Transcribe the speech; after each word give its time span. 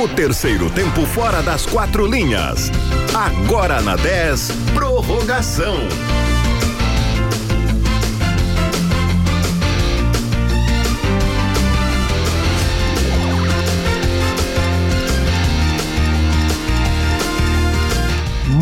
O 0.00 0.06
terceiro 0.06 0.70
tempo 0.70 1.04
fora 1.06 1.42
das 1.42 1.66
quatro 1.66 2.06
linhas. 2.06 2.70
Agora 3.12 3.82
na 3.82 3.96
10, 3.96 4.52
prorrogação. 4.72 5.74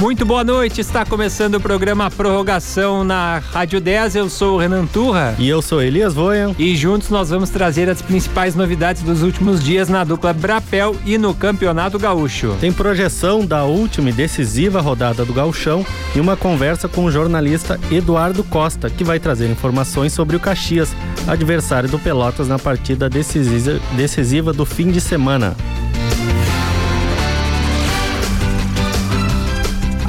Muito 0.07 0.25
boa 0.25 0.45
noite, 0.45 0.81
está 0.81 1.05
começando 1.05 1.57
o 1.57 1.61
programa 1.61 2.09
Prorrogação 2.09 3.03
na 3.03 3.41
Rádio 3.41 3.81
10. 3.81 4.15
Eu 4.15 4.31
sou 4.31 4.55
o 4.55 4.57
Renan 4.57 4.87
Turra. 4.87 5.35
E 5.37 5.49
eu 5.49 5.61
sou 5.61 5.83
Elias 5.83 6.15
Voyan. 6.15 6.55
E 6.57 6.77
juntos 6.77 7.11
nós 7.11 7.31
vamos 7.31 7.51
trazer 7.51 7.91
as 7.91 8.01
principais 8.01 8.55
novidades 8.55 9.03
dos 9.03 9.25
últimos 9.25 9.61
dias 9.61 9.89
na 9.89 10.05
dupla 10.05 10.33
Brapel 10.33 10.95
e 11.05 11.19
no 11.19 11.35
Campeonato 11.35 11.99
Gaúcho. 11.99 12.57
Tem 12.61 12.73
projeção 12.73 13.45
da 13.45 13.65
última 13.65 14.11
e 14.11 14.13
decisiva 14.13 14.81
rodada 14.81 15.25
do 15.25 15.33
Gauchão 15.33 15.85
e 16.15 16.21
uma 16.21 16.37
conversa 16.37 16.87
com 16.87 17.05
o 17.05 17.11
jornalista 17.11 17.77
Eduardo 17.91 18.45
Costa, 18.45 18.89
que 18.89 19.03
vai 19.03 19.19
trazer 19.19 19.51
informações 19.51 20.13
sobre 20.13 20.37
o 20.37 20.41
Caxias, 20.41 20.95
adversário 21.27 21.89
do 21.89 21.99
Pelotas 21.99 22.47
na 22.47 22.61
partida 22.61 23.11
decisiva 23.11 24.53
do 24.53 24.65
fim 24.65 24.93
de 24.93 25.01
semana. 25.01 25.57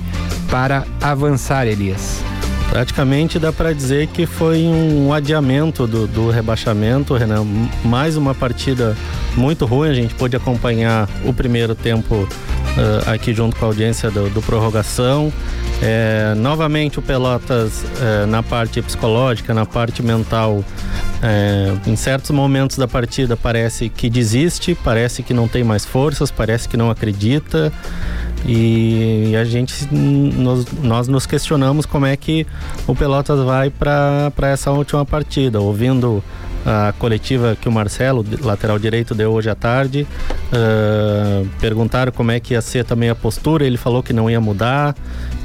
para 0.51 0.87
avançar, 0.99 1.67
Elias. 1.67 2.23
Praticamente 2.71 3.39
dá 3.39 3.53
para 3.53 3.75
dizer 3.75 4.07
que 4.07 4.25
foi 4.25 4.63
um 4.63 5.13
adiamento 5.13 5.87
do, 5.87 6.07
do, 6.07 6.31
rebaixamento, 6.31 7.15
Renan. 7.15 7.45
Mais 7.85 8.17
uma 8.17 8.35
partida 8.35 8.97
muito 9.37 9.67
ruim. 9.67 9.91
A 9.91 9.95
gente 9.95 10.15
pôde 10.15 10.37
acompanhar 10.37 11.09
o 11.25 11.35
primeiro 11.35 11.75
tempo 11.75 12.15
uh, 12.15 13.11
aqui 13.11 13.35
junto 13.35 13.57
com 13.57 13.65
a 13.67 13.69
audiência 13.69 14.11
do, 14.11 14.31
do 14.31 14.41
prorrogação. 14.41 15.33
É, 15.83 16.35
novamente 16.37 16.99
o 16.99 17.03
Pelotas 17.03 17.85
é, 18.01 18.27
na 18.27 18.43
parte 18.43 18.81
psicológica, 18.81 19.53
na 19.53 19.67
parte 19.67 20.03
mental, 20.03 20.65
é, 21.23 21.77
em 21.87 21.97
certos 21.97 22.31
momentos 22.31 22.79
da 22.79 22.89
partida 22.89 23.37
parece 23.37 23.89
que 23.89 24.09
desiste, 24.09 24.75
parece 24.75 25.23
que 25.23 25.35
não 25.35 25.47
tem 25.47 25.63
mais 25.63 25.85
forças, 25.85 26.31
parece 26.31 26.69
que 26.69 26.77
não 26.77 26.91
acredita 26.91 27.73
e 28.47 29.35
a 29.37 29.45
gente 29.45 29.87
nós, 29.95 30.67
nós 30.83 31.09
nos 31.09 31.27
questionamos 31.27 31.85
como 31.85 32.07
é 32.07 32.17
que 32.17 32.47
o 32.87 32.95
Pelotas 32.95 33.45
vai 33.45 33.71
para 33.71 34.33
essa 34.43 34.71
última 34.71 35.05
partida, 35.05 35.61
ouvindo 35.61 36.25
a 36.65 36.93
coletiva 36.99 37.57
que 37.59 37.69
o 37.69 37.73
Marcelo, 37.73 38.25
lateral 38.43 38.79
direito, 38.79 39.15
deu 39.15 39.33
hoje 39.33 39.49
à 39.49 39.55
tarde. 39.55 40.07
Uh, 40.53 41.47
perguntaram 41.61 42.13
como 42.13 42.31
é 42.31 42.41
que 42.41 42.55
ia 42.55 42.61
ser 42.61 42.85
também 42.85 43.09
a 43.09 43.15
postura, 43.15 43.65
ele 43.65 43.77
falou 43.77 44.03
que 44.03 44.13
não 44.13 44.29
ia 44.31 44.41
mudar, 44.41 44.95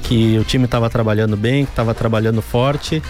que 0.08 0.38
o 0.38 0.44
time 0.44 0.66
estava 0.66 0.90
trabalhando 0.90 1.36
bem, 1.36 1.66
que 1.66 1.72
estava 1.72 1.94
trabalhando 1.94 2.42
forte. 2.42 3.02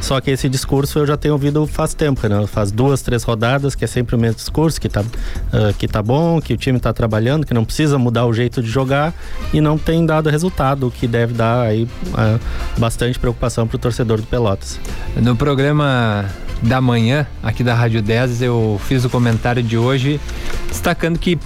Só 0.00 0.20
que 0.20 0.30
esse 0.30 0.48
discurso 0.48 0.98
eu 0.98 1.06
já 1.06 1.16
tenho 1.16 1.34
ouvido 1.34 1.66
faz 1.66 1.94
tempo, 1.94 2.26
né? 2.28 2.46
Faz 2.46 2.70
duas, 2.70 3.02
três 3.02 3.22
rodadas 3.24 3.74
que 3.74 3.84
é 3.84 3.88
sempre 3.88 4.14
o 4.14 4.18
mesmo 4.18 4.36
discurso, 4.36 4.80
que 4.80 4.88
tá, 4.88 5.00
uh, 5.00 5.74
que 5.78 5.88
tá 5.88 6.02
bom, 6.02 6.40
que 6.40 6.54
o 6.54 6.56
time 6.56 6.76
está 6.76 6.92
trabalhando, 6.92 7.46
que 7.46 7.54
não 7.54 7.64
precisa 7.64 7.98
mudar 7.98 8.26
o 8.26 8.32
jeito 8.32 8.62
de 8.62 8.68
jogar 8.68 9.12
e 9.52 9.60
não 9.60 9.78
tem 9.78 10.04
dado 10.04 10.28
resultado, 10.28 10.86
o 10.86 10.90
que 10.90 11.06
deve 11.06 11.32
dar 11.32 11.62
aí 11.62 11.84
uh, 11.84 12.40
bastante 12.78 13.18
preocupação 13.18 13.66
para 13.66 13.76
o 13.76 13.78
torcedor 13.78 14.20
do 14.20 14.26
Pelotas. 14.26 14.78
No 15.16 15.34
programa 15.34 16.26
da 16.62 16.80
manhã, 16.80 17.26
aqui 17.42 17.64
da 17.64 17.74
Rádio 17.74 18.00
10, 18.00 18.42
eu 18.42 18.80
fiz 18.86 19.04
o 19.04 19.10
comentário 19.10 19.62
de 19.62 19.76
hoje 19.76 20.20
destacando 20.68 21.18
que 21.18 21.38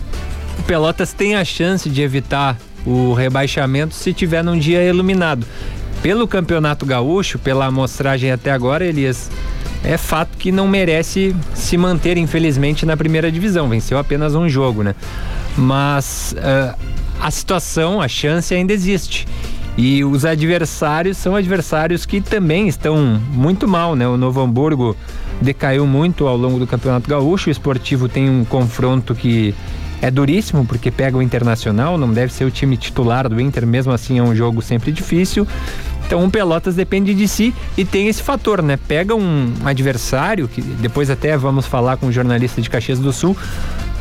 o 0.58 0.62
Pelotas 0.64 1.12
tem 1.12 1.36
a 1.36 1.44
chance 1.44 1.88
de 1.88 2.02
evitar 2.02 2.58
o 2.86 3.12
rebaixamento 3.12 3.94
se 3.94 4.12
tiver 4.12 4.42
num 4.42 4.58
dia 4.58 4.82
iluminado. 4.82 5.46
Pelo 6.02 6.28
Campeonato 6.28 6.86
Gaúcho, 6.86 7.38
pela 7.38 7.66
amostragem 7.66 8.30
até 8.30 8.52
agora, 8.52 8.84
Elias, 8.84 9.30
é 9.82 9.96
fato 9.96 10.36
que 10.38 10.52
não 10.52 10.68
merece 10.68 11.34
se 11.54 11.76
manter, 11.76 12.16
infelizmente, 12.16 12.86
na 12.86 12.96
primeira 12.96 13.30
divisão. 13.30 13.68
Venceu 13.68 13.98
apenas 13.98 14.34
um 14.34 14.48
jogo, 14.48 14.82
né? 14.82 14.94
Mas 15.56 16.34
uh, 16.38 16.78
a 17.20 17.30
situação, 17.30 18.00
a 18.00 18.08
chance 18.08 18.54
ainda 18.54 18.72
existe. 18.72 19.26
E 19.76 20.04
os 20.04 20.24
adversários 20.24 21.16
são 21.16 21.36
adversários 21.36 22.04
que 22.04 22.20
também 22.20 22.66
estão 22.66 23.20
muito 23.30 23.68
mal, 23.68 23.94
né? 23.94 24.06
O 24.08 24.16
Novo 24.16 24.40
Hamburgo 24.40 24.96
decaiu 25.40 25.86
muito 25.86 26.26
ao 26.26 26.36
longo 26.36 26.58
do 26.58 26.66
Campeonato 26.66 27.08
Gaúcho. 27.08 27.48
O 27.48 27.52
esportivo 27.52 28.08
tem 28.08 28.28
um 28.28 28.44
confronto 28.44 29.14
que 29.14 29.54
é 30.00 30.10
duríssimo 30.10 30.64
porque 30.64 30.90
pega 30.90 31.16
o 31.16 31.22
Internacional, 31.22 31.98
não 31.98 32.12
deve 32.12 32.32
ser 32.32 32.44
o 32.44 32.50
time 32.50 32.76
titular 32.76 33.28
do 33.28 33.40
Inter, 33.40 33.66
mesmo 33.66 33.92
assim 33.92 34.18
é 34.18 34.22
um 34.22 34.34
jogo 34.34 34.62
sempre 34.62 34.92
difícil. 34.92 35.46
Então 36.06 36.24
o 36.24 36.30
Pelotas 36.30 36.74
depende 36.74 37.12
de 37.12 37.28
si 37.28 37.54
e 37.76 37.84
tem 37.84 38.08
esse 38.08 38.22
fator, 38.22 38.62
né? 38.62 38.78
Pega 38.88 39.14
um 39.14 39.52
adversário, 39.64 40.48
que 40.48 40.62
depois 40.62 41.10
até 41.10 41.36
vamos 41.36 41.66
falar 41.66 41.98
com 41.98 42.06
o 42.06 42.08
um 42.08 42.12
jornalista 42.12 42.62
de 42.62 42.70
Caxias 42.70 42.98
do 42.98 43.12
Sul, 43.12 43.36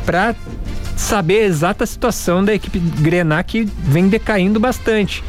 para 0.06 0.34
saber 0.96 1.40
a 1.40 1.44
exata 1.44 1.84
situação 1.84 2.42
da 2.42 2.54
equipe 2.54 2.78
Grená 2.78 3.42
que 3.42 3.68
vem 3.82 4.08
decaindo 4.08 4.58
bastante. 4.58 5.22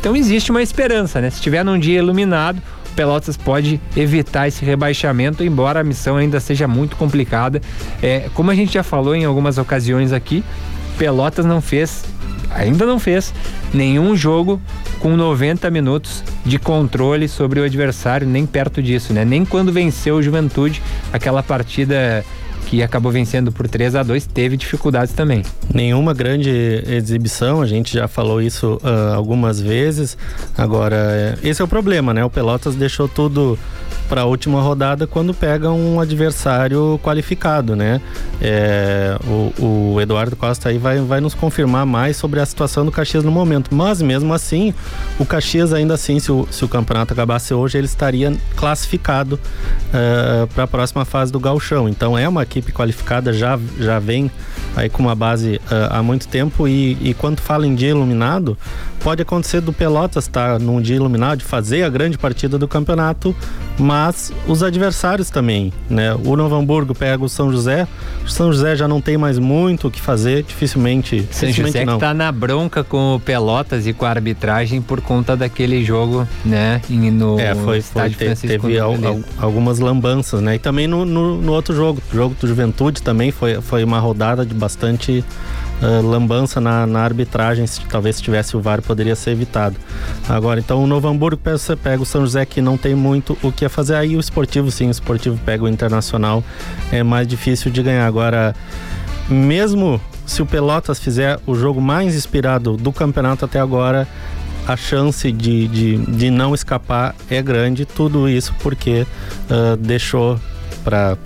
Então 0.00 0.16
existe 0.16 0.50
uma 0.50 0.62
esperança, 0.62 1.20
né? 1.20 1.28
Se 1.28 1.40
tiver 1.40 1.62
num 1.62 1.78
dia 1.78 1.98
iluminado, 1.98 2.62
Pelotas 2.94 3.36
pode 3.36 3.80
evitar 3.96 4.48
esse 4.48 4.64
rebaixamento, 4.64 5.42
embora 5.42 5.80
a 5.80 5.84
missão 5.84 6.16
ainda 6.16 6.40
seja 6.40 6.68
muito 6.68 6.96
complicada. 6.96 7.60
É, 8.02 8.28
como 8.34 8.50
a 8.50 8.54
gente 8.54 8.74
já 8.74 8.82
falou 8.82 9.14
em 9.14 9.24
algumas 9.24 9.58
ocasiões 9.58 10.12
aqui, 10.12 10.44
Pelotas 10.98 11.44
não 11.44 11.60
fez, 11.60 12.04
ainda 12.50 12.84
não 12.84 12.98
fez, 12.98 13.32
nenhum 13.72 14.14
jogo 14.14 14.60
com 15.00 15.16
90 15.16 15.70
minutos 15.70 16.22
de 16.44 16.58
controle 16.58 17.28
sobre 17.28 17.60
o 17.60 17.64
adversário, 17.64 18.26
nem 18.26 18.46
perto 18.46 18.82
disso, 18.82 19.12
né? 19.12 19.24
Nem 19.24 19.44
quando 19.44 19.72
venceu 19.72 20.16
o 20.16 20.22
Juventude, 20.22 20.82
aquela 21.12 21.42
partida 21.42 22.24
que 22.72 22.82
acabou 22.82 23.12
vencendo 23.12 23.52
por 23.52 23.68
3 23.68 23.96
a 23.96 24.02
2 24.02 24.24
teve 24.24 24.56
dificuldades 24.56 25.12
também. 25.12 25.42
Nenhuma 25.74 26.14
grande 26.14 26.50
exibição, 26.86 27.60
a 27.60 27.66
gente 27.66 27.92
já 27.92 28.08
falou 28.08 28.40
isso 28.40 28.80
uh, 28.82 29.12
algumas 29.14 29.60
vezes. 29.60 30.16
Agora, 30.56 31.38
esse 31.42 31.60
é 31.60 31.64
o 31.66 31.68
problema, 31.68 32.14
né? 32.14 32.24
O 32.24 32.30
Pelotas 32.30 32.74
deixou 32.74 33.06
tudo 33.06 33.58
para 34.12 34.20
a 34.20 34.24
última 34.26 34.60
rodada 34.60 35.06
quando 35.06 35.32
pega 35.32 35.70
um 35.70 35.98
adversário 35.98 37.00
qualificado, 37.02 37.74
né? 37.74 37.98
É, 38.42 39.16
o, 39.26 39.94
o, 39.94 40.00
Eduardo 40.02 40.36
Costa 40.36 40.68
aí 40.68 40.76
vai, 40.76 40.98
vai 41.00 41.18
nos 41.18 41.32
confirmar 41.32 41.86
mais 41.86 42.18
sobre 42.18 42.38
a 42.38 42.44
situação 42.44 42.84
do 42.84 42.92
Caxias 42.92 43.24
no 43.24 43.30
momento. 43.30 43.74
Mas 43.74 44.02
mesmo 44.02 44.34
assim, 44.34 44.74
o 45.18 45.24
Caxias 45.24 45.72
ainda 45.72 45.94
assim, 45.94 46.20
se 46.20 46.30
o, 46.30 46.46
se 46.50 46.62
o 46.62 46.68
campeonato 46.68 47.14
acabasse 47.14 47.54
hoje, 47.54 47.78
ele 47.78 47.86
estaria 47.86 48.36
classificado 48.54 49.40
uh, 49.88 50.46
para 50.48 50.64
a 50.64 50.66
próxima 50.66 51.06
fase 51.06 51.32
do 51.32 51.40
Galchão. 51.40 51.88
Então 51.88 52.18
é 52.18 52.28
uma 52.28 52.42
equipe 52.42 52.61
qualificada, 52.70 53.32
já, 53.32 53.58
já 53.78 53.98
vem 53.98 54.30
aí 54.76 54.88
com 54.88 55.02
uma 55.02 55.14
base 55.14 55.56
uh, 55.56 55.88
há 55.90 56.02
muito 56.02 56.28
tempo 56.28 56.68
e, 56.68 56.96
e 57.00 57.14
quando 57.14 57.40
fala 57.40 57.66
em 57.66 57.74
dia 57.74 57.90
iluminado, 57.90 58.56
pode 59.02 59.20
acontecer 59.22 59.60
do 59.60 59.72
Pelotas 59.72 60.24
estar 60.24 60.54
tá, 60.54 60.58
num 60.58 60.80
dia 60.80 60.96
iluminado, 60.96 61.40
de 61.40 61.44
fazer 61.44 61.82
a 61.82 61.88
grande 61.88 62.16
partida 62.16 62.56
do 62.56 62.68
campeonato, 62.68 63.34
mas 63.78 64.32
os 64.46 64.62
adversários 64.62 65.28
também, 65.28 65.72
né? 65.90 66.14
O 66.24 66.36
Novo 66.36 66.54
Hamburgo 66.54 66.94
pega 66.94 67.22
o 67.24 67.28
São 67.28 67.50
José, 67.50 67.86
o 68.24 68.28
São 68.28 68.52
José 68.52 68.76
já 68.76 68.86
não 68.86 69.00
tem 69.00 69.16
mais 69.16 69.38
muito 69.38 69.88
o 69.88 69.90
que 69.90 70.00
fazer, 70.00 70.42
dificilmente. 70.44 71.26
São 71.30 71.48
dificilmente 71.48 71.78
José 71.78 71.84
não. 71.84 71.94
que 71.94 72.00
tá 72.00 72.14
na 72.14 72.30
bronca 72.30 72.84
com 72.84 73.16
o 73.16 73.20
Pelotas 73.20 73.86
e 73.86 73.92
com 73.92 74.06
a 74.06 74.10
arbitragem 74.10 74.80
por 74.80 75.00
conta 75.00 75.36
daquele 75.36 75.84
jogo, 75.84 76.26
né? 76.44 76.80
No 76.88 77.38
é, 77.40 77.54
foi, 77.54 77.80
foi 77.80 78.10
te, 78.10 78.34
teve 78.36 78.78
al, 78.78 78.92
al, 79.04 79.20
algumas 79.38 79.78
lambanças, 79.78 80.40
né? 80.40 80.54
E 80.54 80.58
também 80.58 80.86
no, 80.86 81.04
no, 81.04 81.40
no 81.40 81.52
outro 81.52 81.74
jogo, 81.74 82.00
o 82.12 82.14
jogo 82.14 82.36
do 82.40 82.46
Juventude 82.52 83.02
também 83.02 83.30
foi, 83.30 83.60
foi 83.62 83.82
uma 83.82 83.98
rodada 83.98 84.44
de 84.44 84.54
bastante 84.54 85.24
uh, 85.80 86.06
lambança 86.06 86.60
na, 86.60 86.86
na, 86.86 87.00
arbitragem, 87.00 87.66
se 87.66 87.80
talvez 87.86 88.16
se 88.16 88.22
tivesse 88.22 88.54
o 88.56 88.60
VAR 88.60 88.82
poderia 88.82 89.16
ser 89.16 89.30
evitado. 89.30 89.76
Agora, 90.28 90.60
então 90.60 90.84
o 90.84 90.86
Novo 90.86 91.08
Hamburgo 91.08 91.40
pega, 91.42 91.58
pega 91.82 92.02
o 92.02 92.06
São 92.06 92.20
José 92.20 92.44
que 92.44 92.60
não 92.60 92.76
tem 92.76 92.94
muito 92.94 93.38
o 93.42 93.50
que 93.50 93.66
fazer, 93.68 93.94
aí 93.94 94.16
o 94.16 94.20
esportivo 94.20 94.70
sim, 94.70 94.88
o 94.88 94.90
esportivo 94.90 95.38
pega 95.46 95.64
o 95.64 95.68
internacional, 95.68 96.44
é 96.92 97.02
mais 97.02 97.26
difícil 97.26 97.70
de 97.70 97.82
ganhar. 97.82 98.06
Agora, 98.06 98.54
mesmo 99.28 99.98
se 100.26 100.42
o 100.42 100.46
Pelotas 100.46 100.98
fizer 100.98 101.40
o 101.46 101.54
jogo 101.54 101.80
mais 101.80 102.14
inspirado 102.14 102.76
do 102.76 102.92
campeonato 102.92 103.46
até 103.46 103.58
agora, 103.58 104.06
a 104.66 104.76
chance 104.76 105.32
de, 105.32 105.66
de, 105.68 105.96
de 105.96 106.30
não 106.30 106.54
escapar 106.54 107.14
é 107.28 107.42
grande, 107.42 107.84
tudo 107.84 108.28
isso 108.28 108.54
porque 108.60 109.06
uh, 109.50 109.76
deixou 109.76 110.38
para 110.84 111.16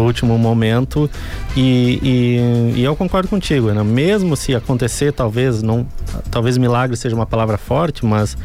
o 0.00 0.04
último 0.04 0.38
momento 0.38 1.10
e, 1.56 1.98
e, 2.02 2.78
e, 2.80 2.84
eu 2.84 2.96
concordo 2.96 3.28
contigo, 3.28 3.70
né? 3.72 3.82
mesmo 3.82 4.36
se 4.36 4.54
acontecer, 4.54 5.12
talvez 5.12 5.62
não, 5.62 5.86
talvez 6.30 6.56
milagre 6.56 6.96
seja 6.96 7.14
uma 7.14 7.26
palavra 7.26 7.58
forte, 7.58 8.04
mas 8.04 8.36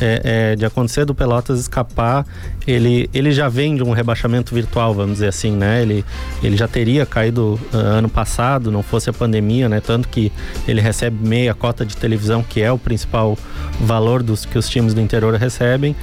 é, 0.00 0.52
é, 0.52 0.56
de 0.56 0.64
acontecer 0.64 1.04
do 1.04 1.14
Pelotas 1.14 1.60
escapar, 1.60 2.26
ele, 2.66 3.08
ele 3.14 3.32
já 3.32 3.48
vem 3.48 3.76
de 3.76 3.82
um 3.82 3.92
rebaixamento 3.92 4.54
virtual, 4.54 4.92
vamos 4.94 5.14
dizer 5.14 5.28
assim, 5.28 5.52
né? 5.52 5.82
Ele, 5.82 6.04
ele 6.42 6.56
já 6.56 6.68
teria 6.68 7.06
caído 7.06 7.58
uh, 7.72 7.76
ano 7.76 8.08
passado, 8.08 8.70
não 8.70 8.82
fosse 8.82 9.08
a 9.08 9.12
pandemia, 9.12 9.68
né? 9.68 9.80
Tanto 9.80 10.08
que 10.08 10.30
ele 10.66 10.80
recebe 10.80 11.26
meia 11.26 11.54
cota 11.54 11.84
de 11.84 11.96
televisão, 11.96 12.42
que 12.42 12.60
é 12.60 12.70
o 12.70 12.78
principal 12.78 13.38
valor 13.80 14.22
dos 14.22 14.44
que 14.44 14.58
os 14.58 14.68
times 14.68 14.92
do 14.92 15.00
interior 15.00 15.34
recebem. 15.34 15.96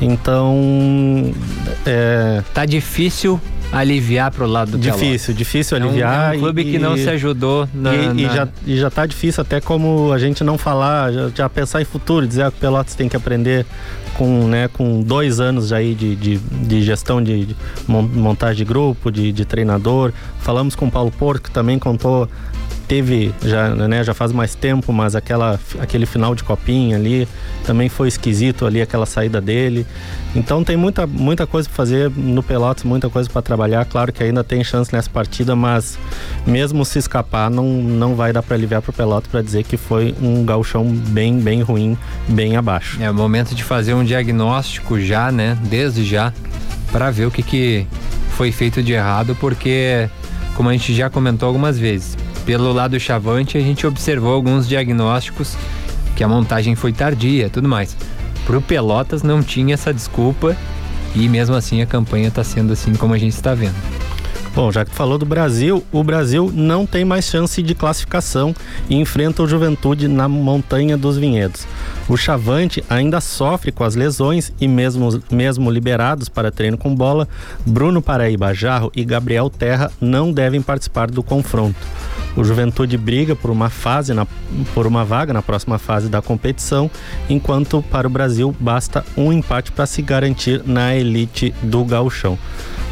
Então, 0.00 1.32
é... 1.84 2.42
tá 2.54 2.64
difícil 2.64 3.40
aliviar 3.72 4.30
pro 4.30 4.46
lado 4.46 4.72
do 4.72 4.78
Difícil, 4.78 5.06
Pelotas. 5.06 5.36
difícil 5.36 5.76
aliviar. 5.78 6.12
É 6.12 6.28
um, 6.28 6.34
é 6.34 6.36
um 6.36 6.40
clube 6.40 6.62
e, 6.62 6.72
que 6.72 6.78
não 6.78 6.96
se 6.96 7.08
ajudou 7.08 7.66
na, 7.72 7.94
e, 7.94 8.06
na... 8.08 8.14
e, 8.14 8.24
já, 8.24 8.48
e 8.66 8.76
já 8.76 8.90
tá 8.90 9.06
difícil 9.06 9.40
até 9.40 9.60
como 9.60 10.12
a 10.12 10.18
gente 10.18 10.44
não 10.44 10.58
falar, 10.58 11.12
já, 11.12 11.30
já 11.34 11.48
pensar 11.48 11.80
em 11.80 11.84
futuro, 11.84 12.26
dizer 12.26 12.50
que 12.50 12.58
o 12.58 12.60
Pelotas 12.60 12.94
tem 12.94 13.08
que 13.08 13.16
aprender 13.16 13.64
com, 14.14 14.46
né, 14.46 14.68
com 14.68 15.00
dois 15.00 15.40
anos 15.40 15.72
aí 15.72 15.94
de, 15.94 16.14
de, 16.14 16.38
de 16.38 16.82
gestão 16.82 17.22
de, 17.22 17.46
de, 17.46 17.56
montagem 17.88 18.58
de 18.58 18.64
grupo, 18.64 19.10
de, 19.10 19.32
de 19.32 19.44
treinador. 19.44 20.12
Falamos 20.40 20.74
com 20.74 20.86
o 20.86 20.90
Paulo 20.90 21.10
Porto, 21.10 21.44
que 21.44 21.50
também 21.50 21.78
contou 21.78 22.28
teve 22.92 23.34
já, 23.42 23.70
né, 23.70 24.04
já 24.04 24.12
faz 24.12 24.32
mais 24.32 24.54
tempo, 24.54 24.92
mas 24.92 25.16
aquela, 25.16 25.58
aquele 25.80 26.04
final 26.04 26.34
de 26.34 26.44
copinha 26.44 26.94
ali 26.94 27.26
também 27.64 27.88
foi 27.88 28.06
esquisito 28.06 28.66
ali 28.66 28.82
aquela 28.82 29.06
saída 29.06 29.40
dele. 29.40 29.86
Então 30.36 30.62
tem 30.62 30.76
muita, 30.76 31.06
muita 31.06 31.46
coisa 31.46 31.66
para 31.66 31.74
fazer 31.74 32.10
no 32.14 32.42
Pelotas, 32.42 32.84
muita 32.84 33.08
coisa 33.08 33.30
para 33.30 33.40
trabalhar. 33.40 33.82
Claro 33.86 34.12
que 34.12 34.22
ainda 34.22 34.44
tem 34.44 34.62
chance 34.62 34.92
nessa 34.92 35.08
partida, 35.08 35.56
mas 35.56 35.98
mesmo 36.46 36.84
se 36.84 36.98
escapar, 36.98 37.50
não, 37.50 37.64
não 37.64 38.14
vai 38.14 38.30
dar 38.30 38.42
para 38.42 38.56
aliviar 38.56 38.82
para 38.82 38.90
o 38.90 38.92
Pelotas 38.92 39.30
para 39.30 39.40
dizer 39.40 39.64
que 39.64 39.78
foi 39.78 40.14
um 40.20 40.44
gauchão 40.44 40.84
bem, 40.84 41.40
bem 41.40 41.62
ruim, 41.62 41.96
bem 42.28 42.58
abaixo. 42.58 43.02
É 43.02 43.10
o 43.10 43.14
momento 43.14 43.54
de 43.54 43.64
fazer 43.64 43.94
um 43.94 44.04
diagnóstico 44.04 45.00
já, 45.00 45.32
né, 45.32 45.56
desde 45.62 46.04
já, 46.04 46.30
para 46.90 47.10
ver 47.10 47.24
o 47.24 47.30
que, 47.30 47.42
que 47.42 47.86
foi 48.36 48.52
feito 48.52 48.82
de 48.82 48.92
errado, 48.92 49.34
porque 49.40 50.10
como 50.54 50.68
a 50.68 50.72
gente 50.72 50.92
já 50.94 51.08
comentou 51.08 51.46
algumas 51.46 51.78
vezes, 51.78 52.18
pelo 52.44 52.72
lado 52.72 52.98
chavante, 52.98 53.56
a 53.56 53.60
gente 53.60 53.86
observou 53.86 54.32
alguns 54.32 54.68
diagnósticos 54.68 55.56
que 56.16 56.24
a 56.24 56.28
montagem 56.28 56.74
foi 56.74 56.92
tardia 56.92 57.48
tudo 57.48 57.68
mais. 57.68 57.96
Pro 58.44 58.60
Pelotas 58.60 59.22
não 59.22 59.42
tinha 59.42 59.74
essa 59.74 59.94
desculpa 59.94 60.56
e 61.14 61.28
mesmo 61.28 61.54
assim 61.54 61.80
a 61.82 61.86
campanha 61.86 62.28
está 62.28 62.42
sendo 62.42 62.72
assim 62.72 62.94
como 62.94 63.14
a 63.14 63.18
gente 63.18 63.34
está 63.34 63.54
vendo. 63.54 63.76
Bom, 64.54 64.70
já 64.70 64.84
que 64.84 64.94
falou 64.94 65.16
do 65.16 65.24
Brasil, 65.24 65.82
o 65.90 66.04
Brasil 66.04 66.52
não 66.54 66.84
tem 66.84 67.06
mais 67.06 67.24
chance 67.24 67.62
de 67.62 67.74
classificação 67.74 68.54
e 68.86 68.96
enfrenta 68.96 69.42
o 69.42 69.48
Juventude 69.48 70.08
na 70.08 70.28
Montanha 70.28 70.94
dos 70.94 71.16
Vinhedos. 71.16 71.66
O 72.06 72.18
Chavante 72.18 72.84
ainda 72.90 73.18
sofre 73.22 73.72
com 73.72 73.82
as 73.82 73.94
lesões 73.94 74.52
e 74.60 74.68
mesmo, 74.68 75.22
mesmo 75.30 75.70
liberados 75.70 76.28
para 76.28 76.50
treino 76.50 76.76
com 76.76 76.94
bola, 76.94 77.26
Bruno 77.64 78.02
Paraíba 78.02 78.52
Jarro 78.52 78.92
e 78.94 79.06
Gabriel 79.06 79.48
Terra 79.48 79.90
não 79.98 80.30
devem 80.30 80.60
participar 80.60 81.10
do 81.10 81.22
confronto. 81.22 81.78
O 82.36 82.44
Juventude 82.44 82.98
briga 82.98 83.34
por 83.34 83.50
uma 83.50 83.70
fase, 83.70 84.12
na, 84.12 84.26
por 84.74 84.86
uma 84.86 85.02
vaga 85.02 85.32
na 85.32 85.40
próxima 85.40 85.78
fase 85.78 86.10
da 86.10 86.20
competição, 86.20 86.90
enquanto 87.28 87.82
para 87.90 88.06
o 88.06 88.10
Brasil 88.10 88.54
basta 88.60 89.02
um 89.16 89.32
empate 89.32 89.72
para 89.72 89.86
se 89.86 90.02
garantir 90.02 90.62
na 90.66 90.94
elite 90.94 91.54
do 91.62 91.82
gauchão. 91.86 92.38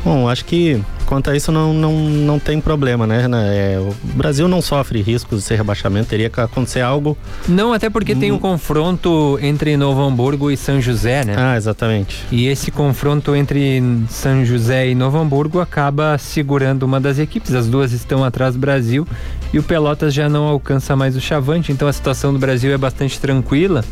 Bom, 0.02 0.26
acho 0.26 0.46
que 0.46 0.82
quanto 1.10 1.28
a 1.28 1.36
isso 1.36 1.50
não, 1.50 1.74
não, 1.74 1.92
não 1.92 2.38
tem 2.38 2.60
problema, 2.60 3.04
né? 3.04 3.26
É, 3.48 3.80
o 3.80 3.92
Brasil 4.14 4.46
não 4.46 4.62
sofre 4.62 5.02
riscos 5.02 5.40
de 5.40 5.44
ser 5.44 5.56
rebaixamento, 5.56 6.08
teria 6.08 6.30
que 6.30 6.40
acontecer 6.40 6.82
algo. 6.82 7.18
Não, 7.48 7.72
até 7.72 7.90
porque 7.90 8.12
hum. 8.12 8.20
tem 8.20 8.30
um 8.30 8.38
confronto 8.38 9.36
entre 9.42 9.76
Novo 9.76 10.00
Hamburgo 10.02 10.52
e 10.52 10.56
São 10.56 10.80
José, 10.80 11.24
né? 11.24 11.34
Ah, 11.36 11.56
exatamente. 11.56 12.24
E 12.30 12.46
esse 12.46 12.70
confronto 12.70 13.34
entre 13.34 13.82
São 14.08 14.44
José 14.44 14.88
e 14.88 14.94
Novo 14.94 15.18
Hamburgo 15.18 15.58
acaba 15.58 16.16
segurando 16.16 16.84
uma 16.84 17.00
das 17.00 17.18
equipes. 17.18 17.54
As 17.54 17.66
duas 17.66 17.90
estão 17.90 18.22
atrás 18.22 18.54
do 18.54 18.60
Brasil 18.60 19.04
e 19.52 19.58
o 19.58 19.64
Pelotas 19.64 20.14
já 20.14 20.28
não 20.28 20.44
alcança 20.44 20.94
mais 20.94 21.16
o 21.16 21.20
Chavante, 21.20 21.72
então 21.72 21.88
a 21.88 21.92
situação 21.92 22.32
do 22.32 22.38
Brasil 22.38 22.72
é 22.72 22.78
bastante 22.78 23.18
tranquila. 23.18 23.84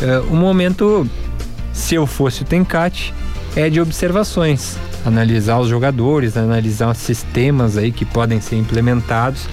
É, 0.00 0.20
o 0.20 0.34
momento, 0.34 1.06
se 1.74 1.96
eu 1.96 2.06
fosse 2.06 2.40
o 2.40 2.44
Tencate, 2.46 3.12
é 3.54 3.68
de 3.68 3.78
observações 3.78 4.78
analisar 5.06 5.58
os 5.60 5.68
jogadores, 5.68 6.36
analisar 6.36 6.90
os 6.90 6.98
sistemas 6.98 7.76
aí 7.76 7.92
que 7.92 8.04
podem 8.04 8.40
ser 8.40 8.56
implementados 8.56 9.44
uh, 9.44 9.48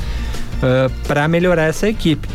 ah, 0.63 0.91
para 1.07 1.27
melhorar 1.27 1.65
essa 1.65 1.87
equipe. 1.87 2.27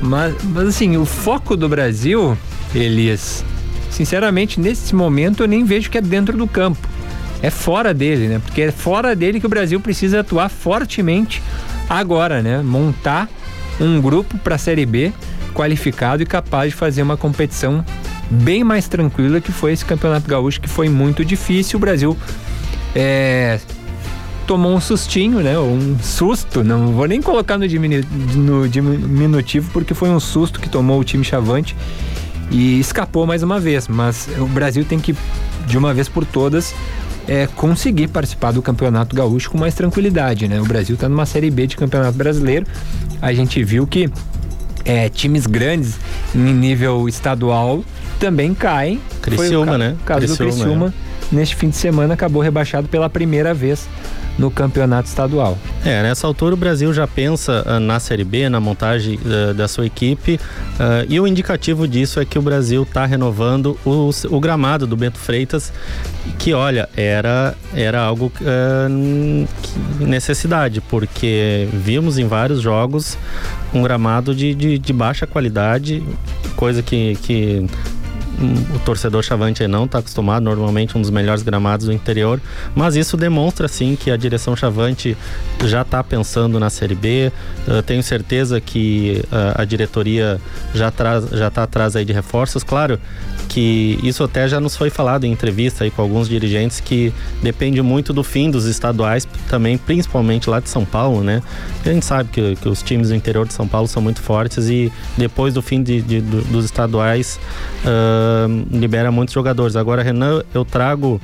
Mas, 0.00 0.34
mas 0.44 0.68
assim, 0.68 0.96
o 0.96 1.06
foco 1.06 1.56
do 1.56 1.68
Brasil, 1.68 2.36
Elias, 2.74 3.42
sinceramente, 3.90 4.60
nesse 4.60 4.94
momento 4.94 5.42
eu 5.42 5.48
nem 5.48 5.64
vejo 5.64 5.90
que 5.90 5.98
é 5.98 6.02
dentro 6.02 6.36
do 6.36 6.46
campo. 6.46 6.86
É 7.42 7.50
fora 7.50 7.92
dele, 7.92 8.28
né? 8.28 8.40
Porque 8.44 8.62
é 8.62 8.70
fora 8.70 9.14
dele 9.14 9.40
que 9.40 9.46
o 9.46 9.48
Brasil 9.48 9.80
precisa 9.80 10.20
atuar 10.20 10.48
fortemente 10.48 11.42
agora, 11.88 12.42
né? 12.42 12.62
Montar 12.62 13.28
um 13.80 14.00
grupo 14.00 14.38
para 14.38 14.54
a 14.54 14.58
Série 14.58 14.86
B 14.86 15.12
qualificado 15.54 16.22
e 16.22 16.26
capaz 16.26 16.70
de 16.70 16.76
fazer 16.76 17.02
uma 17.02 17.16
competição 17.16 17.84
bem 18.30 18.64
mais 18.64 18.88
tranquila 18.88 19.40
que 19.40 19.52
foi 19.52 19.72
esse 19.72 19.84
Campeonato 19.84 20.28
Gaúcho, 20.28 20.60
que 20.60 20.68
foi 20.68 20.88
muito 20.88 21.24
difícil. 21.24 21.78
O 21.78 21.80
Brasil 21.80 22.16
é, 22.98 23.60
tomou 24.46 24.74
um 24.74 24.80
sustinho, 24.80 25.40
né? 25.40 25.58
Um 25.58 25.98
susto, 26.02 26.64
não 26.64 26.92
vou 26.92 27.06
nem 27.06 27.20
colocar 27.20 27.58
no, 27.58 27.68
diminu 27.68 28.02
no 28.34 28.66
diminutivo, 28.66 29.70
porque 29.70 29.92
foi 29.92 30.08
um 30.08 30.18
susto 30.18 30.58
que 30.58 30.68
tomou 30.68 30.98
o 30.98 31.04
time 31.04 31.22
Chavante 31.22 31.76
e 32.50 32.80
escapou 32.80 33.26
mais 33.26 33.42
uma 33.42 33.60
vez. 33.60 33.86
Mas 33.86 34.28
o 34.38 34.46
Brasil 34.46 34.82
tem 34.82 34.98
que, 34.98 35.14
de 35.66 35.76
uma 35.76 35.92
vez 35.92 36.08
por 36.08 36.24
todas, 36.24 36.74
é, 37.28 37.46
conseguir 37.46 38.08
participar 38.08 38.52
do 38.52 38.62
Campeonato 38.62 39.14
Gaúcho 39.14 39.50
com 39.50 39.58
mais 39.58 39.74
tranquilidade, 39.74 40.48
né? 40.48 40.58
O 40.58 40.64
Brasil 40.64 40.94
está 40.94 41.06
numa 41.06 41.26
Série 41.26 41.50
B 41.50 41.66
de 41.66 41.76
Campeonato 41.76 42.16
Brasileiro. 42.16 42.66
A 43.20 43.34
gente 43.34 43.62
viu 43.62 43.86
que 43.86 44.08
é, 44.86 45.10
times 45.10 45.46
grandes 45.46 45.98
em 46.34 46.54
nível 46.54 47.06
estadual 47.06 47.84
também 48.18 48.54
caem. 48.54 49.02
Criciúma, 49.20 49.66
Foi 49.66 49.74
o 49.74 49.78
né? 49.78 49.96
caso 50.06 50.20
Criciúma, 50.20 50.50
do 50.50 50.56
Criciúma. 50.56 50.94
É 51.02 51.05
neste 51.30 51.56
fim 51.56 51.68
de 51.68 51.76
semana 51.76 52.14
acabou 52.14 52.42
rebaixado 52.42 52.88
pela 52.88 53.08
primeira 53.08 53.52
vez 53.52 53.88
no 54.38 54.50
campeonato 54.50 55.08
estadual. 55.08 55.56
É, 55.84 56.02
nessa 56.02 56.26
altura 56.26 56.54
o 56.54 56.58
Brasil 56.58 56.92
já 56.92 57.06
pensa 57.06 57.64
uh, 57.66 57.80
na 57.80 57.98
Série 57.98 58.24
B, 58.24 58.48
na 58.48 58.60
montagem 58.60 59.18
uh, 59.18 59.54
da 59.54 59.66
sua 59.66 59.86
equipe, 59.86 60.38
uh, 60.74 61.06
e 61.08 61.18
o 61.18 61.26
indicativo 61.26 61.88
disso 61.88 62.20
é 62.20 62.24
que 62.24 62.38
o 62.38 62.42
Brasil 62.42 62.82
está 62.82 63.06
renovando 63.06 63.78
o, 63.84 64.10
o, 64.30 64.40
gramado 64.40 64.86
do 64.86 64.96
Bento 64.96 65.18
Freitas, 65.18 65.72
que 66.38 66.52
olha, 66.52 66.88
era, 66.96 67.54
era 67.74 68.02
algo 68.02 68.30
necessidade, 70.00 70.80
porque 70.80 71.68
vimos 71.72 72.18
em 72.18 72.26
vários 72.26 72.60
jogos 72.60 73.16
um 73.72 73.82
gramado 73.82 74.34
de, 74.34 74.54
de, 74.54 74.78
de 74.78 74.92
baixa 74.92 75.26
qualidade, 75.26 76.02
coisa 76.56 76.82
que, 76.82 77.16
que 77.22 77.66
o 78.74 78.78
torcedor 78.80 79.22
chavante 79.22 79.66
não 79.66 79.84
está 79.84 79.98
acostumado, 79.98 80.42
normalmente 80.42 80.96
um 80.96 81.00
dos 81.00 81.10
melhores 81.10 81.42
gramados 81.42 81.86
do 81.86 81.92
interior, 81.92 82.40
mas 82.74 82.96
isso 82.96 83.16
demonstra 83.16 83.68
sim 83.68 83.96
que 83.96 84.10
a 84.10 84.16
direção 84.16 84.54
chavante 84.54 85.16
já 85.64 85.82
está 85.82 86.02
pensando 86.04 86.60
na 86.60 86.68
Série 86.68 86.94
B. 86.94 87.32
Tenho 87.86 88.02
certeza 88.02 88.60
que 88.60 89.22
uh, 89.26 89.60
a 89.60 89.64
diretoria 89.64 90.40
já 90.74 90.92
já 91.32 91.48
está 91.48 91.62
atrás 91.62 91.96
aí 91.96 92.04
de 92.04 92.12
reforços. 92.12 92.62
Claro 92.62 92.98
que 93.48 93.98
isso 94.02 94.24
até 94.24 94.48
já 94.48 94.60
nos 94.60 94.76
foi 94.76 94.90
falado 94.90 95.24
em 95.24 95.32
entrevista 95.32 95.84
aí 95.84 95.90
com 95.90 96.02
alguns 96.02 96.28
dirigentes 96.28 96.80
que 96.80 97.12
depende 97.42 97.80
muito 97.82 98.12
do 98.12 98.22
fim 98.22 98.50
dos 98.50 98.66
estaduais 98.66 99.26
também, 99.48 99.78
principalmente 99.78 100.48
lá 100.50 100.60
de 100.60 100.68
São 100.68 100.84
Paulo, 100.84 101.22
né? 101.22 101.42
A 101.84 101.88
gente 101.88 102.04
sabe 102.04 102.28
que, 102.30 102.56
que 102.56 102.68
os 102.68 102.82
times 102.82 103.08
do 103.08 103.14
interior 103.14 103.46
de 103.46 103.54
São 103.54 103.66
Paulo 103.66 103.88
são 103.88 104.02
muito 104.02 104.20
fortes 104.20 104.68
e 104.68 104.92
depois 105.16 105.54
do 105.54 105.62
fim 105.62 105.82
de, 105.82 106.02
de, 106.02 106.20
dos 106.20 106.64
estaduais 106.64 107.38
uh, 107.84 108.25
libera 108.70 109.10
muitos 109.10 109.34
jogadores. 109.34 109.76
Agora, 109.76 110.02
Renan, 110.02 110.42
eu 110.54 110.64
trago 110.64 111.20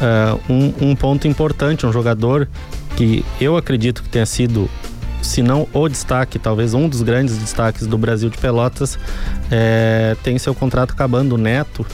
uh, 0.00 0.52
um, 0.52 0.90
um 0.90 0.96
ponto 0.96 1.26
importante, 1.26 1.86
um 1.86 1.92
jogador 1.92 2.48
que 2.96 3.24
eu 3.40 3.56
acredito 3.56 4.02
que 4.02 4.08
tenha 4.08 4.26
sido 4.26 4.68
se 5.22 5.40
não 5.40 5.68
o 5.72 5.88
destaque, 5.88 6.38
talvez 6.38 6.74
um 6.74 6.88
dos 6.88 7.00
grandes 7.00 7.38
destaques 7.38 7.86
do 7.86 7.96
Brasil 7.96 8.28
de 8.28 8.36
Pelotas, 8.36 8.98
é, 9.50 10.16
tem 10.22 10.36
seu 10.36 10.54
contrato 10.54 10.90
acabando, 10.92 11.38
Neto, 11.38 11.86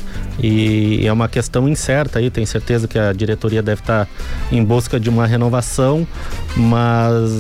e 0.42 1.06
é 1.06 1.12
uma 1.12 1.28
questão 1.28 1.68
incerta 1.68 2.18
aí, 2.18 2.30
tenho 2.30 2.46
certeza 2.46 2.88
que 2.88 2.98
a 2.98 3.12
diretoria 3.12 3.62
deve 3.62 3.82
estar 3.82 4.08
em 4.50 4.64
busca 4.64 4.98
de 4.98 5.10
uma 5.10 5.26
renovação, 5.26 6.06
mas 6.56 7.30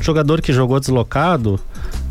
jogador 0.00 0.42
que 0.42 0.52
jogou 0.52 0.80
deslocado, 0.80 1.60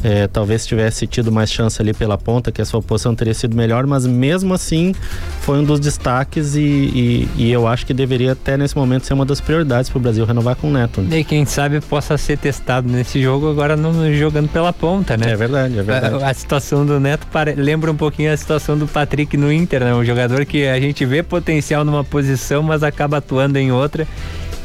é, 0.04 0.28
talvez 0.28 0.68
tivesse 0.68 1.08
tido 1.08 1.32
mais 1.32 1.52
chance 1.52 1.82
ali 1.82 1.94
pela 1.94 2.18
ponta, 2.18 2.52
que 2.52 2.62
a 2.62 2.66
sua 2.66 2.82
posição 2.82 3.16
teria 3.16 3.34
sido 3.34 3.56
melhor, 3.56 3.88
mas 3.88 4.06
mesmo 4.06 4.54
assim 4.54 4.94
foi 5.42 5.58
um 5.58 5.64
dos 5.64 5.80
destaques 5.80 6.56
e, 6.56 6.60
e, 6.60 7.30
e 7.36 7.52
eu 7.52 7.68
acho 7.68 7.86
que 7.86 7.94
deveria 7.94 8.34
até 8.34 8.56
nesse 8.56 8.78
momento 8.78 9.06
ser 9.06 9.14
uma 9.14 9.26
das 9.26 9.42
prioridades 9.42 9.90
para 9.90 9.98
o 9.98 10.02
Brasil 10.02 10.24
renovar 10.24 10.56
com 10.56 10.70
o 10.70 10.72
Neto. 10.72 11.02
Né? 11.02 11.20
E 11.20 11.24
quem 11.24 11.46
sabe 11.46 11.82
possa 11.82 12.18
ser 12.18 12.38
testado 12.38 12.88
nesse 12.88 13.20
jogo 13.22 13.50
agora 13.50 13.76
não 13.76 14.14
jogando 14.14 14.48
pela 14.48 14.72
ponta, 14.72 15.18
né? 15.18 15.32
É 15.32 15.36
verdade, 15.36 15.80
é 15.80 15.84
verdade. 15.84 16.24
A, 16.24 16.30
a 16.30 16.34
situação 16.34 16.86
do 16.86 17.00
Neto 17.00 17.26
pare... 17.32 17.56
lembra 17.56 17.92
um 17.92 17.96
pouquinho 17.96 18.32
a 18.32 18.38
situação 18.38 18.78
do 18.78 18.88
Patrick 18.88 19.36
no 19.36 19.52
Inter, 19.52 19.84
né? 19.84 19.96
Um 19.96 20.06
jogador 20.06 20.46
que 20.46 20.68
a 20.68 20.80
gente 20.80 21.04
vê 21.04 21.24
potencial 21.24 21.84
numa 21.84 22.04
posição, 22.04 22.62
mas 22.62 22.84
acaba 22.84 23.18
atuando 23.18 23.58
em 23.58 23.72
outra 23.72 24.08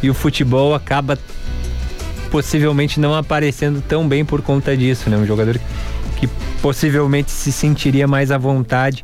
e 0.02 0.10
o 0.10 0.14
futebol 0.14 0.74
acaba 0.74 1.18
possivelmente 2.30 3.00
não 3.00 3.14
aparecendo 3.14 3.82
tão 3.86 4.06
bem 4.06 4.24
por 4.24 4.42
conta 4.42 4.76
disso, 4.76 5.10
né? 5.10 5.16
Um 5.16 5.26
jogador 5.26 5.58
que 6.20 6.28
possivelmente 6.60 7.30
se 7.30 7.50
sentiria 7.50 8.06
mais 8.06 8.30
à 8.30 8.36
vontade 8.36 9.02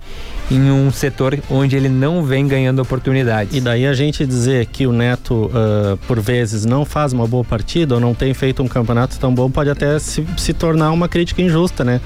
em 0.51 0.71
um 0.71 0.93
setor 0.93 1.39
onde 1.51 1.75
ele 1.75 1.89
não 1.89 2.23
vem 2.23 2.47
ganhando 2.47 2.81
oportunidades. 2.81 3.57
E 3.57 3.61
daí 3.61 3.87
a 3.87 3.95
gente 3.95 4.25
dizer 4.25 4.67
que 4.67 4.87
o 4.87 4.93
Neto, 4.93 5.47
uh, 5.47 5.97
por 6.07 6.21
vezes, 6.21 6.65
não 6.65 6.85
faz 6.85 7.13
uma 7.13 7.27
boa 7.27 7.43
partida 7.43 7.95
ou 7.95 8.01
não 8.01 8.15
tem 8.15 8.33
feito 8.33 8.63
um 8.63 8.69
campeonato 8.69 9.19
tão 9.19 9.35
bom, 9.35 9.51
pode 9.51 9.71
até 9.71 9.99
se, 9.99 10.25
se 10.37 10.53
tornar 10.53 10.93
uma 10.93 11.09
crítica 11.09 11.43
injusta, 11.43 11.83
né? 11.83 12.01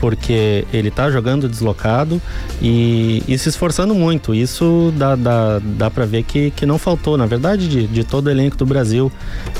Porque 0.00 0.66
ele 0.72 0.88
está 0.88 1.10
jogando 1.10 1.48
deslocado 1.48 2.20
e, 2.60 3.22
e, 3.28 3.38
se 3.38 3.48
esforçando 3.48 3.94
muito. 3.94 4.34
Isso 4.34 4.92
dá, 4.96 5.14
dá, 5.14 5.60
dá 5.62 5.90
para 5.90 6.04
ver 6.04 6.24
que, 6.24 6.50
que 6.50 6.66
não 6.66 6.78
faltou, 6.78 7.16
na 7.16 7.26
verdade, 7.26 7.68
de, 7.68 7.86
de 7.86 8.02
todo 8.02 8.26
o 8.26 8.30
elenco 8.30 8.56
do 8.56 8.66
Brasil. 8.66 9.10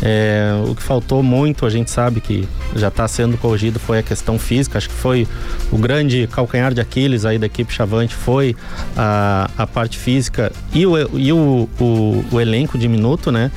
É, 0.02 0.52
o 0.66 0.74
que 0.74 0.82
faltou 0.82 1.03
muito, 1.22 1.66
a 1.66 1.70
gente 1.70 1.90
sabe 1.90 2.20
que 2.20 2.48
já 2.74 2.88
está 2.88 3.06
sendo 3.06 3.36
corrigido, 3.36 3.78
foi 3.78 3.98
a 3.98 4.02
questão 4.02 4.38
física. 4.38 4.78
Acho 4.78 4.88
que 4.88 4.94
foi 4.94 5.26
o 5.70 5.78
grande 5.78 6.28
calcanhar 6.32 6.72
de 6.72 6.80
Aquiles 6.80 7.24
aí 7.24 7.38
da 7.38 7.46
equipe 7.46 7.72
Chavante 7.72 8.14
foi 8.14 8.56
a, 8.96 9.50
a 9.56 9.66
parte 9.66 9.98
física 9.98 10.52
e 10.72 10.86
o, 10.86 11.18
e 11.18 11.32
o, 11.32 11.68
o, 11.80 12.24
o 12.32 12.40
elenco 12.40 12.78
diminuto, 12.78 13.30
né? 13.30 13.50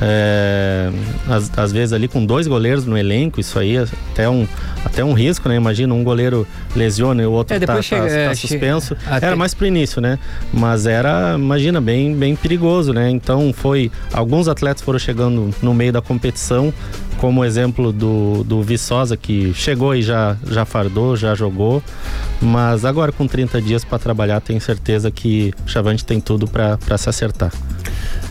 É, 0.00 0.90
às, 1.26 1.50
às, 1.58 1.72
vezes 1.72 1.92
ali 1.92 2.06
com 2.06 2.24
dois 2.24 2.46
goleiros 2.46 2.84
no 2.84 2.98
elenco, 2.98 3.40
isso 3.40 3.58
aí 3.58 3.76
é 3.76 3.86
até 4.12 4.28
um, 4.28 4.46
até 4.84 5.02
um 5.02 5.14
risco, 5.14 5.48
né? 5.48 5.56
Imagina 5.56 5.94
um 5.94 6.04
goleiro 6.04 6.46
lesiona 6.74 7.22
e 7.22 7.26
o 7.26 7.32
outro 7.32 7.56
é, 7.56 7.60
tá, 7.60 7.66
tá 7.66 7.82
chega, 7.82 8.06
tá, 8.06 8.28
tá 8.28 8.34
suspenso. 8.34 8.96
Chega, 8.98 9.26
era 9.26 9.36
mais 9.36 9.54
pro 9.54 9.66
início, 9.66 10.00
né? 10.00 10.18
Mas 10.52 10.86
era, 10.86 11.34
imagina, 11.36 11.80
bem, 11.80 12.14
bem 12.14 12.36
perigoso, 12.36 12.92
né? 12.92 13.10
Então 13.10 13.52
foi. 13.52 13.90
Alguns 14.12 14.48
atletas 14.48 14.82
foram 14.82 14.98
chegando 14.98 15.54
no 15.62 15.72
meio 15.72 15.92
da 15.92 16.02
competição, 16.02 16.72
como 17.18 17.44
exemplo 17.44 17.92
do, 17.92 18.44
do 18.44 18.62
Viçosa, 18.62 19.16
que 19.16 19.52
chegou 19.54 19.94
e 19.94 20.02
já, 20.02 20.36
já 20.48 20.64
fardou, 20.64 21.16
já 21.16 21.34
jogou. 21.34 21.82
Mas 22.40 22.84
agora 22.84 23.12
com 23.12 23.26
30 23.26 23.60
dias 23.62 23.84
para 23.84 23.98
trabalhar, 23.98 24.40
tenho 24.40 24.60
certeza 24.60 25.10
que 25.10 25.52
o 25.64 25.68
Chavante 25.68 26.04
tem 26.04 26.20
tudo 26.20 26.46
para 26.46 26.98
se 26.98 27.08
acertar. 27.08 27.52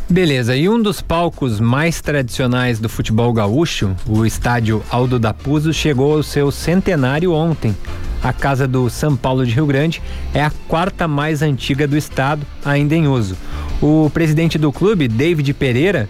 Beleza, 0.07 0.55
e 0.55 0.69
um 0.69 0.79
dos 0.79 1.01
palcos 1.01 1.59
mais 1.59 1.99
tradicionais 1.99 2.79
do 2.79 2.87
futebol 2.87 3.33
gaúcho, 3.33 3.95
o 4.07 4.23
estádio 4.23 4.83
Aldo 4.91 5.17
da 5.17 5.33
Puso, 5.33 5.73
chegou 5.73 6.17
ao 6.17 6.23
seu 6.23 6.51
centenário 6.51 7.33
ontem. 7.33 7.75
A 8.21 8.31
Casa 8.31 8.67
do 8.67 8.89
São 8.89 9.15
Paulo 9.15 9.45
de 9.45 9.51
Rio 9.51 9.65
Grande 9.65 10.01
é 10.33 10.43
a 10.43 10.51
quarta 10.67 11.07
mais 11.07 11.41
antiga 11.41 11.87
do 11.87 11.97
estado, 11.97 12.45
ainda 12.63 12.95
em 12.95 13.07
uso. 13.07 13.35
O 13.81 14.09
presidente 14.13 14.57
do 14.57 14.71
clube, 14.71 15.07
David 15.07 15.53
Pereira, 15.53 16.09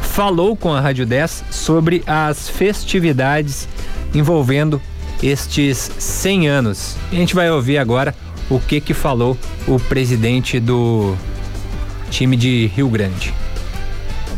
falou 0.00 0.56
com 0.56 0.72
a 0.72 0.80
Rádio 0.80 1.04
10 1.06 1.44
sobre 1.50 2.02
as 2.06 2.48
festividades 2.48 3.68
envolvendo 4.14 4.80
estes 5.22 5.90
100 5.98 6.48
anos. 6.48 6.96
A 7.10 7.14
gente 7.14 7.34
vai 7.34 7.50
ouvir 7.50 7.78
agora 7.78 8.14
o 8.50 8.60
que 8.60 8.80
que 8.80 8.94
falou 8.94 9.36
o 9.66 9.78
presidente 9.78 10.60
do 10.60 11.14
time 12.10 12.36
de 12.36 12.66
Rio 12.74 12.88
Grande. 12.88 13.43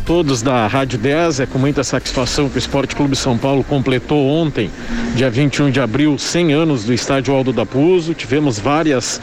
Todos 0.06 0.40
da 0.40 0.68
Rádio 0.68 1.00
10, 1.00 1.40
é 1.40 1.46
com 1.46 1.58
muita 1.58 1.82
satisfação 1.82 2.48
que 2.48 2.56
o 2.56 2.60
Esporte 2.60 2.94
Clube 2.94 3.16
São 3.16 3.36
Paulo 3.36 3.64
completou 3.64 4.28
ontem, 4.28 4.70
dia 5.16 5.28
21 5.28 5.68
de 5.72 5.80
abril, 5.80 6.16
100 6.16 6.52
anos 6.52 6.84
do 6.84 6.94
estádio 6.94 7.34
Aldo 7.34 7.52
da 7.52 7.66
Puso. 7.66 8.14
Tivemos 8.14 8.56
várias 8.56 9.20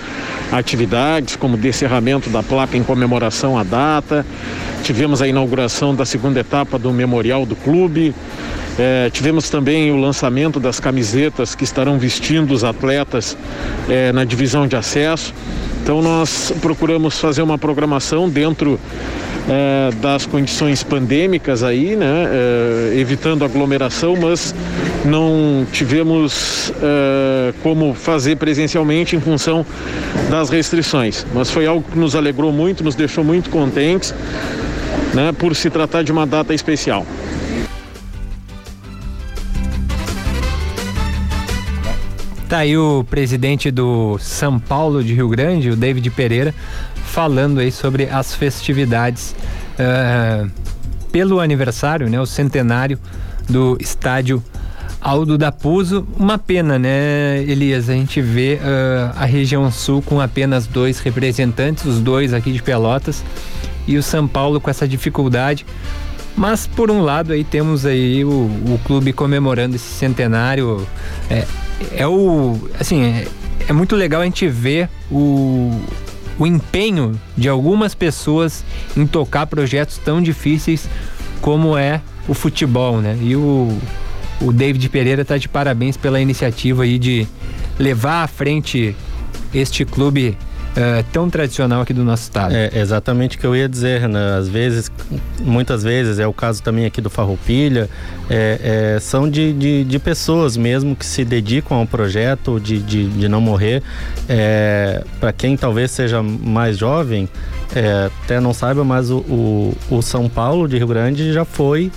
atividades, 0.51 1.37
como 1.37 1.55
descerramento 1.55 2.29
da 2.29 2.43
placa 2.43 2.75
em 2.75 2.83
comemoração 2.83 3.57
à 3.57 3.63
data, 3.63 4.25
tivemos 4.83 5.21
a 5.21 5.27
inauguração 5.27 5.95
da 5.95 6.05
segunda 6.05 6.41
etapa 6.41 6.77
do 6.77 6.91
memorial 6.91 7.45
do 7.45 7.55
clube, 7.55 8.13
é, 8.77 9.09
tivemos 9.09 9.49
também 9.49 9.89
o 9.89 9.95
lançamento 9.95 10.59
das 10.59 10.81
camisetas 10.81 11.55
que 11.55 11.63
estarão 11.63 11.97
vestindo 11.97 12.53
os 12.53 12.65
atletas 12.65 13.37
é, 13.87 14.11
na 14.11 14.25
divisão 14.25 14.67
de 14.67 14.75
acesso. 14.75 15.33
Então 15.81 16.01
nós 16.01 16.51
procuramos 16.61 17.19
fazer 17.19 17.41
uma 17.41 17.57
programação 17.57 18.29
dentro 18.29 18.77
é, 19.49 19.89
das 20.01 20.25
condições 20.25 20.83
pandêmicas 20.83 21.63
aí, 21.63 21.95
né, 21.95 22.25
é, 22.31 22.97
evitando 22.97 23.43
aglomeração, 23.43 24.15
mas 24.15 24.53
não 25.05 25.65
tivemos 25.71 26.71
é, 26.81 27.53
como 27.61 27.93
fazer 27.93 28.37
presencialmente 28.37 29.15
em 29.15 29.19
função 29.19 29.65
das 30.29 30.49
restrições. 30.49 31.25
Mas 31.33 31.51
foi 31.51 31.65
algo 31.65 31.83
que 31.89 31.97
nos 31.97 32.15
alegrou 32.15 32.51
muito, 32.51 32.83
nos 32.83 32.95
deixou 32.95 33.23
muito 33.23 33.49
contentes, 33.49 34.13
né, 35.13 35.31
por 35.31 35.55
se 35.55 35.69
tratar 35.69 36.03
de 36.03 36.11
uma 36.11 36.25
data 36.25 36.53
especial. 36.53 37.05
Tá 42.47 42.59
aí 42.59 42.77
o 42.77 43.03
presidente 43.09 43.71
do 43.71 44.15
São 44.19 44.59
Paulo 44.59 45.03
de 45.03 45.11
Rio 45.11 45.27
Grande, 45.27 45.71
o 45.71 45.75
David 45.75 46.07
Pereira, 46.11 46.53
falando 47.13 47.59
aí 47.59 47.71
sobre 47.71 48.09
as 48.09 48.33
festividades 48.33 49.35
uh, 49.77 50.49
pelo 51.11 51.39
aniversário, 51.39 52.09
né, 52.09 52.19
o 52.19 52.25
centenário 52.25 52.97
do 53.47 53.77
estádio 53.79 54.43
Aldo 54.99 55.37
da 55.37 55.51
Puso. 55.51 56.07
Uma 56.17 56.39
pena, 56.39 56.79
né, 56.79 57.43
Elias? 57.43 57.87
A 57.87 57.93
gente 57.93 58.19
vê 58.19 58.55
uh, 58.55 59.13
a 59.15 59.25
região 59.25 59.71
sul 59.71 60.01
com 60.01 60.19
apenas 60.19 60.65
dois 60.65 60.99
representantes, 61.01 61.85
os 61.85 61.99
dois 61.99 62.33
aqui 62.33 62.51
de 62.51 62.63
Pelotas, 62.63 63.23
e 63.85 63.95
o 63.95 64.01
São 64.01 64.27
Paulo 64.27 64.59
com 64.59 64.71
essa 64.71 64.87
dificuldade. 64.87 65.67
Mas 66.35 66.65
por 66.65 66.89
um 66.89 67.01
lado 67.01 67.31
aí 67.31 67.43
temos 67.43 67.85
aí 67.85 68.25
o, 68.25 68.29
o 68.31 68.79
clube 68.85 69.13
comemorando 69.13 69.75
esse 69.75 69.85
centenário. 69.85 70.87
É, 71.29 71.45
é 71.95 72.07
o. 72.07 72.57
Assim, 72.79 73.03
é, 73.03 73.27
é 73.67 73.73
muito 73.73 73.95
legal 73.95 74.21
a 74.21 74.25
gente 74.25 74.47
ver 74.47 74.89
o, 75.11 75.79
o 76.37 76.47
empenho 76.47 77.19
de 77.37 77.47
algumas 77.47 77.93
pessoas 77.93 78.63
em 78.95 79.05
tocar 79.05 79.45
projetos 79.47 79.97
tão 79.97 80.21
difíceis 80.21 80.87
como 81.41 81.77
é 81.77 82.01
o 82.27 82.33
futebol, 82.33 83.01
né? 83.01 83.17
E 83.21 83.35
o, 83.35 83.77
o 84.41 84.51
David 84.51 84.87
Pereira 84.89 85.21
está 85.21 85.37
de 85.37 85.47
parabéns 85.47 85.97
pela 85.97 86.19
iniciativa 86.19 86.83
aí 86.83 86.97
de 86.97 87.27
levar 87.77 88.23
à 88.23 88.27
frente 88.27 88.95
este 89.53 89.85
clube 89.85 90.37
uh, 90.73 91.03
tão 91.11 91.29
tradicional 91.29 91.81
aqui 91.81 91.93
do 91.93 92.03
nosso 92.03 92.23
estado. 92.23 92.53
É 92.53 92.71
exatamente 92.75 93.37
o 93.37 93.39
que 93.39 93.45
eu 93.45 93.55
ia 93.55 93.69
dizer, 93.69 94.07
né? 94.07 94.37
Às 94.37 94.47
vezes, 94.47 94.91
muitas 95.39 95.83
vezes, 95.83 96.19
é 96.19 96.27
o 96.27 96.33
caso 96.33 96.61
também 96.61 96.85
aqui 96.85 97.01
do 97.01 97.09
Farroupilha, 97.09 97.89
é, 98.29 98.95
é, 98.95 98.99
são 98.99 99.29
de, 99.29 99.53
de, 99.53 99.83
de, 99.83 99.99
pessoas 99.99 100.57
mesmo 100.57 100.95
que 100.95 101.05
se 101.05 101.23
dedicam 101.23 101.77
ao 101.77 101.87
projeto 101.87 102.59
de, 102.59 102.79
de, 102.79 103.07
de 103.09 103.27
não 103.27 103.41
morrer. 103.41 103.81
É, 104.27 105.03
Para 105.19 105.31
quem 105.31 105.55
talvez 105.55 105.91
seja 105.91 106.21
mais 106.21 106.77
jovem, 106.77 107.29
é, 107.75 108.09
até 108.23 108.39
não 108.39 108.53
saiba, 108.53 108.83
mas 108.83 109.09
o, 109.09 109.17
o, 109.17 109.77
o 109.89 110.01
São 110.01 110.29
Paulo 110.29 110.67
de 110.67 110.77
Rio 110.77 110.87
Grande 110.87 111.33
já 111.33 111.45
foi 111.45 111.91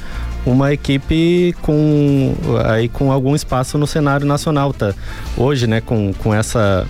uma 0.45 0.73
equipe 0.73 1.55
com 1.61 2.33
aí 2.65 2.89
com 2.89 3.11
algum 3.11 3.35
espaço 3.35 3.77
no 3.77 3.85
cenário 3.85 4.25
nacional 4.25 4.73
tá 4.73 4.95
hoje 5.37 5.67
né 5.67 5.81
com, 5.81 6.13
com 6.15 6.33
essa 6.33 6.87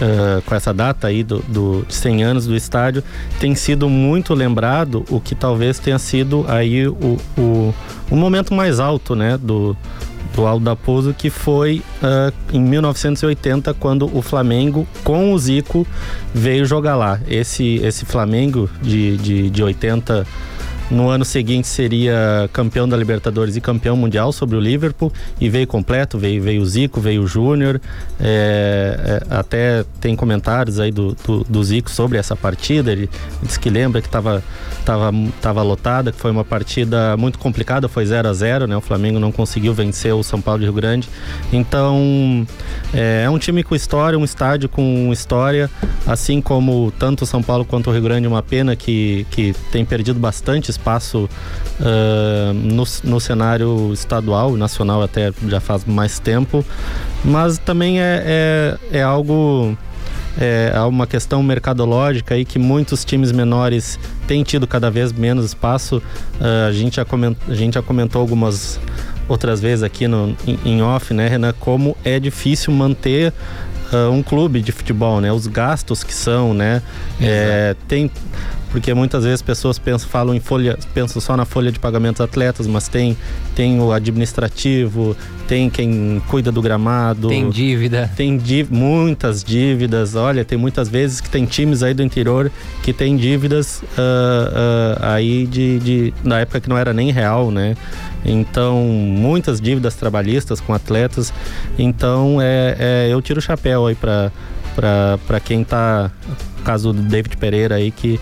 uh, 0.00 0.42
com 0.42 0.54
essa 0.54 0.72
data 0.72 1.06
aí 1.06 1.22
do, 1.22 1.38
do, 1.48 1.84
de 1.86 1.94
100 1.94 2.24
anos 2.24 2.46
do 2.46 2.54
estádio 2.54 3.02
tem 3.40 3.54
sido 3.54 3.88
muito 3.88 4.34
lembrado 4.34 5.04
o 5.10 5.20
que 5.20 5.34
talvez 5.34 5.78
tenha 5.78 5.98
sido 5.98 6.44
aí 6.48 6.86
o, 6.86 7.18
o, 7.36 7.74
o 8.10 8.16
momento 8.16 8.54
mais 8.54 8.80
alto 8.80 9.14
né 9.14 9.36
do 9.36 9.76
do 10.34 10.46
Aldo 10.46 10.66
da 10.66 10.76
Pouso, 10.76 11.14
que 11.14 11.30
foi 11.30 11.82
uh, 12.02 12.32
em 12.52 12.60
1980, 12.60 13.72
quando 13.74 14.14
o 14.14 14.20
Flamengo, 14.20 14.86
com 15.02 15.32
o 15.32 15.38
Zico, 15.38 15.86
veio 16.34 16.66
jogar 16.66 16.94
lá. 16.94 17.18
Esse, 17.26 17.76
esse 17.76 18.04
Flamengo 18.04 18.68
de, 18.82 19.16
de, 19.16 19.50
de 19.50 19.62
80 19.62 20.26
no 20.90 21.08
ano 21.08 21.24
seguinte 21.24 21.66
seria 21.66 22.48
campeão 22.52 22.88
da 22.88 22.96
Libertadores 22.96 23.56
e 23.56 23.60
campeão 23.60 23.96
mundial 23.96 24.32
sobre 24.32 24.56
o 24.56 24.60
Liverpool 24.60 25.12
e 25.40 25.48
veio 25.48 25.66
completo, 25.66 26.16
veio, 26.16 26.40
veio 26.40 26.62
o 26.62 26.66
Zico, 26.66 27.00
veio 27.00 27.22
o 27.22 27.26
Júnior. 27.26 27.80
É, 28.20 29.20
é, 29.30 29.34
até 29.34 29.84
tem 30.00 30.14
comentários 30.14 30.78
aí 30.78 30.92
do, 30.92 31.16
do, 31.26 31.44
do, 31.44 31.64
Zico 31.64 31.90
sobre 31.90 32.18
essa 32.18 32.36
partida. 32.36 32.92
Ele 32.92 33.10
disse 33.42 33.58
que 33.58 33.68
lembra 33.68 34.00
que 34.00 34.06
estava 34.06 34.44
tava, 34.84 35.12
tava 35.42 35.62
lotada, 35.62 36.12
que 36.12 36.18
foi 36.18 36.30
uma 36.30 36.44
partida 36.44 37.16
muito 37.16 37.38
complicada, 37.38 37.88
foi 37.88 38.06
0 38.06 38.28
a 38.28 38.32
0 38.32 38.66
né? 38.68 38.76
O 38.76 38.80
Flamengo 38.80 39.18
não 39.18 39.32
conseguiu 39.32 39.74
vencer 39.74 40.14
o 40.14 40.22
São 40.22 40.40
Paulo 40.40 40.60
de 40.60 40.66
Rio 40.66 40.74
Grande. 40.74 41.08
Então 41.52 42.46
é, 42.94 43.24
é 43.24 43.30
um 43.30 43.38
time 43.38 43.64
com 43.64 43.74
história, 43.74 44.16
um 44.16 44.24
estádio 44.24 44.68
com 44.68 45.12
história, 45.12 45.68
assim 46.06 46.40
como 46.40 46.92
tanto 46.96 47.22
o 47.22 47.26
São 47.26 47.42
Paulo 47.42 47.64
quanto 47.64 47.90
o 47.90 47.92
Rio 47.92 48.02
Grande, 48.02 48.28
uma 48.28 48.42
pena 48.42 48.76
que, 48.76 49.26
que 49.32 49.52
tem 49.72 49.84
perdido 49.84 50.20
bastante 50.20 50.75
espaço 50.76 51.28
uh, 51.80 52.52
no, 52.52 52.84
no 53.04 53.20
cenário 53.20 53.92
estadual, 53.92 54.56
nacional 54.56 55.02
até 55.02 55.32
já 55.48 55.60
faz 55.60 55.84
mais 55.84 56.18
tempo, 56.18 56.64
mas 57.24 57.58
também 57.58 58.00
é, 58.00 58.78
é, 58.92 58.98
é 58.98 59.02
algo 59.02 59.76
é 60.38 60.78
uma 60.82 61.06
questão 61.06 61.42
mercadológica 61.42 62.34
aí 62.34 62.44
que 62.44 62.58
muitos 62.58 63.06
times 63.06 63.32
menores 63.32 63.98
têm 64.26 64.42
tido 64.42 64.66
cada 64.66 64.90
vez 64.90 65.10
menos 65.10 65.46
espaço. 65.46 65.96
Uh, 66.38 66.68
a, 66.68 66.72
gente 66.72 66.96
já 66.96 67.06
comentou, 67.06 67.50
a 67.50 67.54
gente 67.54 67.74
já 67.74 67.82
comentou 67.82 68.20
algumas 68.20 68.78
outras 69.26 69.60
vezes 69.60 69.82
aqui 69.82 70.06
no, 70.06 70.36
em, 70.46 70.58
em 70.64 70.82
off, 70.82 71.12
né, 71.14 71.26
Renan, 71.26 71.54
como 71.58 71.96
é 72.04 72.20
difícil 72.20 72.70
manter 72.72 73.32
uh, 73.92 74.10
um 74.10 74.22
clube 74.22 74.60
de 74.60 74.72
futebol, 74.72 75.20
né? 75.20 75.32
Os 75.32 75.46
gastos 75.46 76.04
que 76.04 76.14
são, 76.14 76.52
né? 76.54 76.82
É, 77.20 77.74
tem 77.88 78.10
porque 78.76 78.92
muitas 78.92 79.24
vezes 79.24 79.40
pessoas 79.40 79.78
pensam, 79.78 80.06
falam 80.06 80.34
em 80.34 80.38
folha, 80.38 80.78
pensam 80.92 81.18
só 81.18 81.34
na 81.34 81.46
folha 81.46 81.72
de 81.72 81.78
pagamentos 81.78 82.20
atletas, 82.20 82.66
mas 82.66 82.88
tem, 82.88 83.16
tem 83.54 83.80
o 83.80 83.90
administrativo, 83.90 85.16
tem 85.48 85.70
quem 85.70 86.20
cuida 86.28 86.52
do 86.52 86.60
gramado. 86.60 87.28
Tem 87.28 87.48
dívida. 87.48 88.10
Tem 88.14 88.38
muitas 88.68 89.42
dívidas. 89.42 90.14
Olha, 90.14 90.44
tem 90.44 90.58
muitas 90.58 90.90
vezes 90.90 91.22
que 91.22 91.30
tem 91.30 91.46
times 91.46 91.82
aí 91.82 91.94
do 91.94 92.02
interior 92.02 92.52
que 92.82 92.92
tem 92.92 93.16
dívidas 93.16 93.80
uh, 93.80 93.86
uh, 93.96 94.98
aí 95.00 95.46
de, 95.46 95.78
de, 95.78 96.14
na 96.22 96.40
época 96.40 96.60
que 96.60 96.68
não 96.68 96.76
era 96.76 96.92
nem 96.92 97.10
real, 97.10 97.50
né? 97.50 97.74
Então, 98.26 98.82
muitas 98.84 99.58
dívidas 99.58 99.94
trabalhistas 99.94 100.60
com 100.60 100.74
atletas. 100.74 101.32
Então, 101.78 102.42
é, 102.42 102.76
é 102.78 103.08
eu 103.10 103.22
tiro 103.22 103.38
o 103.38 103.42
chapéu 103.42 103.86
aí 103.86 103.96
para 103.96 105.40
quem 105.42 105.64
tá. 105.64 106.10
Caso 106.62 106.92
do 106.92 107.00
David 107.00 107.36
Pereira 107.36 107.76
aí, 107.76 107.92
que 107.92 108.18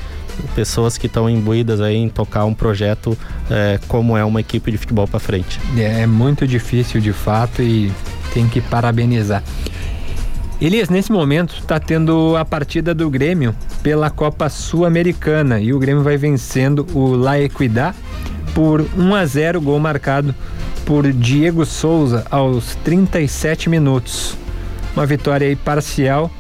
pessoas 0.55 0.99
que 0.99 1.07
estão 1.07 1.29
imbuídas 1.29 1.81
aí 1.81 1.97
em 1.97 2.09
tocar 2.09 2.45
um 2.45 2.55
projeto 2.55 3.17
é, 3.51 3.79
como 3.89 4.17
é 4.17 4.25
uma 4.25 4.41
equipe 4.41 4.71
de 4.71 4.79
futebol 4.79 5.07
para 5.07 5.21
frente. 5.21 5.61
É, 5.77 6.03
é 6.03 6.07
muito 6.07 6.47
difícil 6.47 7.01
de 7.01 7.13
fato 7.13 7.63
e 7.63 7.93
tem 8.33 8.49
que 8.49 8.61
parabenizar. 8.61 9.43
Elias, 10.61 10.89
nesse 10.89 11.13
momento 11.13 11.57
está 11.57 11.81
tendo 11.81 12.37
a 12.37 12.45
partida 12.45 12.95
do 12.95 13.11
Grêmio 13.11 13.55
pela 13.83 14.09
Copa 14.09 14.49
Sul-Americana 14.49 15.61
e 15.61 15.73
o 15.73 15.79
Grêmio 15.79 16.03
vai 16.03 16.17
vencendo 16.17 16.87
o 16.95 17.15
La 17.17 17.39
Equidad 17.41 17.95
por 18.55 18.81
1 18.97 19.15
a 19.15 19.27
0, 19.27 19.61
gol 19.61 19.79
marcado 19.81 20.35
por 20.87 21.11
Diego 21.13 21.67
Souza 21.67 22.25
aos 22.31 22.77
37 22.77 23.69
minutos. 23.69 24.37
Uma 24.95 25.05
vitória 25.05 25.47
aí 25.47 25.57
parcial 25.57 26.31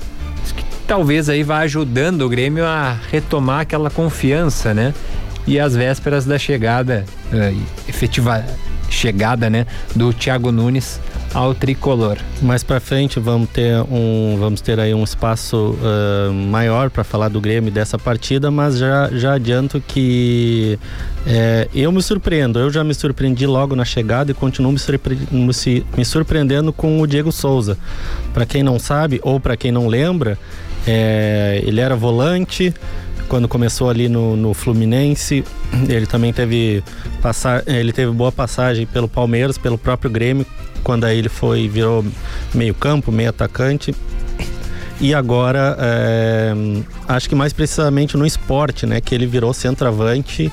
talvez 0.87 1.29
aí 1.29 1.43
vá 1.43 1.59
ajudando 1.59 2.23
o 2.23 2.29
Grêmio 2.29 2.65
a 2.65 2.97
retomar 3.11 3.61
aquela 3.61 3.91
confiança, 3.91 4.75
né? 4.75 4.95
E 5.47 5.59
às 5.59 5.77
vésperas 5.77 6.25
da 6.25 6.39
chegada, 6.39 7.05
uh, 7.33 7.63
efetiva 7.89 8.45
chegada, 8.89 9.51
né, 9.51 9.67
do 9.95 10.13
Thiago 10.13 10.53
Nunes 10.53 11.01
ao 11.35 11.53
tricolor. 11.53 12.17
Mais 12.41 12.63
para 12.63 12.79
frente 12.79 13.19
vamos 13.19 13.51
ter 13.51 13.77
um 13.91 14.37
vamos 14.39 14.61
ter 14.61 14.79
aí 14.79 14.95
um 14.95 15.03
espaço 15.03 15.77
uh, 15.81 16.33
maior 16.33 16.91
para 16.91 17.03
falar 17.03 17.29
do 17.29 17.41
Grêmio 17.41 17.73
dessa 17.73 17.99
partida, 17.99 18.51
mas 18.53 18.79
já, 18.79 19.11
já 19.13 19.35
adianto 19.35 19.83
que 19.87 20.79
é, 21.27 21.69
eu 21.75 21.91
me 21.91 22.01
surpreendo. 22.01 22.59
Eu 22.59 22.71
já 22.71 22.85
me 22.85 22.95
surpreendi 22.95 23.47
logo 23.47 23.75
na 23.75 23.85
chegada 23.85 24.31
e 24.31 24.35
continuo 24.35 24.71
me, 24.71 24.79
surpre 24.79 25.19
me 25.97 26.05
surpreendendo 26.05 26.73
com 26.73 27.01
o 27.01 27.07
Diego 27.07 27.33
Souza. 27.33 27.77
Para 28.33 28.47
quem 28.47 28.63
não 28.63 28.79
sabe 28.79 29.21
ou 29.23 29.41
para 29.41 29.57
quem 29.57 29.73
não 29.73 29.89
lembra, 29.89 30.39
é, 30.87 31.63
ele 31.65 31.81
era 31.81 31.97
volante 31.97 32.75
quando 33.29 33.49
começou 33.49 33.89
ali 33.89 34.09
no, 34.09 34.37
no, 34.37 34.55
Fluminense. 34.55 35.45
Ele 35.89 36.07
também 36.07 36.33
teve 36.33 36.83
passar, 37.21 37.63
ele 37.67 37.93
teve 37.93 38.13
boa 38.13 38.31
passagem 38.31 38.87
pelo 38.87 39.09
Palmeiras, 39.09 39.59
pelo 39.59 39.77
próprio 39.77 40.11
Grêmio, 40.11 40.47
quando 40.83 41.05
aí 41.05 41.19
ele 41.19 41.29
foi 41.29 41.69
virou 41.69 42.05
meio 42.55 42.75
campo, 42.75 43.11
meio 43.11 43.31
atacante. 43.31 43.95
E 45.01 45.13
agora, 45.13 45.77
é, 45.81 46.55
acho 47.09 47.29
que 47.29 47.35
mais 47.35 47.53
precisamente 47.53 48.17
no 48.17 48.25
esporte, 48.25 48.87
né? 48.87 49.01
Que 49.01 49.15
ele 49.15 49.27
virou 49.27 49.53
centroavante 49.53 50.51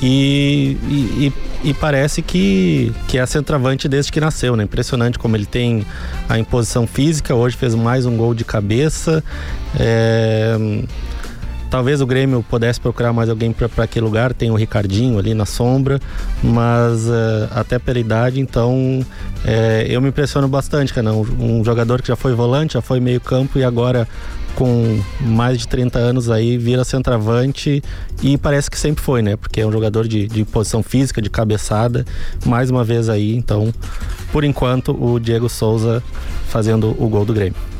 e, 0.00 0.76
e, 0.88 1.32
e, 1.64 1.74
parece 1.74 2.22
que, 2.22 2.92
que 3.08 3.18
é 3.18 3.26
centroavante 3.26 3.88
desde 3.88 4.12
que 4.12 4.20
nasceu, 4.20 4.54
né? 4.54 4.64
Impressionante 4.64 5.18
como 5.18 5.36
ele 5.36 5.46
tem 5.46 5.84
a 6.28 6.38
imposição 6.38 6.86
física. 6.86 7.34
Hoje 7.34 7.56
fez 7.56 7.74
mais 7.74 8.06
um 8.06 8.16
gol 8.16 8.32
de 8.32 8.44
cabeça. 8.44 9.24
É, 9.78 10.56
Talvez 11.70 12.00
o 12.00 12.06
Grêmio 12.06 12.44
pudesse 12.48 12.80
procurar 12.80 13.12
mais 13.12 13.30
alguém 13.30 13.52
para 13.52 13.84
aquele 13.84 14.04
lugar, 14.04 14.34
tem 14.34 14.50
o 14.50 14.56
Ricardinho 14.56 15.18
ali 15.20 15.34
na 15.34 15.46
sombra, 15.46 16.00
mas 16.42 17.06
uh, 17.06 17.48
até 17.54 17.78
pela 17.78 18.00
idade, 18.00 18.40
então 18.40 19.06
é, 19.44 19.86
eu 19.88 20.00
me 20.00 20.08
impressiono 20.08 20.48
bastante, 20.48 20.92
Renan. 20.92 21.12
Um, 21.12 21.60
um 21.60 21.64
jogador 21.64 22.02
que 22.02 22.08
já 22.08 22.16
foi 22.16 22.34
volante, 22.34 22.74
já 22.74 22.82
foi 22.82 22.98
meio 22.98 23.20
campo 23.20 23.56
e 23.56 23.62
agora 23.62 24.08
com 24.56 25.00
mais 25.20 25.60
de 25.60 25.68
30 25.68 25.96
anos 25.96 26.28
aí 26.28 26.58
vira 26.58 26.82
centroavante 26.82 27.82
e 28.20 28.36
parece 28.36 28.68
que 28.68 28.78
sempre 28.78 29.02
foi, 29.02 29.22
né? 29.22 29.36
Porque 29.36 29.60
é 29.60 29.66
um 29.66 29.70
jogador 29.70 30.08
de, 30.08 30.26
de 30.26 30.44
posição 30.44 30.82
física, 30.82 31.22
de 31.22 31.30
cabeçada, 31.30 32.04
mais 32.44 32.68
uma 32.68 32.82
vez 32.82 33.08
aí, 33.08 33.36
então 33.36 33.72
por 34.32 34.42
enquanto 34.42 34.92
o 34.92 35.20
Diego 35.20 35.48
Souza 35.48 36.02
fazendo 36.48 36.96
o 36.98 37.08
gol 37.08 37.24
do 37.24 37.32
Grêmio. 37.32 37.79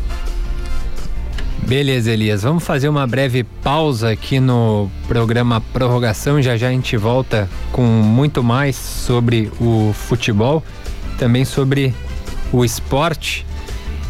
Beleza, 1.66 2.11
Elias. 2.11 2.42
Vamos 2.42 2.64
fazer 2.64 2.88
uma 2.88 3.07
breve 3.07 3.44
pausa 3.44 4.11
aqui 4.11 4.40
no 4.40 4.90
programa 5.07 5.61
Prorrogação. 5.73 6.42
Já 6.42 6.57
já 6.57 6.66
a 6.68 6.70
gente 6.70 6.96
volta 6.96 7.46
com 7.70 7.83
muito 7.83 8.42
mais 8.42 8.75
sobre 8.75 9.53
o 9.61 9.92
futebol, 9.92 10.64
também 11.18 11.44
sobre 11.44 11.94
o 12.53 12.64
esporte. 12.64 13.46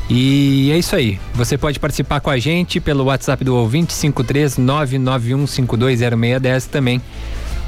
E 0.08 0.70
é 0.72 0.78
isso 0.78 0.96
aí. 0.96 1.20
Você 1.34 1.58
pode 1.58 1.78
participar 1.78 2.20
com 2.20 2.30
a 2.30 2.38
gente 2.38 2.80
pelo 2.80 3.04
WhatsApp 3.04 3.44
do 3.44 3.54
ouvinte 3.54 3.92
53991520610 3.94 6.66
também. 6.66 7.02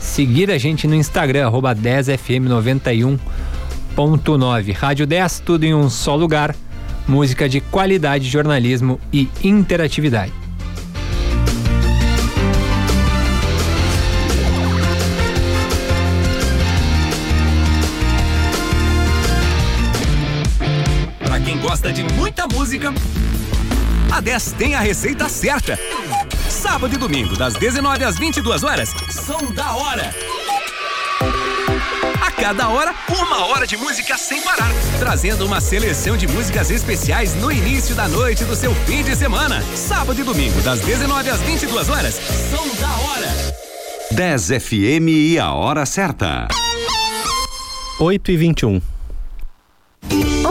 Seguir 0.00 0.50
a 0.50 0.56
gente 0.58 0.88
no 0.88 0.96
Instagram, 0.96 1.46
arroba 1.46 1.76
10fm91.9. 1.76 4.74
Rádio 4.74 5.06
10, 5.06 5.40
tudo 5.40 5.64
em 5.64 5.74
um 5.74 5.88
só 5.88 6.16
lugar 6.16 6.56
música 7.06 7.48
de 7.48 7.60
qualidade, 7.60 8.28
jornalismo 8.28 9.00
e 9.12 9.28
interatividade. 9.42 10.32
Para 21.24 21.40
quem 21.40 21.58
gosta 21.58 21.92
de 21.92 22.02
muita 22.14 22.46
música 22.46 22.92
A 24.10 24.20
10 24.20 24.52
tem 24.52 24.74
a 24.74 24.80
receita 24.80 25.28
certa. 25.28 25.78
Sábado 26.48 26.94
e 26.94 26.98
domingo, 26.98 27.36
das 27.36 27.54
19 27.54 28.04
às 28.04 28.18
22 28.18 28.62
horas, 28.62 28.94
são 29.08 29.52
da 29.52 29.74
hora. 29.74 30.14
Cada 32.42 32.68
hora, 32.68 32.92
uma 33.08 33.46
hora 33.46 33.64
de 33.68 33.76
música 33.76 34.18
sem 34.18 34.42
parar, 34.42 34.72
trazendo 34.98 35.46
uma 35.46 35.60
seleção 35.60 36.16
de 36.16 36.26
músicas 36.26 36.72
especiais 36.72 37.36
no 37.36 37.52
início 37.52 37.94
da 37.94 38.08
noite 38.08 38.44
do 38.44 38.56
seu 38.56 38.74
fim 38.84 39.04
de 39.04 39.14
semana. 39.14 39.62
Sábado 39.76 40.20
e 40.20 40.24
domingo, 40.24 40.60
das 40.62 40.80
19 40.80 41.30
às 41.30 41.40
22 41.40 41.88
horas, 41.88 42.14
são 42.50 42.66
da 42.80 42.90
hora. 42.96 43.28
10 44.10 44.48
FM 44.60 45.08
e 45.08 45.38
a 45.38 45.52
hora 45.52 45.86
certa. 45.86 46.48
8 48.00 48.32
e 48.32 48.36
21 48.36 48.91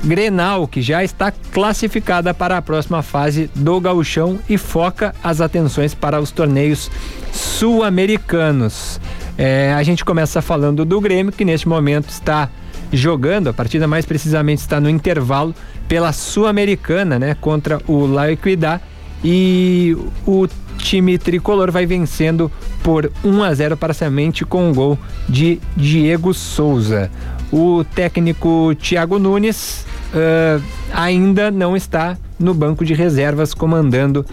Grenal, 0.04 0.68
que 0.68 0.82
já 0.82 1.04
está 1.04 1.32
classificada 1.32 2.34
para 2.34 2.58
a 2.58 2.62
próxima 2.62 3.02
fase 3.02 3.50
do 3.56 3.80
gauchão 3.80 4.40
e 4.50 4.58
foca 4.58 5.14
as 5.24 5.42
atenções 5.42 5.94
para 5.94 6.20
os 6.20 6.32
torneios 6.32 6.90
sul-americanos. 7.32 9.00
É, 9.38 9.74
a 9.74 9.84
gente 9.84 10.04
começa 10.04 10.42
falando 10.42 10.84
do 10.84 11.00
Grêmio, 11.00 11.32
que 11.32 11.46
neste 11.46 11.68
momento 11.68 12.10
está 12.10 12.50
jogando, 12.92 13.50
a 13.50 13.54
partida 13.54 13.88
mais 13.88 14.06
precisamente 14.06 14.60
está 14.60 14.80
no 14.80 14.90
intervalo 14.90 15.56
pela 15.88 16.12
Sul-Americana, 16.12 17.18
né, 17.18 17.36
contra 17.40 17.82
o 17.88 18.06
La 18.06 18.32
Equidad 18.32 18.82
e 19.24 19.96
o 20.26 20.48
time 20.78 21.18
tricolor 21.18 21.72
vai 21.72 21.86
vencendo 21.86 22.52
por 22.84 23.12
1 23.24 23.44
a 23.44 23.54
0 23.54 23.78
parcialmente 23.78 24.44
com 24.44 24.70
um 24.70 24.74
gol 24.74 24.98
de 25.30 25.60
Diego 25.76 26.34
Souza. 26.34 27.10
O 27.52 27.84
técnico 27.84 28.74
Thiago 28.76 29.20
Nunes 29.20 29.86
uh, 30.13 30.63
ainda 30.93 31.52
não 31.52 31.76
está 31.76 32.17
no 32.39 32.54
banco 32.54 32.84
de 32.84 32.93
reservas 32.93 33.54
comandando 33.54 34.26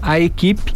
a 0.00 0.20
equipe 0.20 0.72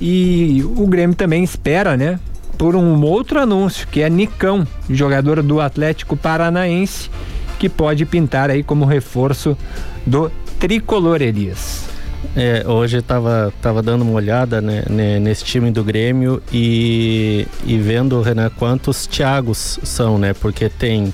e 0.00 0.62
o 0.76 0.86
Grêmio 0.86 1.16
também 1.16 1.42
espera, 1.42 1.96
né, 1.96 2.18
por 2.58 2.74
um 2.74 3.02
outro 3.02 3.40
anúncio 3.40 3.86
que 3.88 4.02
é 4.02 4.10
Nicão, 4.10 4.66
jogador 4.88 5.42
do 5.42 5.60
Atlético 5.60 6.16
Paranaense, 6.16 7.10
que 7.58 7.68
pode 7.68 8.04
pintar 8.04 8.50
aí 8.50 8.62
como 8.62 8.84
reforço 8.84 9.56
do 10.04 10.30
tricolor 10.58 11.22
Elias. 11.22 11.84
É, 12.34 12.64
hoje 12.66 12.98
estava 12.98 13.52
tava 13.62 13.82
dando 13.82 14.02
uma 14.02 14.12
olhada 14.12 14.60
né, 14.60 14.84
nesse 15.20 15.44
time 15.44 15.70
do 15.70 15.84
Grêmio 15.84 16.42
e, 16.52 17.46
e 17.64 17.78
vendo, 17.78 18.20
Renan, 18.20 18.50
quantos 18.50 19.06
Thiagos 19.06 19.78
são, 19.82 20.18
né? 20.18 20.34
Porque 20.34 20.68
tem 20.68 21.12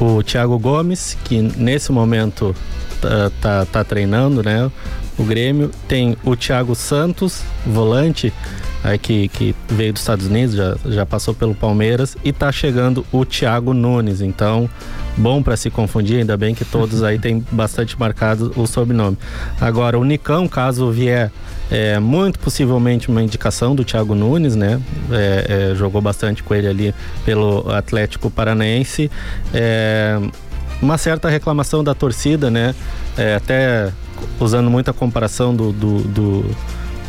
o 0.00 0.22
Thiago 0.22 0.58
Gomes, 0.58 1.16
que 1.24 1.40
nesse 1.40 1.90
momento 1.92 2.54
tá, 3.00 3.30
tá, 3.40 3.66
tá 3.66 3.84
treinando, 3.84 4.42
né? 4.42 4.70
O 5.18 5.24
Grêmio. 5.24 5.70
Tem 5.86 6.16
o 6.24 6.36
Thiago 6.36 6.74
Santos, 6.74 7.42
volante, 7.66 8.32
aí 8.82 8.98
que, 8.98 9.28
que 9.28 9.54
veio 9.68 9.92
dos 9.92 10.02
Estados 10.02 10.26
Unidos, 10.26 10.54
já, 10.54 10.76
já 10.86 11.06
passou 11.06 11.34
pelo 11.34 11.54
Palmeiras. 11.54 12.16
E 12.24 12.32
tá 12.32 12.50
chegando 12.52 13.04
o 13.12 13.24
Thiago 13.24 13.74
Nunes. 13.74 14.20
Então, 14.20 14.68
bom 15.16 15.42
para 15.42 15.56
se 15.56 15.70
confundir, 15.70 16.18
ainda 16.18 16.36
bem 16.36 16.54
que 16.54 16.64
todos 16.64 17.02
aí 17.02 17.18
tem 17.20 17.44
bastante 17.50 17.98
marcado 17.98 18.52
o 18.56 18.66
sobrenome. 18.66 19.18
Agora, 19.60 19.98
o 19.98 20.04
Nicão, 20.04 20.48
caso 20.48 20.90
vier 20.90 21.30
é, 21.70 21.98
muito 21.98 22.38
possivelmente 22.38 23.08
uma 23.08 23.22
indicação 23.22 23.74
do 23.74 23.84
Thiago 23.84 24.14
Nunes, 24.14 24.56
né? 24.56 24.80
É, 25.10 25.70
é, 25.72 25.74
jogou 25.74 26.00
bastante 26.00 26.42
com 26.42 26.54
ele 26.54 26.66
ali 26.66 26.94
pelo 27.24 27.70
Atlético 27.70 28.30
Paranaense. 28.30 29.10
É, 29.52 30.18
uma 30.80 30.96
certa 30.96 31.28
reclamação 31.28 31.82
da 31.82 31.94
torcida, 31.94 32.50
né? 32.50 32.74
É, 33.16 33.34
até 33.34 33.92
usando 34.40 34.70
muita 34.70 34.92
comparação 34.92 35.54
do, 35.54 35.72
do, 35.72 35.98
do 36.02 36.56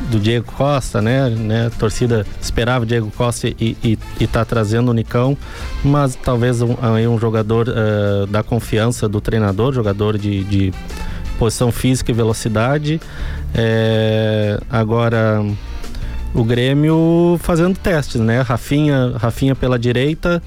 do 0.09 0.19
Diego 0.19 0.51
Costa, 0.51 1.01
né? 1.01 1.29
né? 1.29 1.67
A 1.67 1.69
torcida 1.69 2.25
esperava 2.41 2.83
o 2.83 2.87
Diego 2.87 3.11
Costa 3.11 3.47
e, 3.47 3.77
e, 3.83 3.99
e 4.19 4.27
tá 4.27 4.43
trazendo 4.45 4.89
o 4.89 4.93
Nicão, 4.93 5.37
mas 5.83 6.15
talvez 6.15 6.61
um, 6.61 6.75
um 7.09 7.19
jogador 7.19 7.67
uh, 7.67 8.25
da 8.27 8.41
confiança 8.41 9.07
do 9.07 9.19
treinador, 9.19 9.73
jogador 9.73 10.17
de, 10.17 10.43
de 10.43 10.73
posição 11.37 11.71
física 11.71 12.11
e 12.11 12.13
velocidade. 12.13 12.99
É, 13.53 14.59
agora 14.69 15.43
o 16.33 16.43
Grêmio 16.43 17.39
fazendo 17.41 17.77
testes, 17.77 18.21
né? 18.21 18.41
Rafinha, 18.41 19.13
Rafinha 19.17 19.55
pela 19.55 19.79
direita, 19.79 20.41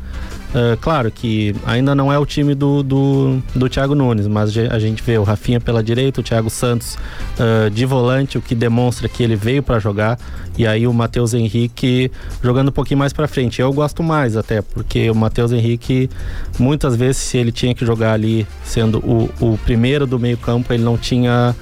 Uh, 0.52 0.76
claro 0.82 1.10
que 1.10 1.54
ainda 1.64 1.94
não 1.94 2.12
é 2.12 2.18
o 2.18 2.26
time 2.26 2.54
do, 2.54 2.82
do, 2.82 3.42
do 3.54 3.70
Thiago 3.70 3.94
Nunes, 3.94 4.26
mas 4.26 4.54
a 4.58 4.78
gente 4.78 5.02
vê 5.02 5.16
o 5.16 5.22
Rafinha 5.22 5.58
pela 5.58 5.82
direita, 5.82 6.20
o 6.20 6.22
Thiago 6.22 6.50
Santos 6.50 6.98
uh, 7.38 7.70
de 7.70 7.86
volante, 7.86 8.36
o 8.36 8.42
que 8.42 8.54
demonstra 8.54 9.08
que 9.08 9.22
ele 9.22 9.34
veio 9.34 9.62
para 9.62 9.78
jogar, 9.78 10.18
e 10.58 10.66
aí 10.66 10.86
o 10.86 10.92
Matheus 10.92 11.32
Henrique 11.32 12.10
jogando 12.42 12.68
um 12.68 12.72
pouquinho 12.72 12.98
mais 12.98 13.14
para 13.14 13.26
frente. 13.26 13.62
Eu 13.62 13.72
gosto 13.72 14.02
mais 14.02 14.36
até, 14.36 14.60
porque 14.60 15.10
o 15.10 15.14
Matheus 15.14 15.52
Henrique, 15.52 16.10
muitas 16.58 16.94
vezes, 16.96 17.16
se 17.16 17.38
ele 17.38 17.50
tinha 17.50 17.74
que 17.74 17.86
jogar 17.86 18.12
ali 18.12 18.46
sendo 18.62 18.98
o, 18.98 19.30
o 19.40 19.58
primeiro 19.64 20.06
do 20.06 20.18
meio-campo, 20.18 20.70
ele 20.72 20.82
não 20.82 20.98
tinha. 20.98 21.56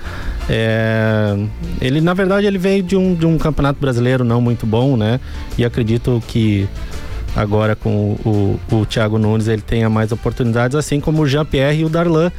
É, 0.49 1.37
ele, 1.81 2.01
na 2.01 2.13
verdade, 2.13 2.45
ele 2.45 2.59
veio 2.59 2.83
de 2.83 2.97
um, 2.97 3.15
de 3.15 3.25
um 3.25 3.39
campeonato 3.39 3.79
brasileiro 3.81 4.25
não 4.25 4.41
muito 4.41 4.67
bom, 4.67 4.97
né? 4.97 5.21
E 5.57 5.65
acredito 5.65 6.21
que 6.27 6.69
agora 7.35 7.77
com 7.77 8.19
o, 8.25 8.59
o, 8.71 8.77
o 8.81 8.87
Thiago 8.87 9.19
Nunes 9.19 9.49
ele 9.49 9.63
tenha 9.63 9.89
mais 9.89 10.13
oportunidades, 10.13 10.77
assim 10.77 11.01
como 11.01 11.23
o 11.23 11.27
Jean-Pierre 11.27 11.81
e 11.81 11.85
o 11.85 11.89
Darlan, 11.89 12.31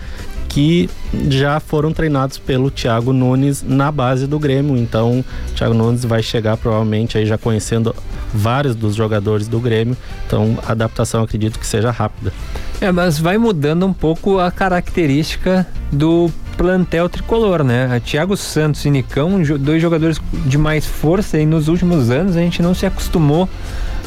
que 0.52 0.90
já 1.30 1.62
foram 1.62 1.94
treinados 1.94 2.38
pelo 2.38 2.70
Thiago 2.70 3.14
Nunes 3.14 3.64
na 3.66 3.90
base 3.90 4.28
do 4.28 4.38
Grêmio. 4.38 4.76
Então, 4.76 5.24
o 5.50 5.54
Thiago 5.56 5.74
Nunes 5.74 6.04
vai 6.04 6.22
chegar 6.22 6.58
provavelmente 6.58 7.18
aí 7.18 7.26
já 7.26 7.38
conhecendo 7.38 7.96
vários 8.34 8.76
dos 8.76 8.94
jogadores 8.94 9.48
do 9.48 9.62
Grêmio. 9.62 9.96
Então, 10.28 10.58
a 10.68 10.74
adaptação 10.74 11.24
acredito 11.24 11.58
que 11.58 11.66
seja 11.66 11.90
rápida. 11.90 12.34
É, 12.82 12.92
mas 12.92 13.18
vai 13.18 13.38
mudando 13.38 13.86
um 13.86 13.94
pouco 13.94 14.40
a 14.40 14.52
característica 14.52 15.66
do 15.90 16.30
plantel 16.58 17.08
tricolor, 17.08 17.64
né? 17.64 18.02
Thiago 18.04 18.36
Santos 18.36 18.84
e 18.84 18.90
Nicão, 18.90 19.42
dois 19.58 19.82
jogadores 19.82 20.20
de 20.46 20.58
mais 20.58 20.86
força 20.86 21.40
e 21.40 21.46
nos 21.46 21.70
últimos 21.70 22.10
anos 22.10 22.36
a 22.36 22.40
gente 22.40 22.62
não 22.62 22.74
se 22.74 22.86
acostumou 22.86 23.48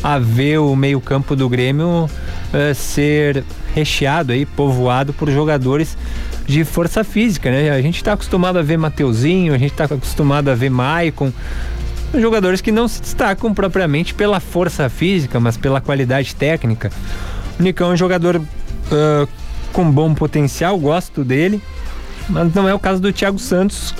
a 0.04 0.18
ver 0.18 0.58
o 0.58 0.76
meio-campo 0.76 1.34
do 1.34 1.48
Grêmio 1.48 2.04
uh, 2.04 2.74
ser 2.74 3.42
recheado 3.74 4.32
aí, 4.32 4.44
povoado 4.44 5.14
por 5.14 5.30
jogadores 5.30 5.96
de 6.46 6.62
força 6.62 7.02
física, 7.02 7.50
né? 7.50 7.70
A 7.70 7.80
gente 7.80 7.96
está 7.96 8.12
acostumado 8.12 8.58
a 8.58 8.62
ver 8.62 8.76
Mateuzinho, 8.76 9.54
a 9.54 9.58
gente 9.58 9.72
está 9.72 9.84
acostumado 9.84 10.50
a 10.50 10.54
ver 10.54 10.68
Maicon, 10.68 11.32
jogadores 12.12 12.60
que 12.60 12.70
não 12.70 12.86
se 12.86 13.00
destacam 13.00 13.54
propriamente 13.54 14.12
pela 14.12 14.40
força 14.40 14.90
física, 14.90 15.40
mas 15.40 15.56
pela 15.56 15.80
qualidade 15.80 16.34
técnica. 16.34 16.92
O 17.58 17.62
Nicão 17.62 17.90
é 17.90 17.94
um 17.94 17.96
jogador 17.96 18.36
uh, 18.36 19.28
com 19.72 19.90
bom 19.90 20.12
potencial, 20.12 20.78
gosto 20.78 21.24
dele. 21.24 21.62
Mas 22.28 22.54
não 22.54 22.68
é 22.68 22.74
o 22.74 22.78
caso 22.78 23.00
do 23.00 23.12
Thiago 23.12 23.38
Santos, 23.38 23.94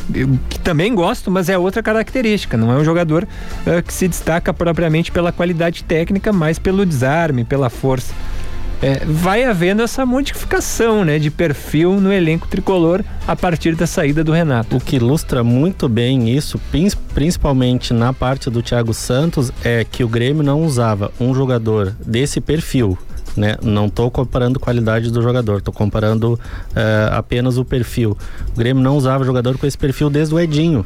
que 0.48 0.58
também 0.58 0.94
gosto, 0.94 1.30
mas 1.30 1.48
é 1.48 1.58
outra 1.58 1.82
característica. 1.82 2.56
Não 2.56 2.72
é 2.72 2.76
um 2.76 2.84
jogador 2.84 3.24
uh, 3.24 3.82
que 3.82 3.92
se 3.92 4.08
destaca 4.08 4.52
propriamente 4.52 5.12
pela 5.12 5.32
qualidade 5.32 5.84
técnica, 5.84 6.32
mas 6.32 6.58
pelo 6.58 6.84
desarme, 6.86 7.44
pela 7.44 7.68
força. 7.70 8.14
É, 8.82 9.02
vai 9.06 9.44
havendo 9.44 9.82
essa 9.82 10.04
modificação 10.04 11.04
né, 11.04 11.18
de 11.18 11.30
perfil 11.30 11.98
no 12.00 12.12
elenco 12.12 12.46
tricolor 12.46 13.02
a 13.26 13.34
partir 13.34 13.74
da 13.74 13.86
saída 13.86 14.22
do 14.22 14.32
Renato. 14.32 14.76
O 14.76 14.80
que 14.80 14.96
ilustra 14.96 15.42
muito 15.42 15.88
bem 15.88 16.28
isso, 16.28 16.60
principalmente 17.14 17.94
na 17.94 18.12
parte 18.12 18.50
do 18.50 18.62
Thiago 18.62 18.92
Santos, 18.92 19.50
é 19.64 19.86
que 19.90 20.04
o 20.04 20.08
Grêmio 20.08 20.42
não 20.42 20.62
usava 20.62 21.10
um 21.18 21.34
jogador 21.34 21.94
desse 22.04 22.42
perfil 22.42 22.98
né? 23.36 23.56
Não 23.62 23.86
estou 23.86 24.10
comparando 24.10 24.60
qualidade 24.60 25.10
do 25.10 25.22
jogador, 25.22 25.58
estou 25.58 25.74
comparando 25.74 26.34
uh, 26.34 27.12
apenas 27.12 27.58
o 27.58 27.64
perfil. 27.64 28.16
O 28.54 28.58
Grêmio 28.58 28.82
não 28.82 28.96
usava 28.96 29.24
jogador 29.24 29.58
com 29.58 29.66
esse 29.66 29.76
perfil 29.76 30.08
desde 30.10 30.34
o 30.34 30.40
Edinho. 30.40 30.84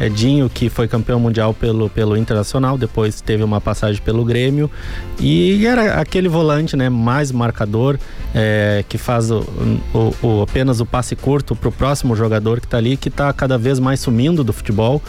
Edinho, 0.00 0.48
que 0.48 0.68
foi 0.68 0.88
campeão 0.88 1.20
mundial 1.20 1.52
pelo, 1.52 1.88
pelo 1.90 2.16
Internacional, 2.16 2.78
depois 2.78 3.20
teve 3.20 3.42
uma 3.42 3.60
passagem 3.60 4.00
pelo 4.02 4.24
Grêmio 4.24 4.70
e 5.20 5.66
era 5.66 6.00
aquele 6.00 6.28
volante, 6.28 6.76
né? 6.76 6.88
Mais 6.88 7.30
marcador, 7.30 7.98
é, 8.34 8.84
que 8.88 8.98
faz 8.98 9.30
o, 9.30 9.44
o, 9.94 10.26
o, 10.26 10.42
apenas 10.42 10.80
o 10.80 10.86
passe 10.86 11.14
curto 11.14 11.54
para 11.54 11.68
o 11.68 11.72
próximo 11.72 12.16
jogador 12.16 12.60
que 12.60 12.66
está 12.66 12.78
ali, 12.78 12.96
que 12.96 13.08
está 13.08 13.32
cada 13.32 13.56
vez 13.56 13.78
mais 13.78 14.00
sumindo 14.00 14.42
do 14.42 14.52
futebol. 14.52 15.02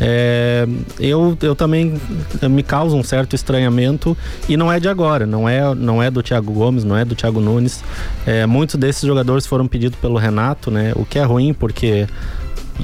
É, 0.00 0.66
eu, 1.00 1.36
eu 1.40 1.54
também 1.54 2.00
me 2.42 2.62
causa 2.62 2.94
um 2.94 3.02
certo 3.02 3.34
estranhamento 3.34 4.16
e 4.48 4.56
não 4.56 4.70
é 4.70 4.78
de 4.78 4.88
agora, 4.88 5.26
não 5.26 5.48
é, 5.48 5.74
não 5.74 6.02
é 6.02 6.10
do 6.16 6.22
Thiago 6.22 6.52
Gomes, 6.52 6.84
não 6.84 6.96
é 6.96 7.04
do 7.04 7.14
Thiago 7.14 7.40
Nunes. 7.40 7.82
É, 8.26 8.46
muitos 8.46 8.76
desses 8.76 9.02
jogadores 9.02 9.46
foram 9.46 9.66
pedidos 9.66 9.98
pelo 9.98 10.16
Renato, 10.16 10.70
né? 10.70 10.92
O 10.96 11.04
que 11.04 11.18
é 11.18 11.22
ruim 11.22 11.52
porque 11.52 12.06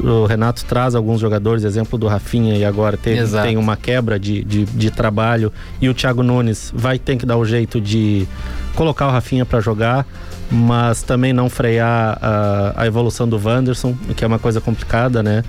o 0.00 0.24
Renato 0.24 0.64
traz 0.64 0.94
alguns 0.94 1.20
jogadores, 1.20 1.64
exemplo 1.64 1.98
do 1.98 2.06
Rafinha, 2.06 2.56
e 2.56 2.64
agora 2.64 2.96
teve, 2.96 3.26
tem 3.42 3.56
uma 3.56 3.76
quebra 3.76 4.18
de, 4.18 4.42
de, 4.44 4.64
de, 4.64 4.90
trabalho. 4.90 5.52
E 5.80 5.88
o 5.88 5.94
Thiago 5.94 6.22
Nunes 6.22 6.72
vai 6.74 6.98
ter 6.98 7.16
que 7.16 7.26
dar 7.26 7.36
o 7.36 7.44
jeito 7.44 7.80
de 7.80 8.26
colocar 8.74 9.08
o 9.08 9.10
Rafinha 9.10 9.44
para 9.44 9.60
jogar, 9.60 10.06
mas 10.52 11.02
também 11.02 11.32
não 11.32 11.48
frear 11.48 12.18
a, 12.20 12.74
a 12.76 12.86
evolução 12.86 13.26
do 13.26 13.40
Wanderson, 13.42 13.96
que 14.14 14.22
é 14.22 14.26
uma 14.26 14.38
coisa 14.38 14.60
complicada, 14.60 15.22
né? 15.22 15.42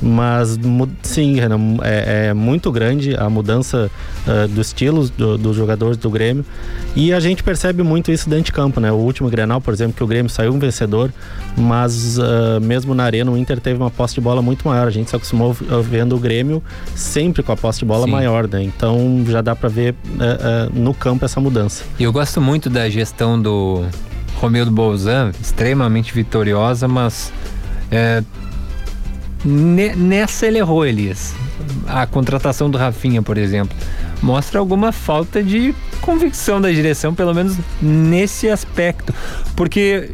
Mas 0.00 0.58
sim, 1.02 1.38
Renan, 1.38 1.76
é, 1.82 2.28
é 2.28 2.34
muito 2.34 2.72
grande 2.72 3.14
a 3.14 3.28
mudança 3.28 3.90
uh, 4.26 4.48
do 4.48 4.60
estilo 4.60 5.06
do, 5.10 5.36
dos 5.36 5.54
jogadores 5.54 5.98
do 5.98 6.08
Grêmio. 6.08 6.46
E 6.96 7.12
a 7.12 7.20
gente 7.20 7.42
percebe 7.42 7.82
muito 7.82 8.10
isso 8.10 8.30
dentro 8.30 8.46
de 8.46 8.52
campo, 8.52 8.80
né? 8.80 8.90
O 8.90 8.96
último 8.96 9.28
Grenal, 9.28 9.60
por 9.60 9.74
exemplo, 9.74 9.94
que 9.94 10.02
o 10.02 10.06
Grêmio 10.06 10.30
saiu 10.30 10.54
um 10.54 10.58
vencedor, 10.58 11.12
mas 11.54 12.16
uh, 12.16 12.58
mesmo 12.62 12.94
na 12.94 13.04
arena 13.04 13.30
o 13.30 13.36
Inter 13.36 13.60
teve 13.60 13.78
uma 13.78 13.90
posse 13.90 14.14
de 14.14 14.20
bola 14.22 14.40
muito 14.40 14.66
maior. 14.66 14.86
A 14.86 14.90
gente 14.90 15.10
se 15.10 15.16
acostumou 15.16 15.54
vendo 15.82 16.16
o 16.16 16.18
Grêmio 16.18 16.62
sempre 16.94 17.42
com 17.42 17.52
a 17.52 17.56
posse 17.56 17.80
de 17.80 17.84
bola 17.84 18.06
sim. 18.06 18.10
maior, 18.10 18.48
né? 18.48 18.62
Então 18.62 19.22
já 19.26 19.42
dá 19.42 19.54
para 19.54 19.68
ver 19.68 19.92
uh, 19.92 20.72
no 20.72 20.94
campo 20.94 21.26
essa 21.26 21.38
mudança. 21.38 21.84
E 21.98 22.04
eu 22.04 22.12
gosto 22.12 22.40
muito 22.40 22.70
da 22.70 22.88
gestão 22.88 23.40
do 23.40 23.84
Romildo 24.38 24.70
Bolzan, 24.70 25.32
extremamente 25.40 26.14
vitoriosa, 26.14 26.86
mas 26.86 27.32
é, 27.90 28.22
nessa 29.44 30.46
ele 30.46 30.58
errou, 30.58 30.86
Elias. 30.86 31.34
A 31.86 32.06
contratação 32.06 32.70
do 32.70 32.78
Rafinha, 32.78 33.20
por 33.20 33.36
exemplo, 33.36 33.76
mostra 34.22 34.60
alguma 34.60 34.92
falta 34.92 35.42
de 35.42 35.74
convicção 36.00 36.60
da 36.60 36.70
direção, 36.70 37.14
pelo 37.14 37.34
menos 37.34 37.56
nesse 37.82 38.48
aspecto. 38.48 39.12
Porque 39.56 40.12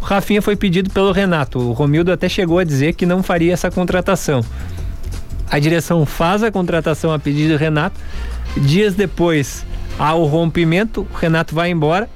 o 0.00 0.04
Rafinha 0.04 0.42
foi 0.42 0.56
pedido 0.56 0.90
pelo 0.90 1.12
Renato. 1.12 1.60
O 1.60 1.72
Romildo 1.72 2.10
até 2.10 2.28
chegou 2.28 2.58
a 2.58 2.64
dizer 2.64 2.94
que 2.94 3.06
não 3.06 3.22
faria 3.22 3.52
essa 3.52 3.70
contratação. 3.70 4.44
A 5.48 5.58
direção 5.58 6.04
faz 6.04 6.42
a 6.42 6.50
contratação 6.50 7.12
a 7.12 7.18
pedido 7.18 7.52
do 7.52 7.58
Renato. 7.58 8.00
Dias 8.56 8.94
depois 8.94 9.64
há 9.96 10.12
o 10.14 10.24
rompimento, 10.24 11.06
o 11.12 11.16
Renato 11.16 11.54
vai 11.54 11.70
embora. 11.70 12.08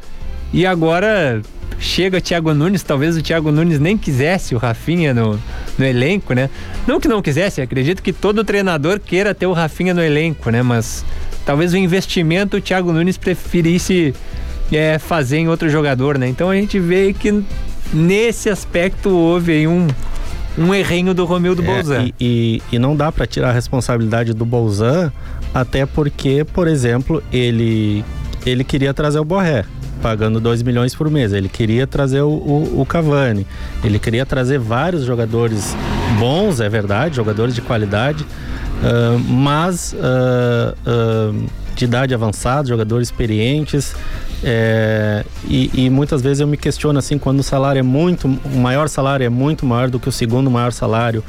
E 0.55 0.65
agora 0.65 1.43
chega 1.81 2.19
o 2.19 2.21
Thiago 2.21 2.55
Nunes, 2.55 2.85
talvez 2.85 3.17
o 3.17 3.23
Thiago 3.23 3.51
Nunes 3.51 3.81
nem 3.81 3.99
quisesse 3.99 4.55
o 4.55 4.59
Rafinha 4.59 5.13
no, 5.13 5.37
no 5.77 5.85
elenco, 5.85 6.33
né? 6.33 6.49
Não 6.87 7.01
que 7.01 7.09
não 7.09 7.21
quisesse, 7.21 7.61
acredito 7.61 8.01
que 8.01 8.13
todo 8.13 8.45
treinador 8.45 9.01
queira 9.01 9.35
ter 9.35 9.47
o 9.47 9.53
Rafinha 9.53 9.93
no 9.93 10.01
elenco, 10.01 10.51
né? 10.51 10.63
Mas 10.63 11.05
talvez 11.45 11.73
o 11.73 11.77
investimento 11.77 12.59
o 12.59 12.61
Thiago 12.61 12.93
Nunes 12.93 13.19
preferisse 13.19 14.15
é, 14.71 14.97
fazer 14.97 15.39
em 15.39 15.49
outro 15.49 15.69
jogador, 15.69 16.19
né? 16.19 16.29
Então 16.29 16.49
a 16.49 16.55
gente 16.55 16.79
vê 16.79 17.13
que 17.13 17.43
nesse 17.93 18.49
aspecto 18.49 19.11
houve 19.11 19.51
aí 19.51 19.67
um, 19.67 19.89
um 20.57 20.73
errinho 20.73 21.13
do 21.13 21.25
Romildo 21.25 21.65
é, 21.65 21.67
Bolzan. 21.67 22.05
E, 22.05 22.15
e, 22.21 22.63
e, 22.77 22.79
não 22.79 22.95
dá 22.95 23.11
para 23.11 23.27
tirar 23.27 23.49
a 23.51 23.53
responsabilidade 23.53 24.33
do 24.33 24.45
Bolzan, 24.45 25.13
até 25.53 25.85
porque, 25.85 26.45
por 26.45 26.69
exemplo, 26.69 27.21
ele, 27.33 28.05
ele 28.47 28.63
queria 28.63 28.95
trazer 28.95 29.19
o 29.19 29.25
Borré 29.25 29.65
pagando 30.05 30.39
2 30.39 30.63
milhões 30.63 30.95
por 30.95 31.11
mês. 31.11 31.33
Ele 31.33 31.49
queria 31.49 31.87
trazer 31.87 32.21
o, 32.21 32.29
o, 32.29 32.83
o, 32.83 32.85
Cavani, 32.85 33.47
ele 33.83 33.99
queria 33.99 34.27
trazer 34.27 34.59
vários 34.59 35.03
jogadores 35.05 35.75
bons, 36.19 36.61
é 36.61 36.69
verdade, 36.69 37.17
jogadores 37.17 37.55
de 37.55 37.63
qualidade, 37.63 38.23
uh, 38.23 39.19
mas 39.19 39.95
uh, 39.95 40.77
uh, 40.87 41.47
de 41.75 41.87
idade 41.87 42.13
avançada, 42.13 42.69
jogadores 42.69 43.09
experientes. 43.09 43.95
É, 44.47 45.25
e, 45.49 45.71
e, 45.73 45.89
muitas 45.89 46.21
vezes 46.21 46.41
eu 46.41 46.47
me 46.47 46.59
questiono 46.59 46.99
assim 46.99 47.17
quando 47.17 47.41
o 47.41 47.43
salário 47.43 47.79
é 47.79 47.83
muito 47.83 48.29
o 48.29 48.59
maior 48.59 48.91
salário 48.91 49.25
é 49.25 49.31
muito 49.31 49.65
maior 49.65 49.89
do 49.89 49.99
que 49.99 50.07
o 50.07 50.13
segundo 50.13 50.51
maior 50.51 50.71
salário 50.71 51.25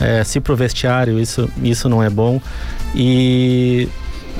é, 0.00 0.22
se 0.22 0.38
pro 0.38 0.54
vestiário 0.54 1.18
isso 1.18 1.50
isso 1.64 1.88
não 1.88 2.00
é 2.00 2.08
bom 2.08 2.40
e 2.94 3.88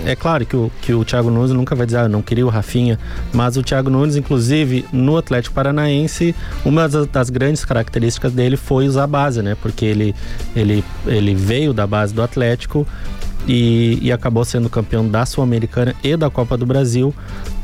é 0.05 0.17
claro 0.17 0.47
que 0.47 0.57
o, 0.57 0.71
que 0.81 0.95
o 0.95 1.05
Thiago 1.05 1.31
Nunes 1.31 1.51
nunca 1.51 1.75
vai 1.75 1.87
dizer, 1.87 1.99
ah, 1.99 2.09
não 2.09 2.23
queria 2.23 2.47
o 2.47 2.49
Rafinha, 2.49 2.99
mas 3.33 3.57
o 3.57 3.63
Thiago 3.63 3.91
Nunes, 3.91 4.17
inclusive, 4.17 4.85
no 4.93 5.17
Atlético 5.17 5.55
Paranaense, 5.55 6.35
uma 6.65 6.89
das, 6.89 7.07
das, 7.07 7.31
grandes 7.31 7.65
características 7.65 8.33
dele 8.33 8.57
foi 8.57 8.87
usar 8.87 9.05
a 9.05 9.07
base, 9.07 9.43
né? 9.43 9.57
Porque 9.61 9.85
ele, 9.85 10.15
ele, 10.55 10.85
ele 11.07 11.35
veio 11.35 11.73
da 11.73 11.87
base 11.87 12.15
do 12.15 12.23
Atlético 12.23 12.87
e, 13.47 13.99
e 14.01 14.13
acabou 14.13 14.45
sendo 14.45 14.69
campeão 14.69 15.07
da 15.07 15.25
Sul-Americana 15.27 15.95
e 16.03 16.17
da 16.17 16.31
Copa 16.31 16.57
do 16.57 16.67
Brasil 16.67 17.15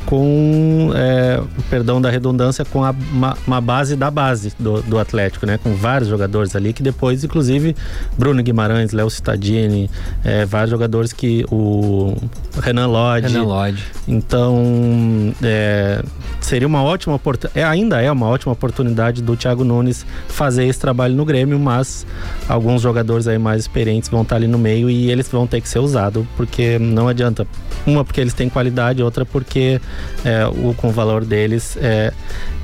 com, 0.07 0.91
é, 0.95 1.41
perdão 1.69 2.01
da 2.01 2.09
redundância, 2.09 2.63
com 2.63 2.81
a, 2.81 2.95
uma, 3.11 3.37
uma, 3.45 3.59
base 3.59 3.93
da 3.93 4.09
base 4.09 4.53
do, 4.57 4.81
do, 4.81 4.97
Atlético, 4.97 5.45
né? 5.45 5.59
Com 5.61 5.75
vários 5.75 6.09
jogadores 6.09 6.55
ali 6.55 6.71
que 6.71 6.81
depois, 6.81 7.25
inclusive, 7.25 7.75
Bruno 8.17 8.41
Guimarães, 8.41 8.93
Léo 8.93 9.09
Cittadini, 9.09 9.89
é, 10.23 10.45
vários 10.45 10.71
jogadores 10.71 11.11
que 11.11 11.45
o 11.51 12.15
Renan 12.61 12.87
Lodge. 12.87 13.27
Renan 13.27 13.43
Lodge. 13.43 13.83
Então, 14.07 15.35
é, 15.43 16.01
seria 16.39 16.67
uma 16.67 16.81
ótima 16.81 17.15
oportunidade, 17.15 17.59
é, 17.59 17.65
ainda 17.65 18.01
é 18.01 18.09
uma 18.09 18.27
ótima 18.27 18.53
oportunidade 18.53 19.21
do 19.21 19.35
Thiago 19.35 19.65
Nunes 19.65 20.05
fazer 20.29 20.67
esse 20.67 20.79
trabalho 20.79 21.15
no 21.15 21.25
Grêmio, 21.25 21.59
mas 21.59 22.07
alguns 22.47 22.81
jogadores 22.81 23.27
aí 23.27 23.37
mais 23.37 23.63
experientes 23.63 24.07
vão 24.07 24.21
estar 24.21 24.37
ali 24.37 24.47
no 24.47 24.57
meio 24.57 24.89
e 24.89 25.11
eles 25.11 25.27
vão 25.27 25.45
ter 25.45 25.59
que 25.59 25.67
ser 25.67 25.79
usados, 25.79 26.25
porque 26.37 26.79
não 26.79 27.09
adianta. 27.09 27.45
Uma 27.85 28.03
porque 28.03 28.19
eles 28.19 28.33
têm 28.33 28.49
qualidade, 28.49 29.01
outra 29.01 29.25
porque 29.25 29.79
é, 30.23 30.45
o, 30.47 30.73
com 30.73 30.89
o 30.89 30.91
valor 30.91 31.25
deles 31.25 31.77
é, 31.77 32.11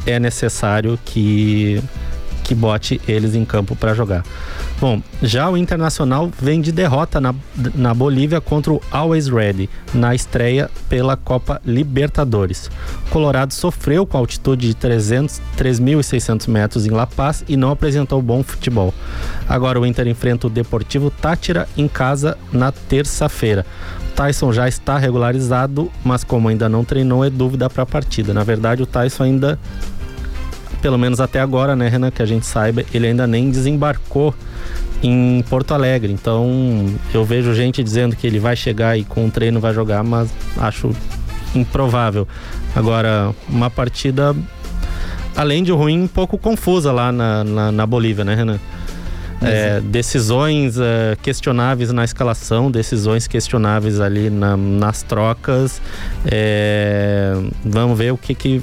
é 0.06 0.20
necessário 0.20 1.00
que 1.06 1.82
que 2.44 2.54
bote 2.54 3.00
eles 3.08 3.36
em 3.36 3.46
campo 3.46 3.76
para 3.76 3.94
jogar. 3.94 4.24
Bom, 4.80 5.02
já 5.22 5.50
o 5.50 5.56
Internacional 5.56 6.30
vem 6.40 6.60
de 6.60 6.72
derrota 6.72 7.22
na, 7.22 7.34
na 7.74 7.94
Bolívia 7.94 8.42
contra 8.42 8.74
o 8.74 8.82
Always 8.92 9.28
Ready 9.28 9.70
na 9.94 10.14
estreia 10.14 10.70
pela 10.90 11.16
Copa 11.16 11.62
Libertadores. 11.66 12.70
Colorado 13.10 13.54
sofreu 13.54 14.06
com 14.06 14.18
altitude 14.18 14.68
de 14.68 14.76
3.600 14.76 16.48
metros 16.50 16.86
em 16.86 16.92
La 16.92 17.08
Paz 17.08 17.44
e 17.48 17.56
não 17.56 17.72
apresentou 17.72 18.22
bom 18.22 18.44
futebol. 18.44 18.94
Agora 19.48 19.80
o 19.80 19.86
Inter 19.86 20.08
enfrenta 20.08 20.48
o 20.48 20.50
Deportivo 20.50 21.10
Tátira 21.10 21.68
em 21.78 21.88
casa 21.88 22.38
na 22.52 22.72
terça-feira. 22.72 23.66
Tyson 24.16 24.54
já 24.54 24.68
está 24.68 24.98
regularizado, 24.98 25.92
mas 26.04 26.24
como 26.24 26.48
ainda 26.48 26.70
não 26.70 26.84
treinou, 26.84 27.26
é 27.26 27.30
dúvida 27.30 27.70
para 27.70 27.84
a 27.84 27.86
partida. 27.86 28.34
Na 28.34 28.44
verdade, 28.44 28.84
o 28.84 28.86
Tyson 28.86 29.24
ainda, 29.24 29.60
pelo 30.84 30.98
menos 30.98 31.22
até 31.22 31.40
agora, 31.40 31.78
né, 31.78 31.88
Renan, 31.88 32.12
que 32.12 32.22
a 32.22 32.26
gente 32.26 32.46
saiba, 32.46 32.84
ele 32.94 33.08
ainda 33.08 33.26
nem 33.26 33.50
desembarcou 33.50 34.36
em 35.02 35.42
Porto 35.50 35.74
Alegre. 35.74 36.12
Então, 36.12 36.94
eu 37.14 37.24
vejo 37.24 37.54
gente 37.54 37.82
dizendo 37.82 38.18
que 38.18 38.28
ele 38.28 38.38
vai 38.38 38.54
chegar 38.54 39.00
e 39.00 39.06
com 39.06 39.26
o 39.26 39.32
treino 39.32 39.62
vai 39.62 39.74
jogar, 39.74 40.04
mas 40.04 40.30
acho 40.58 40.92
improvável. 41.56 42.28
Agora, 42.76 43.34
uma 43.48 43.70
partida, 43.70 44.36
além 45.34 45.64
de 45.64 45.72
ruim, 45.72 46.02
um 46.02 46.08
pouco 46.08 46.38
confusa 46.38 46.92
lá 46.92 47.14
na, 47.14 47.46
na, 47.46 47.72
na 47.72 47.88
Bolívia, 47.88 48.26
né, 48.26 48.36
Renan? 48.36 48.60
É, 49.44 49.82
decisões 49.82 50.78
uh, 50.78 51.18
questionáveis 51.22 51.92
na 51.92 52.04
escalação, 52.04 52.72
decisões 52.72 53.28
questionáveis 53.28 54.00
ali 54.00 54.30
na, 54.30 54.56
nas 54.56 55.04
trocas. 55.04 55.82
É, 56.26 57.34
vamos 57.66 57.98
ver 57.98 58.14
o 58.14 58.18
que, 58.18 58.34
que, 58.34 58.62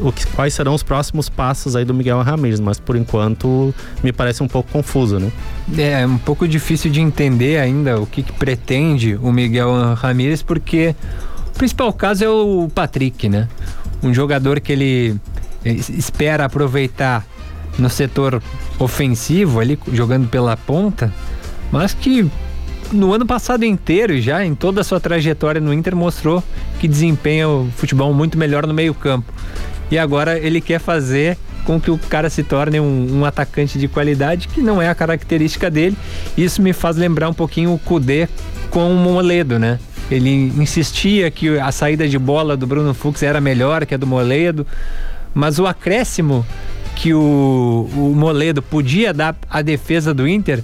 o 0.00 0.12
que, 0.12 0.26
quais 0.28 0.54
serão 0.54 0.74
os 0.74 0.82
próximos 0.82 1.28
passos 1.28 1.74
aí 1.74 1.84
do 1.84 1.92
Miguel 1.92 2.20
Ramírez, 2.22 2.60
mas 2.60 2.78
por 2.78 2.96
enquanto 2.96 3.74
me 4.02 4.12
parece 4.12 4.42
um 4.42 4.48
pouco 4.48 4.70
confuso, 4.70 5.18
né? 5.18 5.30
É, 5.76 6.02
é 6.02 6.06
um 6.06 6.18
pouco 6.18 6.46
difícil 6.46 6.90
de 6.90 7.00
entender 7.00 7.58
ainda 7.58 8.00
o 8.00 8.06
que, 8.06 8.22
que 8.22 8.32
pretende 8.32 9.18
o 9.20 9.32
Miguel 9.32 9.94
Ramírez, 9.94 10.42
porque 10.42 10.94
o 11.48 11.58
principal 11.58 11.92
caso 11.92 12.24
é 12.24 12.28
o 12.28 12.70
Patrick, 12.74 13.28
né? 13.28 13.48
Um 14.02 14.12
jogador 14.12 14.60
que 14.60 14.72
ele 14.72 15.16
espera 15.64 16.44
aproveitar 16.44 17.24
no 17.78 17.88
setor 17.88 18.42
ofensivo 18.78 19.60
ali, 19.60 19.78
jogando 19.92 20.28
pela 20.28 20.56
ponta, 20.56 21.12
mas 21.70 21.94
que 21.94 22.30
no 22.92 23.12
ano 23.12 23.24
passado 23.24 23.64
inteiro 23.64 24.20
já, 24.20 24.44
em 24.44 24.54
toda 24.54 24.82
a 24.82 24.84
sua 24.84 25.00
trajetória 25.00 25.60
no 25.60 25.72
Inter, 25.72 25.96
mostrou 25.96 26.42
que 26.78 26.86
desempenha 26.86 27.48
o 27.48 27.70
futebol 27.76 28.12
muito 28.12 28.36
melhor 28.36 28.66
no 28.66 28.74
meio 28.74 28.94
campo. 28.94 29.32
E 29.90 29.98
agora 29.98 30.38
ele 30.38 30.60
quer 30.60 30.78
fazer 30.78 31.38
com 31.64 31.80
que 31.80 31.90
o 31.90 31.98
cara 31.98 32.28
se 32.28 32.42
torne 32.42 32.80
um, 32.80 33.20
um, 33.20 33.24
atacante 33.24 33.78
de 33.78 33.88
qualidade, 33.88 34.48
que 34.48 34.60
não 34.60 34.82
é 34.82 34.88
a 34.88 34.94
característica 34.94 35.70
dele. 35.70 35.96
Isso 36.36 36.60
me 36.60 36.72
faz 36.72 36.96
lembrar 36.96 37.28
um 37.28 37.34
pouquinho 37.34 37.72
o 37.72 37.78
Kudê 37.78 38.28
com 38.70 38.90
o 38.90 38.96
Moledo, 38.96 39.58
né? 39.58 39.78
Ele 40.10 40.52
insistia 40.58 41.30
que 41.30 41.58
a 41.58 41.70
saída 41.70 42.08
de 42.08 42.18
bola 42.18 42.56
do 42.56 42.66
Bruno 42.66 42.92
Fux 42.92 43.22
era 43.22 43.40
melhor 43.40 43.86
que 43.86 43.94
a 43.94 43.96
do 43.96 44.06
Moledo, 44.06 44.66
mas 45.32 45.58
o 45.58 45.66
acréscimo 45.66 46.44
que 46.96 47.12
o, 47.14 47.88
o 47.94 48.12
Moledo 48.14 48.62
podia 48.62 49.12
dar 49.12 49.36
à 49.50 49.62
defesa 49.62 50.12
do 50.12 50.26
Inter 50.26 50.62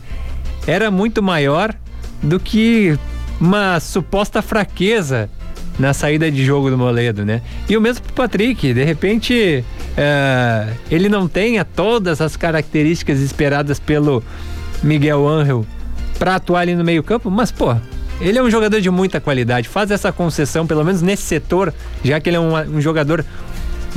era 0.67 0.91
muito 0.91 1.23
maior 1.23 1.75
do 2.23 2.38
que 2.38 2.99
uma 3.41 3.81
suposta 3.81 4.43
fraqueza 4.43 5.31
na 5.79 5.95
saída 5.95 6.31
de 6.31 6.45
jogo 6.45 6.71
do 6.71 6.77
Moledo, 6.77 7.25
né? 7.25 7.41
E 7.69 7.77
o 7.77 7.81
mesmo 7.81 8.03
pro 8.03 8.12
Patrick, 8.12 8.75
de 8.75 8.85
repente 8.85 9.64
uh, 9.93 10.75
ele 10.91 11.09
não 11.09 11.29
tenha 11.29 11.64
todas 11.64 12.21
as 12.21 12.37
características 12.37 13.21
esperadas 13.21 13.79
pelo 13.79 14.23
Miguel 14.83 15.27
Angel 15.27 15.64
para 16.19 16.35
atuar 16.35 16.61
ali 16.61 16.75
no 16.75 16.85
meio 16.85 17.03
campo, 17.03 17.31
mas 17.31 17.53
pô, 17.53 17.77
ele 18.21 18.37
é 18.37 18.43
um 18.43 18.51
jogador 18.51 18.81
de 18.81 18.91
muita 18.91 19.21
qualidade, 19.21 19.69
faz 19.69 19.93
essa 19.93 20.11
concessão, 20.11 20.67
pelo 20.67 20.85
menos 20.85 21.01
nesse 21.01 21.23
setor, 21.23 21.73
já 22.03 22.19
que 22.19 22.29
ele 22.29 22.37
é 22.37 22.41
um, 22.41 22.55
um 22.77 22.81
jogador 22.81 23.25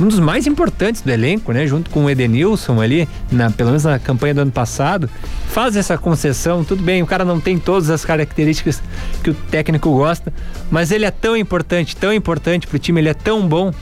um 0.00 0.08
dos 0.08 0.18
mais 0.18 0.46
importantes 0.46 1.02
do 1.02 1.10
elenco, 1.10 1.52
né? 1.52 1.66
Junto 1.66 1.90
com 1.90 2.04
o 2.04 2.10
Edenilson 2.10 2.80
ali, 2.80 3.08
na, 3.30 3.50
pelo 3.50 3.70
menos 3.70 3.84
na 3.84 3.98
campanha 3.98 4.34
do 4.34 4.40
ano 4.42 4.52
passado, 4.52 5.08
faz 5.48 5.76
essa 5.76 5.98
concessão, 5.98 6.64
tudo 6.64 6.82
bem, 6.82 7.02
o 7.02 7.06
cara 7.06 7.24
não 7.24 7.40
tem 7.40 7.58
todas 7.58 7.90
as 7.90 8.04
características 8.04 8.82
que 9.22 9.30
o 9.30 9.34
técnico 9.34 9.90
gosta, 9.90 10.32
mas 10.70 10.90
ele 10.90 11.04
é 11.04 11.10
tão 11.10 11.36
importante, 11.36 11.96
tão 11.96 12.12
importante 12.12 12.66
pro 12.66 12.78
time, 12.78 13.00
ele 13.00 13.08
é 13.08 13.14
tão 13.14 13.46
bom, 13.46 13.72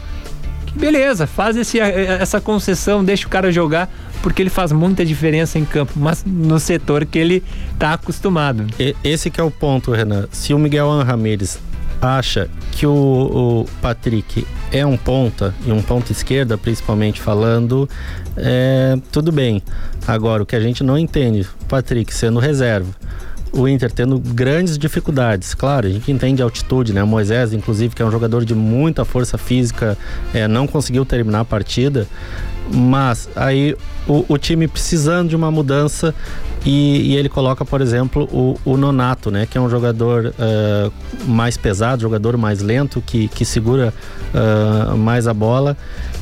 que 0.66 0.78
beleza, 0.78 1.26
faz 1.26 1.56
esse, 1.56 1.78
essa 1.78 2.40
concessão, 2.40 3.04
deixa 3.04 3.26
o 3.26 3.30
cara 3.30 3.50
jogar, 3.50 3.88
porque 4.22 4.42
ele 4.42 4.50
faz 4.50 4.72
muita 4.72 5.04
diferença 5.04 5.58
em 5.58 5.64
campo, 5.64 5.92
mas 5.96 6.24
no 6.24 6.58
setor 6.58 7.04
que 7.04 7.18
ele 7.18 7.42
tá 7.78 7.94
acostumado. 7.94 8.66
Esse 9.02 9.30
que 9.30 9.40
é 9.40 9.44
o 9.44 9.50
ponto, 9.50 9.92
Renan. 9.92 10.28
Se 10.30 10.52
o 10.52 10.58
Miguel 10.58 11.02
Ramírez 11.02 11.58
acha 12.00 12.48
que 12.72 12.86
o, 12.86 12.92
o, 12.92 13.66
Patrick 13.82 14.46
é 14.72 14.84
um 14.86 14.96
ponta, 14.96 15.54
e 15.66 15.72
um 15.72 15.82
ponta 15.82 16.12
esquerda 16.12 16.56
principalmente 16.56 17.20
falando, 17.20 17.88
é, 18.36 18.96
tudo 19.12 19.30
bem. 19.30 19.62
Agora, 20.06 20.42
o 20.42 20.46
que 20.46 20.56
a 20.56 20.60
gente 20.60 20.82
não 20.82 20.96
entende, 20.96 21.46
Patrick 21.68 22.12
sendo 22.12 22.38
reserva, 22.38 22.88
o 23.52 23.66
Inter 23.66 23.90
tendo 23.90 24.18
grandes 24.18 24.78
dificuldades. 24.78 25.54
Claro, 25.54 25.86
a 25.86 25.90
gente 25.90 26.10
entende 26.10 26.40
a 26.40 26.44
altitude, 26.44 26.92
né? 26.92 27.02
O 27.02 27.06
Moisés, 27.06 27.52
inclusive, 27.52 27.94
que 27.94 28.02
é 28.02 28.04
um 28.04 28.10
jogador 28.10 28.44
de 28.44 28.54
muita 28.54 29.04
força 29.04 29.36
física, 29.36 29.98
é, 30.32 30.46
não 30.46 30.66
conseguiu 30.66 31.04
terminar 31.04 31.40
a 31.40 31.44
partida. 31.44 32.06
Mas 32.72 33.28
aí 33.34 33.76
o, 34.06 34.24
o 34.28 34.38
time 34.38 34.68
precisando 34.68 35.28
de 35.28 35.36
uma 35.36 35.50
mudança 35.50 36.14
e, 36.64 37.12
e, 37.12 37.16
ele 37.16 37.28
coloca, 37.28 37.64
por 37.64 37.80
exemplo, 37.80 38.28
o, 38.30 38.58
o, 38.64 38.76
Nonato, 38.76 39.30
né? 39.30 39.46
Que 39.46 39.56
é 39.56 39.60
um 39.60 39.70
jogador 39.70 40.26
uh, 40.26 40.92
mais 41.26 41.56
pesado, 41.56 42.02
jogador 42.02 42.36
mais 42.36 42.60
lento, 42.60 43.00
que, 43.00 43.28
que 43.28 43.46
segura 43.46 43.94
uh, 44.34 44.96
mais 44.96 45.26
a 45.26 45.32
bola. 45.32 45.74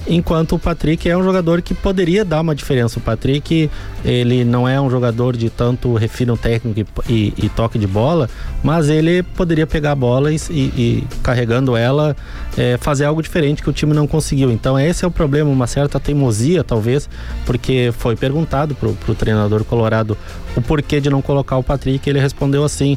Enquanto 0.07 0.55
o 0.55 0.59
Patrick 0.59 1.09
é 1.09 1.17
um 1.17 1.23
jogador 1.23 1.61
que 1.61 1.75
poderia 1.75 2.25
dar 2.25 2.41
uma 2.41 2.55
diferença. 2.55 2.99
O 2.99 3.03
Patrick, 3.03 3.69
ele 4.05 4.45
não 4.45 4.67
é 4.67 4.81
um 4.81 4.89
jogador 4.89 5.37
de 5.37 5.51
tanto 5.51 5.93
refino 5.95 6.37
técnico 6.37 6.89
e, 7.09 7.35
e, 7.37 7.49
toque 7.51 7.79
de 7.79 7.87
bola, 7.87 8.31
mas 8.63 8.89
ele 8.89 9.23
poderia 9.23 9.67
pegar 9.67 9.93
a 9.93 9.95
bola 9.95 10.33
e, 10.33 10.39
e 10.51 11.07
carregando 11.23 11.77
ela, 11.77 12.17
é, 12.57 12.79
fazer 12.79 13.05
algo 13.05 13.21
diferente 13.23 13.63
que 13.63 13.69
o 13.69 13.73
time 13.73 13.93
não 13.93 14.07
conseguiu. 14.07 14.51
Então 14.51 14.79
esse 14.79 15.05
é 15.05 15.09
o 15.09 15.11
problema, 15.11 15.51
uma 15.51 15.67
certa 15.67 16.01
teimosia, 16.01 16.38
talvez, 16.64 17.09
porque 17.44 17.92
foi 17.96 18.16
perguntado 18.16 18.74
pro, 18.74 18.94
pro 18.94 19.14
treinador 19.14 19.64
colorado 19.64 20.16
o 20.57 20.62
porquê 20.62 21.01
de 21.01 21.11
não 21.11 21.22
colocar 21.22 21.57
o 21.57 21.62
Patrick, 21.62 22.09
ele 22.09 22.20
respondeu 22.20 22.64
assim 22.64 22.96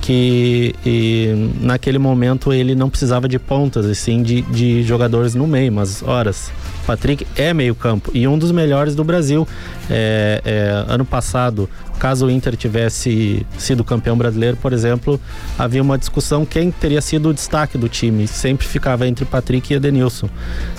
que 0.00 0.74
e, 0.84 1.50
naquele 1.60 1.98
momento 1.98 2.52
ele 2.52 2.74
não 2.74 2.88
precisava 2.88 3.28
de 3.28 3.38
pontas, 3.38 3.86
e 3.86 3.94
sim 3.94 4.22
de, 4.22 4.42
de 4.42 4.82
jogadores 4.82 5.34
no 5.34 5.46
meio, 5.46 5.72
mas 5.72 6.02
horas. 6.02 6.50
Patrick 6.86 7.26
é 7.34 7.52
meio 7.52 7.74
campo 7.74 8.12
e 8.14 8.28
um 8.28 8.38
dos 8.38 8.52
melhores 8.52 8.94
do 8.94 9.02
Brasil. 9.02 9.46
É, 9.88 10.40
é, 10.44 10.84
ano 10.92 11.04
passado, 11.04 11.68
caso 11.98 12.26
o 12.26 12.30
Inter 12.30 12.56
tivesse 12.56 13.46
sido 13.58 13.84
campeão 13.84 14.16
brasileiro, 14.16 14.56
por 14.56 14.72
exemplo, 14.72 15.20
havia 15.58 15.82
uma 15.82 15.96
discussão 15.96 16.44
quem 16.44 16.70
teria 16.70 17.00
sido 17.00 17.30
o 17.30 17.34
destaque 17.34 17.78
do 17.78 17.88
time. 17.88 18.26
Sempre 18.26 18.66
ficava 18.66 19.06
entre 19.06 19.24
Patrick 19.24 19.72
e 19.72 19.76
Edenilson. 19.76 20.28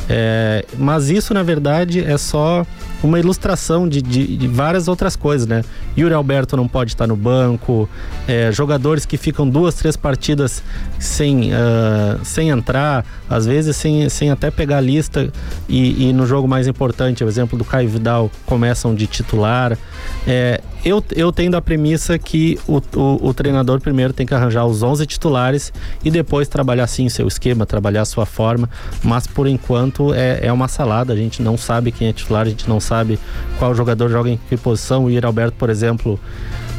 É, 0.09 0.65
mas 0.77 1.09
isso, 1.09 1.33
na 1.33 1.43
verdade, 1.43 2.03
é 2.03 2.17
só 2.17 2.65
uma 3.03 3.19
ilustração 3.19 3.87
de, 3.87 4.01
de, 4.01 4.37
de, 4.37 4.47
várias 4.47 4.87
outras 4.87 5.15
coisas, 5.15 5.47
né? 5.47 5.63
Yuri 5.97 6.13
Alberto 6.13 6.57
não 6.57 6.67
pode 6.67 6.91
estar 6.91 7.07
no 7.07 7.15
banco, 7.15 7.89
é, 8.27 8.51
jogadores 8.51 9.05
que 9.05 9.17
ficam 9.17 9.47
duas, 9.47 9.75
três 9.75 9.95
partidas 9.95 10.63
sem, 10.99 11.51
uh, 11.51 12.19
sem 12.23 12.49
entrar, 12.49 13.05
às 13.29 13.45
vezes 13.45 13.75
sem, 13.75 14.09
sem 14.09 14.31
até 14.31 14.49
pegar 14.49 14.77
a 14.77 14.81
lista 14.81 15.31
e, 15.67 16.09
e 16.09 16.13
no 16.13 16.25
jogo 16.25 16.47
mais 16.47 16.67
importante, 16.67 17.23
o 17.23 17.27
exemplo 17.27 17.57
do 17.57 17.65
Caio 17.65 17.89
Vidal, 17.89 18.31
começam 18.45 18.95
de 18.97 19.07
titular. 19.07 19.77
É, 20.25 20.61
eu, 20.83 21.03
eu 21.15 21.31
tendo 21.31 21.55
a 21.55 21.61
premissa 21.61 22.17
que 22.17 22.59
o, 22.67 22.77
o, 22.95 23.27
o, 23.27 23.33
treinador 23.33 23.79
primeiro 23.79 24.13
tem 24.13 24.25
que 24.25 24.33
arranjar 24.33 24.65
os 24.65 24.83
11 24.83 25.05
titulares 25.05 25.73
e 26.03 26.09
depois 26.09 26.47
trabalhar 26.47 26.87
sim 26.87 27.09
seu 27.09 27.27
esquema, 27.27 27.65
trabalhar 27.65 28.05
sua 28.05 28.25
forma, 28.25 28.69
mas 29.03 29.27
por 29.27 29.47
enquanto 29.47 30.13
é, 30.13 30.39
é 30.43 30.51
uma 30.51 30.67
salada, 30.67 31.13
a 31.13 31.15
gente 31.15 31.41
não 31.41 31.57
sabe 31.57 31.91
quem 31.91 32.07
é 32.07 32.13
titular, 32.13 32.45
a 32.45 32.49
gente 32.49 32.67
não 32.69 32.79
sabe 32.79 33.19
qual 33.59 33.75
jogador 33.75 34.09
joga 34.09 34.29
em 34.29 34.39
que 34.49 34.57
posição. 34.57 35.05
O 35.05 35.11
Ir 35.11 35.25
Alberto, 35.25 35.57
por 35.57 35.69
exemplo, 35.69 36.19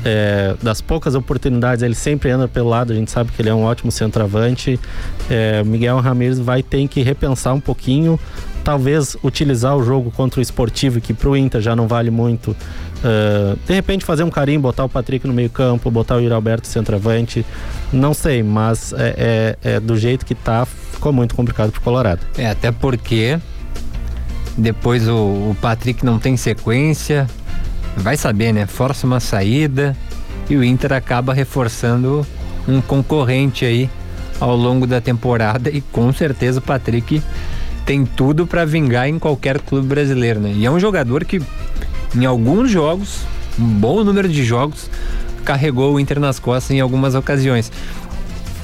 é, 0.04 0.54
das 0.62 0.80
poucas 0.80 1.14
oportunidades, 1.14 1.82
ele 1.82 1.94
sempre 1.94 2.30
anda 2.30 2.48
pelo 2.48 2.68
lado, 2.68 2.92
a 2.92 2.96
gente 2.96 3.10
sabe 3.10 3.30
que 3.32 3.42
ele 3.42 3.48
é 3.48 3.54
um 3.54 3.64
ótimo 3.64 3.90
centroavante. 3.90 4.78
É, 5.28 5.62
Miguel 5.64 5.98
Ramírez 5.98 6.38
vai 6.38 6.62
ter 6.62 6.86
que 6.88 7.02
repensar 7.02 7.54
um 7.54 7.60
pouquinho, 7.60 8.18
talvez 8.68 9.16
utilizar 9.24 9.74
o 9.74 9.82
jogo 9.82 10.10
contra 10.10 10.40
o 10.40 10.42
esportivo, 10.42 11.00
que 11.00 11.14
pro 11.14 11.34
Inter 11.34 11.58
já 11.58 11.74
não 11.74 11.88
vale 11.88 12.10
muito. 12.10 12.50
Uh, 12.50 13.58
de 13.66 13.72
repente 13.72 14.04
fazer 14.04 14.24
um 14.24 14.30
carinho, 14.30 14.60
botar 14.60 14.84
o 14.84 14.88
Patrick 14.90 15.26
no 15.26 15.32
meio 15.32 15.48
campo, 15.48 15.90
botar 15.90 16.16
o 16.16 16.20
Iri 16.20 16.34
Alberto 16.34 16.66
centroavante, 16.66 17.46
não 17.90 18.12
sei, 18.12 18.42
mas 18.42 18.92
é, 18.92 19.56
é, 19.64 19.70
é, 19.70 19.80
do 19.80 19.96
jeito 19.96 20.26
que 20.26 20.34
tá, 20.34 20.66
ficou 20.66 21.14
muito 21.14 21.34
complicado 21.34 21.72
pro 21.72 21.80
Colorado. 21.80 22.20
É, 22.36 22.50
até 22.50 22.70
porque 22.70 23.38
depois 24.54 25.08
o, 25.08 25.14
o 25.14 25.56
Patrick 25.62 26.04
não 26.04 26.18
tem 26.18 26.36
sequência, 26.36 27.26
vai 27.96 28.18
saber, 28.18 28.52
né? 28.52 28.66
Força 28.66 29.06
uma 29.06 29.18
saída 29.18 29.96
e 30.50 30.58
o 30.58 30.62
Inter 30.62 30.92
acaba 30.92 31.32
reforçando 31.32 32.26
um 32.68 32.82
concorrente 32.82 33.64
aí 33.64 33.88
ao 34.38 34.54
longo 34.54 34.86
da 34.86 35.00
temporada 35.00 35.70
e 35.70 35.80
com 35.80 36.12
certeza 36.12 36.58
o 36.58 36.62
Patrick 36.62 37.22
tem 37.88 38.04
tudo 38.04 38.46
para 38.46 38.66
vingar 38.66 39.08
em 39.08 39.18
qualquer 39.18 39.58
clube 39.58 39.86
brasileiro, 39.86 40.38
né? 40.38 40.52
E 40.54 40.66
é 40.66 40.70
um 40.70 40.78
jogador 40.78 41.24
que 41.24 41.40
em 42.14 42.26
alguns 42.26 42.70
jogos, 42.70 43.22
um 43.58 43.64
bom 43.64 44.04
número 44.04 44.28
de 44.28 44.44
jogos, 44.44 44.90
carregou 45.42 45.94
o 45.94 45.98
Inter 45.98 46.20
nas 46.20 46.38
costas 46.38 46.72
em 46.72 46.80
algumas 46.80 47.14
ocasiões. 47.14 47.72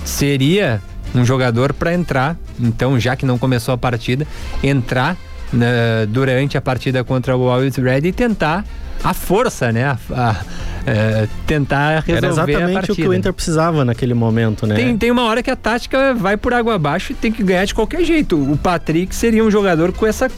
Seria 0.04 0.82
um 1.14 1.24
jogador 1.24 1.72
para 1.72 1.94
entrar, 1.94 2.36
então 2.60 3.00
já 3.00 3.16
que 3.16 3.24
não 3.24 3.38
começou 3.38 3.72
a 3.72 3.78
partida, 3.78 4.26
entrar 4.62 5.16
né, 5.50 6.04
durante 6.06 6.58
a 6.58 6.60
partida 6.60 7.02
contra 7.02 7.34
o 7.34 7.48
Always 7.48 7.76
Red 7.76 8.00
e 8.04 8.12
tentar 8.12 8.62
a 9.02 9.14
força, 9.14 9.72
né? 9.72 9.84
A, 9.84 9.98
a, 10.12 10.36
é, 10.86 11.26
tentar 11.46 12.00
resolver 12.00 12.12
Era 12.12 12.26
exatamente 12.26 12.92
o 12.92 12.94
que 12.94 13.08
o 13.08 13.14
Inter 13.14 13.32
precisava 13.32 13.84
naquele 13.84 14.14
momento, 14.14 14.66
né? 14.66 14.74
Tem, 14.74 14.96
tem 14.96 15.10
uma 15.10 15.24
hora 15.24 15.42
que 15.42 15.50
a 15.50 15.56
tática 15.56 16.14
vai 16.14 16.36
por 16.36 16.52
água 16.52 16.74
abaixo 16.74 17.12
e 17.12 17.14
tem 17.14 17.32
que 17.32 17.42
ganhar 17.42 17.64
de 17.64 17.74
qualquer 17.74 18.04
jeito. 18.04 18.36
O 18.36 18.56
Patrick 18.56 19.14
seria 19.14 19.44
um 19.44 19.50
jogador 19.50 19.92
com 19.92 20.06
essa 20.06 20.30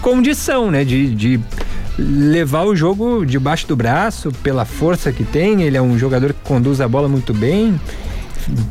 condição, 0.00 0.70
né? 0.70 0.84
De, 0.84 1.14
de 1.14 1.40
levar 1.98 2.64
o 2.64 2.74
jogo 2.74 3.24
debaixo 3.24 3.68
do 3.68 3.76
braço, 3.76 4.32
pela 4.42 4.64
força 4.64 5.12
que 5.12 5.24
tem. 5.24 5.62
Ele 5.62 5.76
é 5.76 5.82
um 5.82 5.96
jogador 5.98 6.32
que 6.32 6.40
conduz 6.42 6.80
a 6.80 6.88
bola 6.88 7.08
muito 7.08 7.32
bem 7.32 7.78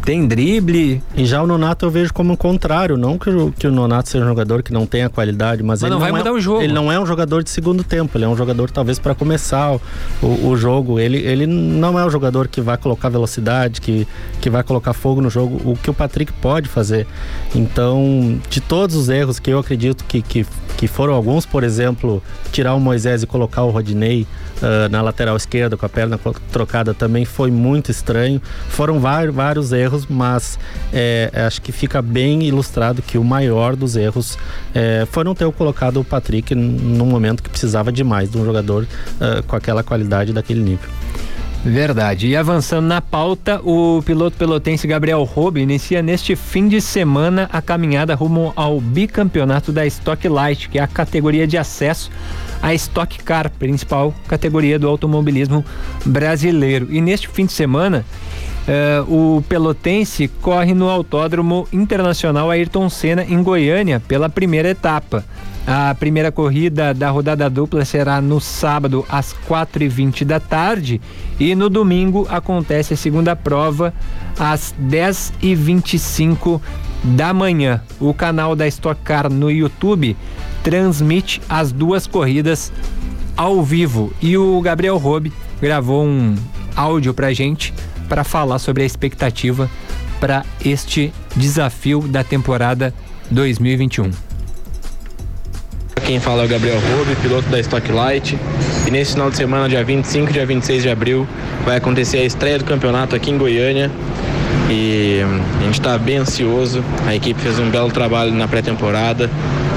tem 0.06 0.28
drible. 0.28 1.02
E 1.16 1.26
já 1.26 1.42
o 1.42 1.48
Nonato 1.48 1.86
eu 1.86 1.92
vejo 1.92 2.14
como 2.14 2.34
o 2.34 2.38
contrário, 2.38 2.98
não 2.98 3.18
que 3.18 3.30
o, 3.30 3.52
que 3.52 3.68
o 3.68 3.72
Nonato 3.72 4.10
seja 4.10 4.24
um 4.24 4.28
jogador 4.28 4.64
que 4.64 4.72
não 4.72 4.86
tenha 4.86 5.10
qualidade, 5.10 5.64
mas, 5.64 5.82
mas 5.82 5.84
ele 5.84 5.92
não, 5.92 6.00
vai 6.00 6.12
não 6.12 6.18
mudar 6.20 6.30
é, 6.30 6.34
o 6.34 6.40
jogo. 6.40 6.62
Ele 6.62 6.74
não 6.74 6.92
é 6.92 7.00
um 7.00 7.06
jogador 7.06 7.44
de 7.44 7.50
segundo 7.50 7.84
tempo, 7.84 8.18
ele 8.18 8.26
é 8.26 8.28
um 8.28 8.36
jogador 8.36 8.70
talvez 8.70 9.00
para 9.00 9.16
começar 9.16 9.74
o, 10.22 10.48
o, 10.48 10.58
jogo. 10.58 11.00
Ele, 11.00 11.18
ele 11.18 11.48
não 11.48 11.98
é 11.98 12.06
um 12.06 12.10
jogador 12.10 12.48
que 12.48 12.62
vai 12.62 12.78
colocar 12.78 13.10
velocidade, 13.10 13.82
que, 13.82 14.08
que 14.42 14.50
vai 14.50 14.64
colocar 14.64 14.94
fogo 14.94 15.22
no 15.22 15.30
jogo, 15.30 15.62
o 15.70 15.76
que 15.76 15.90
o 15.90 15.94
Patrick 15.94 16.32
pode 16.34 16.70
fazer. 16.70 17.08
Então, 17.56 18.40
de 18.50 18.62
todos 18.62 18.96
os 18.96 19.10
erros 19.10 19.40
que 19.40 19.52
eu 19.52 19.60
acredito 19.60 20.04
que, 20.06 20.22
que, 20.22 20.46
que 20.78 20.88
foram 20.88 21.14
alguns, 21.14 21.46
por 21.46 21.64
exemplo, 21.64 22.22
tirar 22.52 22.74
o 22.76 22.80
Moisés 22.80 23.24
e 23.24 23.28
colocar 23.28 23.64
o 23.64 23.70
Rodinei 23.70 24.28
uh, 24.64 24.90
na 24.90 25.02
lateral 25.02 25.36
esquerda 25.36 25.78
com 25.78 25.86
a 25.86 25.90
perna 25.90 26.20
trocada 26.52 26.94
também 26.94 27.26
foi 27.26 27.52
muito 27.52 27.92
estranho. 27.92 28.42
Foram 28.70 29.00
vários, 29.00 29.36
vários 29.36 29.72
erros, 29.72 30.08
mas 30.08 30.58
é, 30.92 31.30
acho 31.46 31.62
que 31.62 31.72
fica 31.72 32.02
bem 32.02 32.44
ilustrado 32.44 33.02
que 33.02 33.18
o 33.18 33.24
maior 33.24 33.76
dos 33.76 33.96
erros 33.96 34.38
é, 34.74 35.06
foi 35.12 35.24
não 35.24 35.36
ter 35.36 35.52
colocado 35.52 36.00
o 36.00 36.04
Patrick 36.04 36.56
num 36.56 37.06
momento 37.06 37.44
que 37.44 37.50
precisava 37.50 37.92
demais 37.92 38.32
de 38.32 38.38
um 38.38 38.46
jogador 38.46 38.84
uh, 38.84 39.44
com 39.44 39.56
aquela 39.56 39.84
qualidade 39.84 40.34
daquele 40.34 40.62
nível. 40.62 40.90
Verdade. 41.66 42.28
E 42.28 42.36
avançando 42.36 42.88
na 42.88 43.00
pauta, 43.00 43.62
o 43.64 44.04
piloto 44.06 44.36
pelotense 44.36 44.86
Gabriel 44.86 45.24
Robe 45.24 45.62
inicia 45.62 46.02
neste 46.02 46.36
fim 46.36 46.68
de 46.68 46.82
semana 46.82 47.50
a 47.54 47.62
caminhada 47.62 48.14
rumo 48.16 48.52
ao 48.54 48.82
bicampeonato 48.82 49.72
da 49.72 49.86
Stock 49.86 50.28
Light, 50.28 50.68
que 50.68 50.78
é 50.78 50.82
a 50.82 50.88
categoria 50.88 51.48
de 51.48 51.58
acesso 51.58 52.12
à 52.62 52.74
Stock 52.74 53.24
Car, 53.24 53.50
principal 53.50 54.14
categoria 54.28 54.78
do 54.78 54.90
automobilismo 54.90 55.64
brasileiro. 56.06 56.88
E 56.90 57.00
neste 57.00 57.30
fim 57.30 57.46
de 57.46 57.54
semana, 57.54 58.04
uh, 59.08 59.38
o 59.38 59.42
pelotense 59.44 60.28
corre 60.42 60.74
no 60.74 60.90
Autódromo 60.90 61.66
Internacional 61.72 62.52
Ayrton 62.52 62.90
Senna, 62.90 63.24
em 63.24 63.42
Goiânia, 63.42 64.02
pela 64.02 64.28
primeira 64.28 64.70
etapa. 64.70 65.24
A 65.66 65.96
primeira 65.96 66.30
corrida 66.30 66.94
da 66.94 67.10
rodada 67.10 67.50
dupla 67.50 67.86
será 67.86 68.20
no 68.20 68.42
sábado 68.42 69.06
às 69.08 69.34
4h20 69.48 70.26
da 70.26 70.38
tarde 70.38 71.00
e 71.40 71.56
no 71.56 71.70
domingo 71.70 72.28
acontece 72.30 72.94
a 72.94 72.98
segunda 72.98 73.34
prova 73.34 73.94
às 74.38 74.76
10h25 74.82 76.60
da 77.04 77.34
manhã. 77.34 77.82
O 77.98 78.14
canal 78.14 78.58
da 78.58 78.68
Stock 78.68 79.02
Car 79.04 79.32
no 79.32 79.50
YouTube 79.50 80.18
transmite 80.64 81.42
as 81.48 81.72
duas 81.72 82.08
corridas 82.08 82.72
ao 83.38 83.64
vivo 83.64 84.12
e 84.22 84.38
o 84.38 84.60
Gabriel 84.60 84.98
Robe 84.98 85.32
gravou 85.62 86.06
um 86.06 86.36
áudio 86.76 87.14
pra 87.14 87.34
gente 87.34 87.74
para 88.10 88.26
falar 88.26 88.60
sobre 88.60 88.84
a 88.84 88.86
expectativa 88.86 89.70
para 90.20 90.46
este 90.64 91.14
desafio 91.36 92.02
da 92.02 92.22
temporada 92.24 92.94
2021. 93.32 94.33
Quem 96.06 96.20
fala 96.20 96.42
é 96.42 96.46
o 96.46 96.50
Gabriel 96.50 96.80
Rube, 96.80 97.16
piloto 97.22 97.48
da 97.50 97.60
Stock 97.62 97.90
Light. 97.90 98.38
E 98.86 98.92
nesse 98.92 99.14
final 99.14 99.30
de 99.30 99.38
semana, 99.38 99.70
dia 99.70 99.84
25 99.84 100.30
e 100.30 100.34
dia 100.34 100.46
26 100.46 100.84
de 100.84 100.90
abril, 100.90 101.26
vai 101.66 101.78
acontecer 101.78 102.18
a 102.18 102.26
estreia 102.26 102.58
do 102.58 102.66
campeonato 102.66 103.16
aqui 103.16 103.32
em 103.32 103.38
Goiânia. 103.38 103.90
E 104.70 105.22
a 105.60 105.64
gente 105.64 105.80
está 105.80 105.98
bem 105.98 106.18
ansioso. 106.18 106.84
A 107.08 107.16
equipe 107.16 107.40
fez 107.40 107.58
um 107.58 107.70
belo 107.70 107.90
trabalho 107.90 108.34
na 108.34 108.50
pré-temporada. 108.50 109.30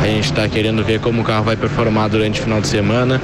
A 0.03 0.07
gente 0.07 0.24
está 0.24 0.49
querendo 0.49 0.85
ver 0.85 0.99
como 0.99 1.22
o 1.22 1.24
carro 1.24 1.45
vai 1.45 1.57
performar 1.57 2.09
durante 2.09 2.41
o 2.41 2.43
final 2.43 2.61
de 2.61 2.66
semana, 2.66 3.20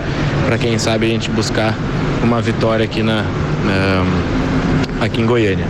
para 0.46 0.56
quem 0.56 0.78
sabe 0.78 1.06
a 1.06 1.08
gente 1.08 1.28
buscar 1.30 1.76
uma 2.22 2.40
vitória 2.40 2.84
aqui 2.84 3.02
na, 3.02 3.24
na 3.64 5.04
aqui 5.04 5.20
em 5.20 5.26
Goiânia. 5.26 5.66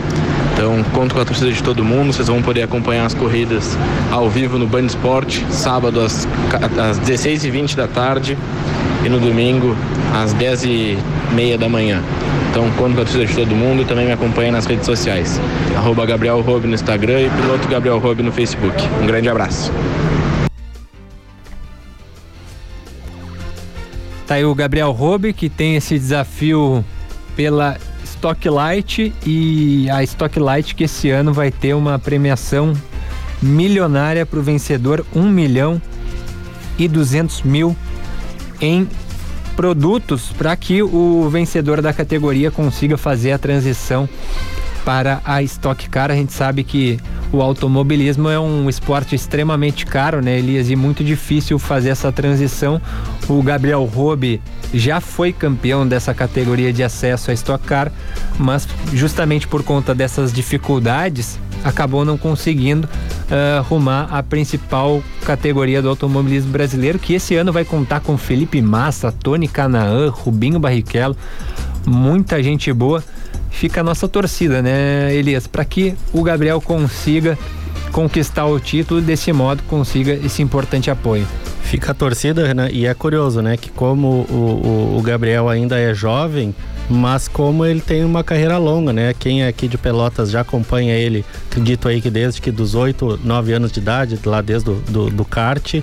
Então, 0.63 0.81
conto 0.95 1.13
com 1.13 1.21
a 1.21 1.25
torcida 1.25 1.51
de 1.51 1.61
todo 1.61 1.83
mundo. 1.83 2.13
Vocês 2.13 2.29
vão 2.29 2.41
poder 2.41 2.63
acompanhar 2.63 3.05
as 3.05 3.13
corridas 3.13 3.77
ao 4.13 4.31
vivo 4.31 4.61
no 4.61 4.65
Band 4.65 4.87
Sport, 4.87 5.41
sábado 5.51 6.01
às, 6.01 6.29
às 6.79 7.01
16h20 7.01 7.75
da 7.75 7.89
tarde 7.89 8.39
e 9.05 9.09
no 9.09 9.19
domingo 9.19 9.77
às 10.15 10.33
10h30 10.33 11.59
da 11.59 11.69
manhã. 11.69 12.01
Então, 12.49 12.71
conto 12.79 12.95
com 12.95 13.01
a 13.01 13.05
torcida 13.05 13.27
de 13.27 13.35
todo 13.35 13.57
mundo 13.57 13.83
e 13.83 13.85
também 13.85 14.07
me 14.07 14.13
acompanha 14.13 14.53
nas 14.53 14.65
redes 14.65 14.87
sociais. 14.87 15.41
Arroba 15.77 16.07
Gabriel 16.07 16.41
Robe 16.41 16.69
no 16.69 16.75
Instagram 16.75 17.23
e 17.23 17.31
piloto 17.31 17.67
Gabriel 17.67 17.99
Robe 17.99 18.23
no 18.23 18.31
Facebook. 18.31 18.81
Um 19.03 19.07
grande 19.07 19.29
abraço. 19.29 19.73
Tá 24.29 24.37
aí 24.37 24.45
o 24.45 24.55
Gabriel 24.55 24.93
Robe, 24.93 25.33
que 25.33 25.49
tem 25.49 25.75
esse 25.75 25.99
desafio 25.99 26.85
pela 27.35 27.77
Stock 28.23 28.49
Light 28.49 29.13
e 29.27 29.91
a 29.91 30.01
Stock 30.05 30.39
Light 30.39 30.77
que 30.77 30.85
esse 30.85 31.11
ano 31.11 31.33
vai 31.33 31.51
ter 31.51 31.75
uma 31.75 31.99
premiação 31.99 32.73
milionária 33.43 34.25
para 34.25 34.39
o 34.39 34.43
vencedor, 34.43 35.05
1 35.13 35.29
milhão 35.29 35.83
e 36.79 36.87
200 36.87 37.43
mil 37.43 37.77
em 38.61 38.89
produtos 39.57 40.31
para 40.39 40.55
que 40.55 40.85
o 40.85 41.29
vencedor 41.31 41.83
da 41.83 41.93
categoria 41.93 42.49
consiga 42.49 42.97
fazer 42.97 43.33
a 43.33 43.39
transição 43.39 44.09
para 44.85 45.21
a 45.25 45.43
Stock 45.43 45.91
Car. 45.91 46.13
A 46.13 46.15
gente 46.15 46.33
sabe 46.33 46.63
que 46.63 47.01
o 47.33 47.41
automobilismo 47.41 48.29
é 48.29 48.39
um 48.39 48.69
esporte 48.69 49.15
extremamente 49.15 49.87
caro, 49.87 50.21
né, 50.21 50.39
Elias? 50.39 50.69
E 50.69 50.77
muito 50.77 51.03
difícil 51.03 51.59
fazer 51.59 51.89
essa 51.89 52.13
transição. 52.13 52.81
O 53.27 53.43
Gabriel 53.43 53.85
Robe 53.85 54.41
já 54.75 55.01
foi 55.01 55.33
campeão 55.33 55.89
dessa 55.89 56.13
categoria 56.13 56.73
de 56.73 56.83
acesso 56.83 57.31
à 57.31 57.35
Stock 57.35 57.65
Car, 57.65 57.91
mas 58.39 58.69
justamente 58.93 59.49
por 59.49 59.63
conta 59.63 59.95
dessas 59.95 60.33
dificuldades, 60.33 61.39
acabou 61.65 62.05
não 62.05 62.19
conseguindo 62.19 62.87
uh, 62.87 63.59
arrumar 63.61 64.09
a 64.11 64.23
principal 64.23 65.03
categoria 65.25 65.81
do 65.81 65.89
automobilismo 65.89 66.53
brasileiro, 66.53 66.99
que 66.99 67.15
esse 67.15 67.35
ano 67.35 67.53
vai 67.53 67.65
contar 67.65 68.01
com 68.01 68.19
Felipe 68.19 68.61
Massa, 68.61 69.11
Tony 69.11 69.49
Canaã, 69.49 70.11
Rubinho 70.11 70.59
Barrichello, 70.59 71.17
muita 71.87 72.43
gente 72.43 72.73
boa 72.73 73.03
fica 73.53 73.81
a 73.81 73.85
nossa 73.85 74.09
torcida, 74.09 74.61
né, 74.61 75.15
Elias? 75.15 75.47
Para 75.47 75.65
que 75.65 75.95
o 76.13 76.23
Gabriel 76.23 76.61
consiga 76.61 77.39
conquistar 77.93 78.47
o 78.47 78.59
título 78.59 79.01
desse 79.03 79.33
modo 79.33 79.63
consiga 79.65 80.13
esse 80.15 80.43
importante 80.43 80.91
apoio. 80.91 81.27
Fica 81.63 81.93
a 81.93 81.95
torcida, 81.95 82.47
Renan, 82.47 82.69
e 82.71 82.87
é 82.87 82.95
curioso, 82.95 83.41
né, 83.41 83.57
que 83.57 83.71
como 83.71 84.27
o, 84.29 84.95
o, 84.95 84.99
o 84.99 85.03
Gabriel 85.03 85.49
ainda 85.49 85.79
é 85.79 85.95
jovem, 85.95 86.55
mas 86.91 87.29
como 87.29 87.65
ele 87.65 87.81
tem 87.81 88.05
uma 88.05 88.25
carreira 88.25 88.59
longa, 88.59 88.93
né? 88.93 89.15
Quem 89.19 89.45
é 89.45 89.49
aqui 89.49 89.69
de 89.69 89.79
Pelotas 89.79 90.31
já 90.31 90.41
acompanha 90.41 90.95
ele, 90.95 91.25
acredito 91.51 91.89
aí 91.89 92.01
que 92.01 92.11
desde 92.11 92.41
que 92.41 92.51
dos 92.51 92.75
8, 92.75 93.21
9 93.23 93.53
anos 93.53 93.73
de 93.73 93.81
idade, 93.81 94.19
lá 94.25 94.43
desde 94.43 94.67
do, 94.67 94.75
do, 94.91 95.11
do 95.11 95.25
kart, 95.25 95.77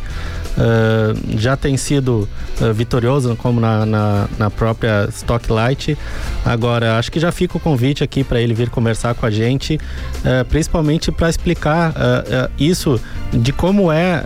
uh, 0.59 1.39
já 1.39 1.55
tem 1.55 1.77
sido 1.77 2.27
uh, 2.61 2.73
vitorioso, 2.73 3.35
como 3.37 3.59
na, 3.59 3.85
na, 3.85 4.27
na, 4.37 4.49
própria 4.49 5.07
Stock 5.09 5.51
Light. 5.51 5.97
Agora, 6.45 6.97
acho 6.97 7.11
que 7.11 7.19
já 7.19 7.31
fica 7.31 7.57
o 7.57 7.59
convite 7.59 8.03
aqui 8.03 8.23
para 8.23 8.41
ele 8.41 8.53
vir 8.53 8.69
conversar 8.69 9.15
com 9.15 9.25
a 9.25 9.31
gente, 9.31 9.75
uh, 9.75 10.45
principalmente 10.45 11.11
para 11.11 11.29
explicar 11.29 11.93
isso 12.57 12.99
de 13.31 13.53
como 13.53 13.91
é 13.91 14.25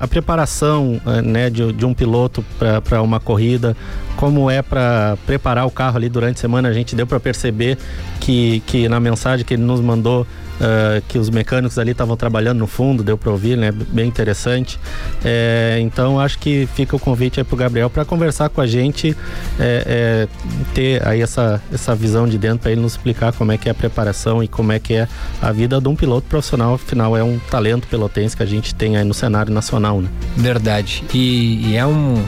a 0.00 0.06
preparação 0.08 1.00
né, 1.24 1.50
de, 1.50 1.72
de 1.72 1.84
um 1.86 1.94
piloto 1.94 2.44
para 2.82 3.02
uma 3.02 3.20
corrida, 3.20 3.76
como 4.16 4.50
é 4.50 4.62
para 4.62 5.16
preparar 5.26 5.66
o 5.66 5.70
carro 5.70 5.96
ali 5.96 6.08
durante 6.08 6.36
a 6.36 6.40
semana. 6.40 6.68
A 6.68 6.72
gente 6.72 6.96
deu 6.96 7.06
para 7.06 7.20
perceber 7.20 7.78
que, 8.20 8.62
que 8.66 8.88
na 8.88 8.98
mensagem 8.98 9.44
que 9.44 9.54
ele 9.54 9.62
nos 9.62 9.80
mandou 9.80 10.26
Uh, 10.54 11.02
que 11.08 11.18
os 11.18 11.30
mecânicos 11.30 11.78
ali 11.78 11.90
estavam 11.90 12.16
trabalhando 12.16 12.58
no 12.58 12.66
fundo, 12.66 13.02
deu 13.02 13.18
para 13.18 13.30
ouvir, 13.30 13.56
né? 13.56 13.72
Bem 13.72 14.06
interessante. 14.06 14.78
É, 15.24 15.78
então 15.80 16.20
acho 16.20 16.38
que 16.38 16.68
fica 16.74 16.94
o 16.94 16.98
convite 16.98 17.40
aí 17.40 17.44
pro 17.44 17.56
Gabriel 17.56 17.90
para 17.90 18.04
conversar 18.04 18.48
com 18.48 18.60
a 18.60 18.66
gente, 18.66 19.16
é, 19.58 20.28
é, 20.30 20.62
ter 20.72 21.06
aí 21.06 21.20
essa, 21.20 21.60
essa 21.72 21.94
visão 21.94 22.28
de 22.28 22.38
dentro 22.38 22.60
para 22.60 22.70
ele 22.70 22.80
nos 22.80 22.92
explicar 22.92 23.32
como 23.32 23.50
é 23.50 23.58
que 23.58 23.68
é 23.68 23.72
a 23.72 23.74
preparação 23.74 24.42
e 24.44 24.48
como 24.48 24.70
é 24.70 24.78
que 24.78 24.94
é 24.94 25.08
a 25.42 25.50
vida 25.50 25.80
de 25.80 25.88
um 25.88 25.96
piloto 25.96 26.28
profissional. 26.28 26.74
Afinal, 26.74 27.16
é 27.16 27.24
um 27.24 27.38
talento 27.50 27.88
pelotense 27.88 28.36
que 28.36 28.42
a 28.42 28.46
gente 28.46 28.74
tem 28.74 28.96
aí 28.96 29.04
no 29.04 29.14
cenário 29.14 29.52
nacional, 29.52 30.00
né? 30.00 30.08
Verdade. 30.36 31.04
E, 31.12 31.70
e 31.70 31.76
é 31.76 31.84
um 31.84 32.22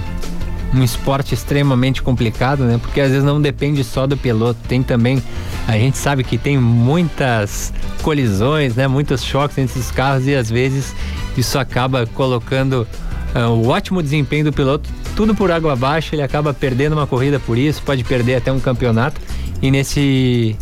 um 0.74 0.82
esporte 0.82 1.34
extremamente 1.34 2.02
complicado, 2.02 2.64
né? 2.64 2.78
Porque 2.80 3.00
às 3.00 3.10
vezes 3.10 3.24
não 3.24 3.40
depende 3.40 3.82
só 3.84 4.06
do 4.06 4.16
piloto, 4.16 4.58
tem 4.68 4.82
também 4.82 5.22
a 5.66 5.72
gente 5.72 5.98
sabe 5.98 6.22
que 6.22 6.38
tem 6.38 6.58
muitas 6.58 7.72
colisões, 8.02 8.74
né? 8.74 8.86
Muitos 8.86 9.22
choques 9.24 9.58
entre 9.58 9.78
os 9.78 9.90
carros 9.90 10.26
e 10.26 10.34
às 10.34 10.50
vezes 10.50 10.94
isso 11.36 11.58
acaba 11.58 12.06
colocando 12.06 12.86
uh, 13.34 13.48
o 13.50 13.68
ótimo 13.68 14.02
desempenho 14.02 14.44
do 14.44 14.52
piloto 14.52 14.88
tudo 15.16 15.34
por 15.34 15.50
água 15.50 15.72
abaixo, 15.72 16.14
ele 16.14 16.22
acaba 16.22 16.52
perdendo 16.52 16.92
uma 16.92 17.06
corrida 17.06 17.40
por 17.40 17.56
isso, 17.56 17.82
pode 17.82 18.04
perder 18.04 18.34
até 18.36 18.52
um 18.52 18.60
campeonato. 18.60 19.18
E 19.62 19.70
nesse 19.70 20.54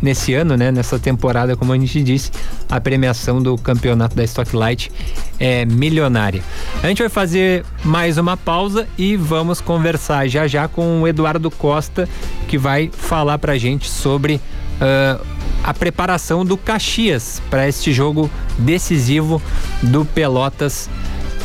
nesse 0.00 0.34
ano, 0.34 0.56
né, 0.56 0.70
nessa 0.70 0.98
temporada, 0.98 1.56
como 1.56 1.72
a 1.72 1.78
gente 1.78 2.02
disse, 2.02 2.30
a 2.68 2.80
premiação 2.80 3.42
do 3.42 3.56
campeonato 3.56 4.14
da 4.14 4.24
Stocklight 4.24 4.90
é 5.38 5.64
milionária. 5.64 6.42
A 6.82 6.88
gente 6.88 7.00
vai 7.00 7.08
fazer 7.08 7.64
mais 7.84 8.18
uma 8.18 8.36
pausa 8.36 8.86
e 8.96 9.16
vamos 9.16 9.60
conversar 9.60 10.28
já 10.28 10.46
já 10.46 10.68
com 10.68 11.02
o 11.02 11.08
Eduardo 11.08 11.50
Costa, 11.50 12.08
que 12.46 12.58
vai 12.58 12.90
falar 12.92 13.38
pra 13.38 13.58
gente 13.58 13.88
sobre 13.88 14.36
uh, 14.36 15.24
a 15.62 15.74
preparação 15.74 16.44
do 16.44 16.56
Caxias 16.56 17.42
para 17.50 17.68
este 17.68 17.92
jogo 17.92 18.30
decisivo 18.58 19.42
do 19.82 20.04
Pelotas 20.04 20.88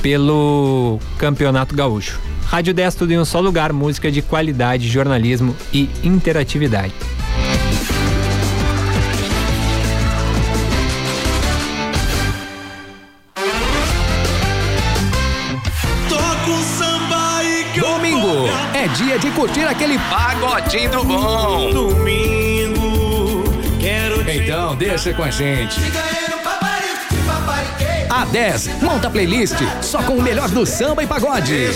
pelo 0.02 1.00
Campeonato 1.18 1.76
Gaúcho. 1.76 2.20
Rádio 2.46 2.74
10 2.74 2.96
tudo 2.96 3.12
em 3.12 3.18
um 3.18 3.26
só 3.26 3.40
lugar, 3.40 3.74
música 3.74 4.12
de 4.12 4.22
qualidade, 4.22 4.88
jornalismo 4.88 5.56
e 5.74 5.90
interatividade. 6.04 6.94
Dia 19.14 19.20
de 19.20 19.32
curtir 19.32 19.64
aquele 19.64 20.00
pagodinho 20.00 20.90
do 20.92 21.04
bom. 21.04 21.72
Domingo, 21.72 23.44
quero 23.80 24.28
Então 24.30 24.76
deixa 24.76 25.14
com 25.14 25.24
a 25.24 25.30
gente. 25.30 25.80
A 28.10 28.26
10 28.26 28.82
monta 28.82 29.10
playlist 29.10 29.56
só 29.82 30.02
com 30.04 30.14
o 30.14 30.22
melhor 30.22 30.50
do 30.50 30.66
samba 30.66 31.04
e 31.04 31.08
pagode. 31.08 31.74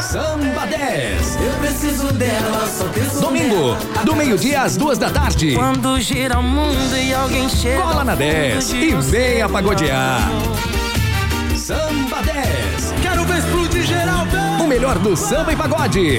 Samba 0.00 0.66
10. 0.66 1.36
Eu 1.36 1.52
preciso 1.60 2.12
dela, 2.12 2.66
só 2.66 2.84
penso 2.86 3.20
Domingo, 3.20 3.76
do 4.04 4.16
meio-dia 4.16 4.62
às 4.62 4.76
duas 4.76 4.98
da 4.98 5.10
tarde. 5.10 5.54
Quando 5.54 6.00
gira 6.00 6.38
o 6.38 6.42
mundo 6.42 6.96
e 6.96 7.14
alguém 7.14 7.48
chega. 7.48 7.80
Cola 7.80 8.04
na 8.04 8.12
ao 8.12 8.18
fundo 8.18 8.32
10 8.32 8.68
de 8.68 8.76
e 8.76 8.94
venha 8.96 9.48
pagodear. 9.48 10.28
Samba 11.56 12.22
10. 12.22 12.59
Explodir 13.40 13.84
geral, 13.84 14.26
O 14.62 14.66
melhor 14.66 14.98
do 14.98 15.16
samba 15.16 15.52
e 15.52 15.56
pagode. 15.56 16.18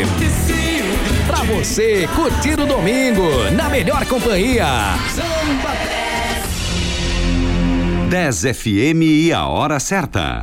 Pra 1.27 1.43
você 1.43 2.09
curtir 2.15 2.59
o 2.59 2.65
domingo 2.65 3.51
na 3.51 3.69
melhor 3.69 4.03
companhia. 4.05 4.65
Samba 5.13 5.71
10 8.09 8.41
FM 8.57 9.01
e 9.03 9.33
a 9.33 9.45
hora 9.45 9.79
certa. 9.79 10.41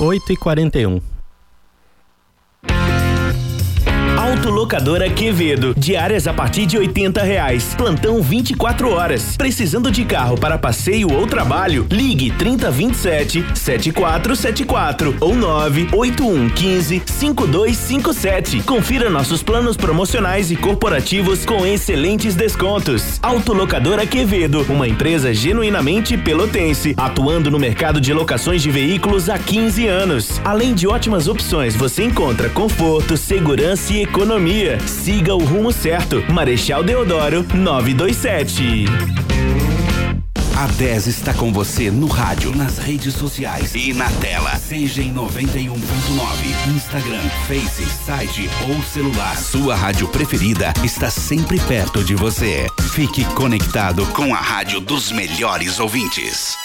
8 0.00 0.32
e 0.32 0.36
41 0.36 1.11
Autolocadora 4.42 5.08
Quevedo. 5.08 5.72
Diárias 5.76 6.26
a 6.26 6.32
partir 6.32 6.66
de 6.66 6.76
80 6.76 7.22
reais. 7.22 7.76
Plantão 7.76 8.20
24 8.20 8.90
horas. 8.90 9.36
Precisando 9.36 9.88
de 9.88 10.04
carro 10.04 10.36
para 10.36 10.58
passeio 10.58 11.12
ou 11.12 11.28
trabalho? 11.28 11.86
Ligue 11.88 12.32
3027 12.32 13.46
7474 13.54 15.14
ou 15.20 15.36
98115 15.36 17.02
5257. 17.06 18.62
Confira 18.62 19.08
nossos 19.08 19.44
planos 19.44 19.76
promocionais 19.76 20.50
e 20.50 20.56
corporativos 20.56 21.46
com 21.46 21.64
excelentes 21.64 22.34
descontos. 22.34 23.20
Autolocadora 23.22 24.04
Quevedo, 24.04 24.66
uma 24.68 24.88
empresa 24.88 25.32
genuinamente 25.32 26.18
pelotense, 26.18 26.94
atuando 26.96 27.48
no 27.48 27.60
mercado 27.60 28.00
de 28.00 28.12
locações 28.12 28.60
de 28.60 28.72
veículos 28.72 29.28
há 29.28 29.38
15 29.38 29.86
anos. 29.86 30.40
Além 30.44 30.74
de 30.74 30.88
ótimas 30.88 31.28
opções, 31.28 31.76
você 31.76 32.02
encontra 32.02 32.48
conforto, 32.48 33.16
segurança 33.16 33.92
e 33.92 34.02
economia. 34.02 34.31
Siga 34.86 35.34
o 35.34 35.44
rumo 35.44 35.72
certo. 35.72 36.24
Marechal 36.32 36.82
Deodoro 36.82 37.44
927. 37.54 38.86
A 40.56 40.66
10 40.66 41.06
está 41.06 41.34
com 41.34 41.52
você 41.52 41.90
no 41.90 42.06
rádio, 42.06 42.54
nas 42.56 42.78
redes 42.78 43.14
sociais 43.14 43.74
e 43.74 43.92
na 43.92 44.08
tela. 44.08 44.54
Seja 44.56 45.02
em 45.02 45.12
91.9, 45.12 45.76
Instagram, 46.74 47.28
Face, 47.46 47.84
site 47.84 48.48
ou 48.68 48.82
celular. 48.82 49.36
Sua 49.36 49.74
rádio 49.74 50.08
preferida 50.08 50.72
está 50.82 51.10
sempre 51.10 51.60
perto 51.60 52.02
de 52.02 52.14
você. 52.14 52.66
Fique 52.92 53.24
conectado 53.34 54.06
com 54.12 54.34
a 54.34 54.38
rádio 54.38 54.80
dos 54.80 55.12
melhores 55.12 55.78
ouvintes. 55.78 56.56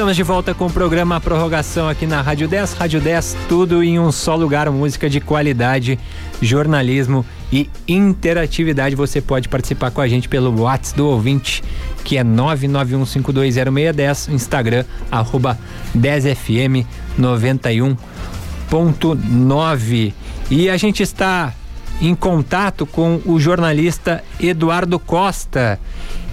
Estamos 0.00 0.16
de 0.16 0.22
volta 0.22 0.54
com 0.54 0.64
o 0.64 0.72
programa 0.72 1.20
Prorrogação 1.20 1.86
aqui 1.86 2.06
na 2.06 2.22
Rádio 2.22 2.48
10. 2.48 2.72
Rádio 2.72 3.02
10, 3.02 3.36
tudo 3.50 3.82
em 3.82 3.98
um 3.98 4.10
só 4.10 4.34
lugar, 4.34 4.70
música 4.70 5.10
de 5.10 5.20
qualidade, 5.20 5.98
jornalismo 6.40 7.22
e 7.52 7.68
interatividade. 7.86 8.96
Você 8.96 9.20
pode 9.20 9.46
participar 9.46 9.90
com 9.90 10.00
a 10.00 10.08
gente 10.08 10.26
pelo 10.26 10.58
WhatsApp 10.58 10.96
do 10.96 11.06
ouvinte, 11.06 11.62
que 12.02 12.16
é 12.16 12.24
991520610, 12.24 14.32
Instagram, 14.32 14.86
arroba 15.10 15.58
10fm 15.94 16.86
91.9. 17.20 20.14
E 20.50 20.70
a 20.70 20.78
gente 20.78 21.02
está 21.02 21.52
em 22.00 22.14
contato 22.14 22.86
com 22.86 23.20
o 23.26 23.38
jornalista 23.38 24.24
Eduardo 24.40 24.98
Costa. 24.98 25.78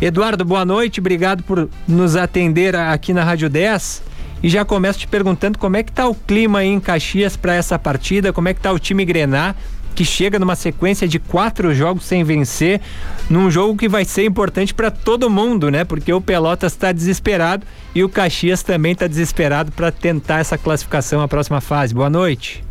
Eduardo, 0.01 0.45
boa 0.45 0.63
noite, 0.63 0.99
obrigado 0.99 1.43
por 1.43 1.69
nos 1.87 2.15
atender 2.15 2.75
aqui 2.75 3.13
na 3.13 3.23
Rádio 3.23 3.49
10. 3.49 4.03
E 4.41 4.49
já 4.49 4.63
começo 4.63 4.99
te 4.99 5.07
perguntando 5.07 5.57
como 5.57 5.77
é 5.77 5.83
que 5.83 5.91
tá 5.91 6.07
o 6.07 6.13
clima 6.13 6.59
aí 6.59 6.67
em 6.67 6.79
Caxias 6.79 7.35
para 7.35 7.55
essa 7.55 7.77
partida, 7.77 8.31
como 8.31 8.47
é 8.47 8.53
que 8.53 8.61
tá 8.61 8.71
o 8.71 8.77
time 8.77 9.03
Grenar, 9.03 9.55
que 9.95 10.05
chega 10.05 10.37
numa 10.37 10.55
sequência 10.55 11.07
de 11.07 11.17
quatro 11.17 11.73
jogos 11.73 12.05
sem 12.05 12.23
vencer, 12.23 12.79
num 13.27 13.49
jogo 13.49 13.75
que 13.75 13.89
vai 13.89 14.05
ser 14.05 14.25
importante 14.25 14.73
para 14.73 14.91
todo 14.91 15.27
mundo, 15.27 15.71
né? 15.71 15.83
Porque 15.83 16.13
o 16.13 16.21
Pelotas 16.21 16.73
está 16.73 16.91
desesperado 16.91 17.65
e 17.95 18.03
o 18.03 18.09
Caxias 18.09 18.61
também 18.61 18.91
está 18.91 19.07
desesperado 19.07 19.71
para 19.71 19.91
tentar 19.91 20.37
essa 20.37 20.57
classificação 20.57 21.19
à 21.19 21.27
próxima 21.27 21.59
fase. 21.59 21.95
Boa 21.95 22.11
noite. 22.11 22.66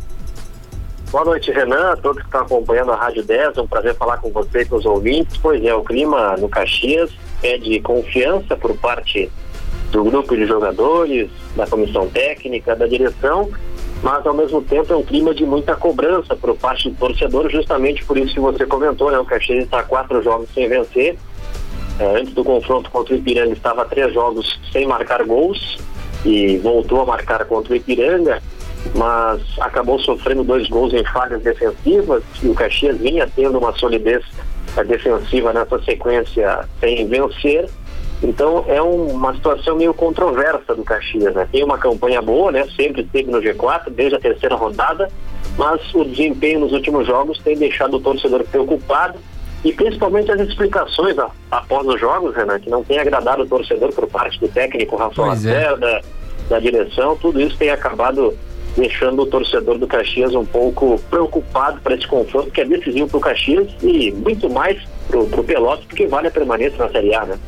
Boa 1.09 1.23
noite, 1.23 1.51
Renan, 1.51 1.95
todos 1.95 2.19
que 2.19 2.27
estão 2.27 2.41
acompanhando 2.41 2.91
a 2.91 2.97
Rádio 2.97 3.23
10, 3.23 3.57
é 3.57 3.61
um 3.61 3.67
prazer 3.67 3.95
falar 3.95 4.17
com 4.17 4.29
você 4.29 4.63
e 4.63 4.65
com 4.65 4.75
os 4.75 4.85
ouvintes. 4.85 5.37
Pois 5.37 5.63
é, 5.63 5.73
o 5.73 5.81
clima 5.81 6.35
no 6.35 6.49
Caxias 6.49 7.09
é 7.41 7.57
de 7.57 7.79
confiança 7.79 8.57
por 8.57 8.75
parte 8.75 9.31
do 9.89 10.03
grupo 10.03 10.35
de 10.35 10.45
jogadores, 10.45 11.29
da 11.55 11.65
comissão 11.65 12.09
técnica, 12.09 12.75
da 12.75 12.85
direção, 12.87 13.49
mas 14.03 14.27
ao 14.27 14.33
mesmo 14.33 14.61
tempo 14.61 14.91
é 14.91 14.97
um 14.97 15.01
clima 15.01 15.33
de 15.33 15.45
muita 15.45 15.77
cobrança 15.77 16.35
por 16.35 16.53
parte 16.57 16.89
do 16.89 16.97
torcedor, 16.97 17.49
justamente 17.49 18.03
por 18.03 18.17
isso 18.17 18.33
que 18.33 18.41
você 18.41 18.65
comentou, 18.65 19.09
né? 19.09 19.17
O 19.17 19.23
Caxias 19.23 19.63
está 19.63 19.83
quatro 19.83 20.21
jogos 20.21 20.49
sem 20.53 20.67
vencer. 20.67 21.17
É, 21.99 22.19
antes 22.19 22.33
do 22.33 22.43
confronto 22.43 22.91
contra 22.91 23.15
o 23.15 23.17
Ipiranga 23.17 23.53
estava 23.53 23.85
três 23.85 24.13
jogos 24.13 24.59
sem 24.73 24.85
marcar 24.85 25.23
gols 25.23 25.77
e 26.25 26.57
voltou 26.57 27.01
a 27.01 27.05
marcar 27.05 27.45
contra 27.45 27.71
o 27.71 27.75
Ipiranga 27.77 28.41
mas 28.95 29.41
acabou 29.59 29.99
sofrendo 29.99 30.43
dois 30.43 30.67
gols 30.69 30.93
em 30.93 31.03
falhas 31.05 31.41
defensivas 31.41 32.23
e 32.41 32.47
o 32.47 32.53
Caxias 32.53 32.97
vinha 32.97 33.29
tendo 33.35 33.57
uma 33.57 33.73
solidez 33.73 34.23
eh, 34.75 34.83
defensiva 34.83 35.53
nessa 35.53 35.79
sequência 35.83 36.67
sem 36.79 37.07
vencer. 37.07 37.69
Então 38.21 38.65
é 38.67 38.81
um, 38.81 39.07
uma 39.07 39.33
situação 39.35 39.75
meio 39.75 39.93
controversa 39.93 40.73
do 40.73 40.83
Caxias, 40.83 41.35
né? 41.35 41.47
Tem 41.51 41.63
uma 41.63 41.77
campanha 41.77 42.21
boa, 42.21 42.51
né? 42.51 42.67
Sempre 42.75 43.01
esteve 43.01 43.29
no 43.29 43.39
G4 43.39 43.89
desde 43.91 44.15
a 44.15 44.19
terceira 44.19 44.55
rodada, 44.55 45.09
mas 45.57 45.81
o 45.93 46.03
desempenho 46.03 46.61
nos 46.61 46.73
últimos 46.73 47.05
jogos 47.05 47.39
tem 47.39 47.55
deixado 47.55 47.97
o 47.97 47.99
torcedor 47.99 48.43
preocupado 48.45 49.19
e 49.63 49.71
principalmente 49.73 50.31
as 50.31 50.39
explicações 50.39 51.15
após 51.51 51.87
os 51.87 51.99
jogos, 51.99 52.35
Renan, 52.35 52.59
que 52.59 52.69
não 52.69 52.83
tem 52.83 52.99
agradado 52.99 53.43
o 53.43 53.47
torcedor 53.47 53.93
por 53.93 54.07
parte 54.07 54.39
do 54.39 54.47
técnico 54.47 54.95
Rafael 54.95 55.27
é. 55.27 55.29
Lacerda, 55.31 56.01
da 56.49 56.59
direção, 56.59 57.17
tudo 57.17 57.41
isso 57.41 57.57
tem 57.57 57.69
acabado 57.69 58.33
deixando 58.77 59.23
o 59.23 59.25
torcedor 59.25 59.77
do 59.77 59.87
Caxias 59.87 60.33
um 60.35 60.45
pouco 60.45 61.01
preocupado 61.09 61.81
para 61.81 61.95
esse 61.95 62.07
confronto 62.07 62.51
que 62.51 62.61
é 62.61 62.65
decisivo 62.65 63.07
para 63.07 63.17
o 63.17 63.21
Caxias 63.21 63.67
e 63.81 64.11
muito 64.11 64.49
mais 64.49 64.77
para 65.07 65.19
o 65.19 65.43
Pelotas, 65.43 65.85
porque 65.85 66.05
vale 66.05 66.27
a 66.27 66.31
permanência 66.31 66.77
na 66.77 66.89
Série 66.89 67.13
A, 67.15 67.25
né? 67.25 67.39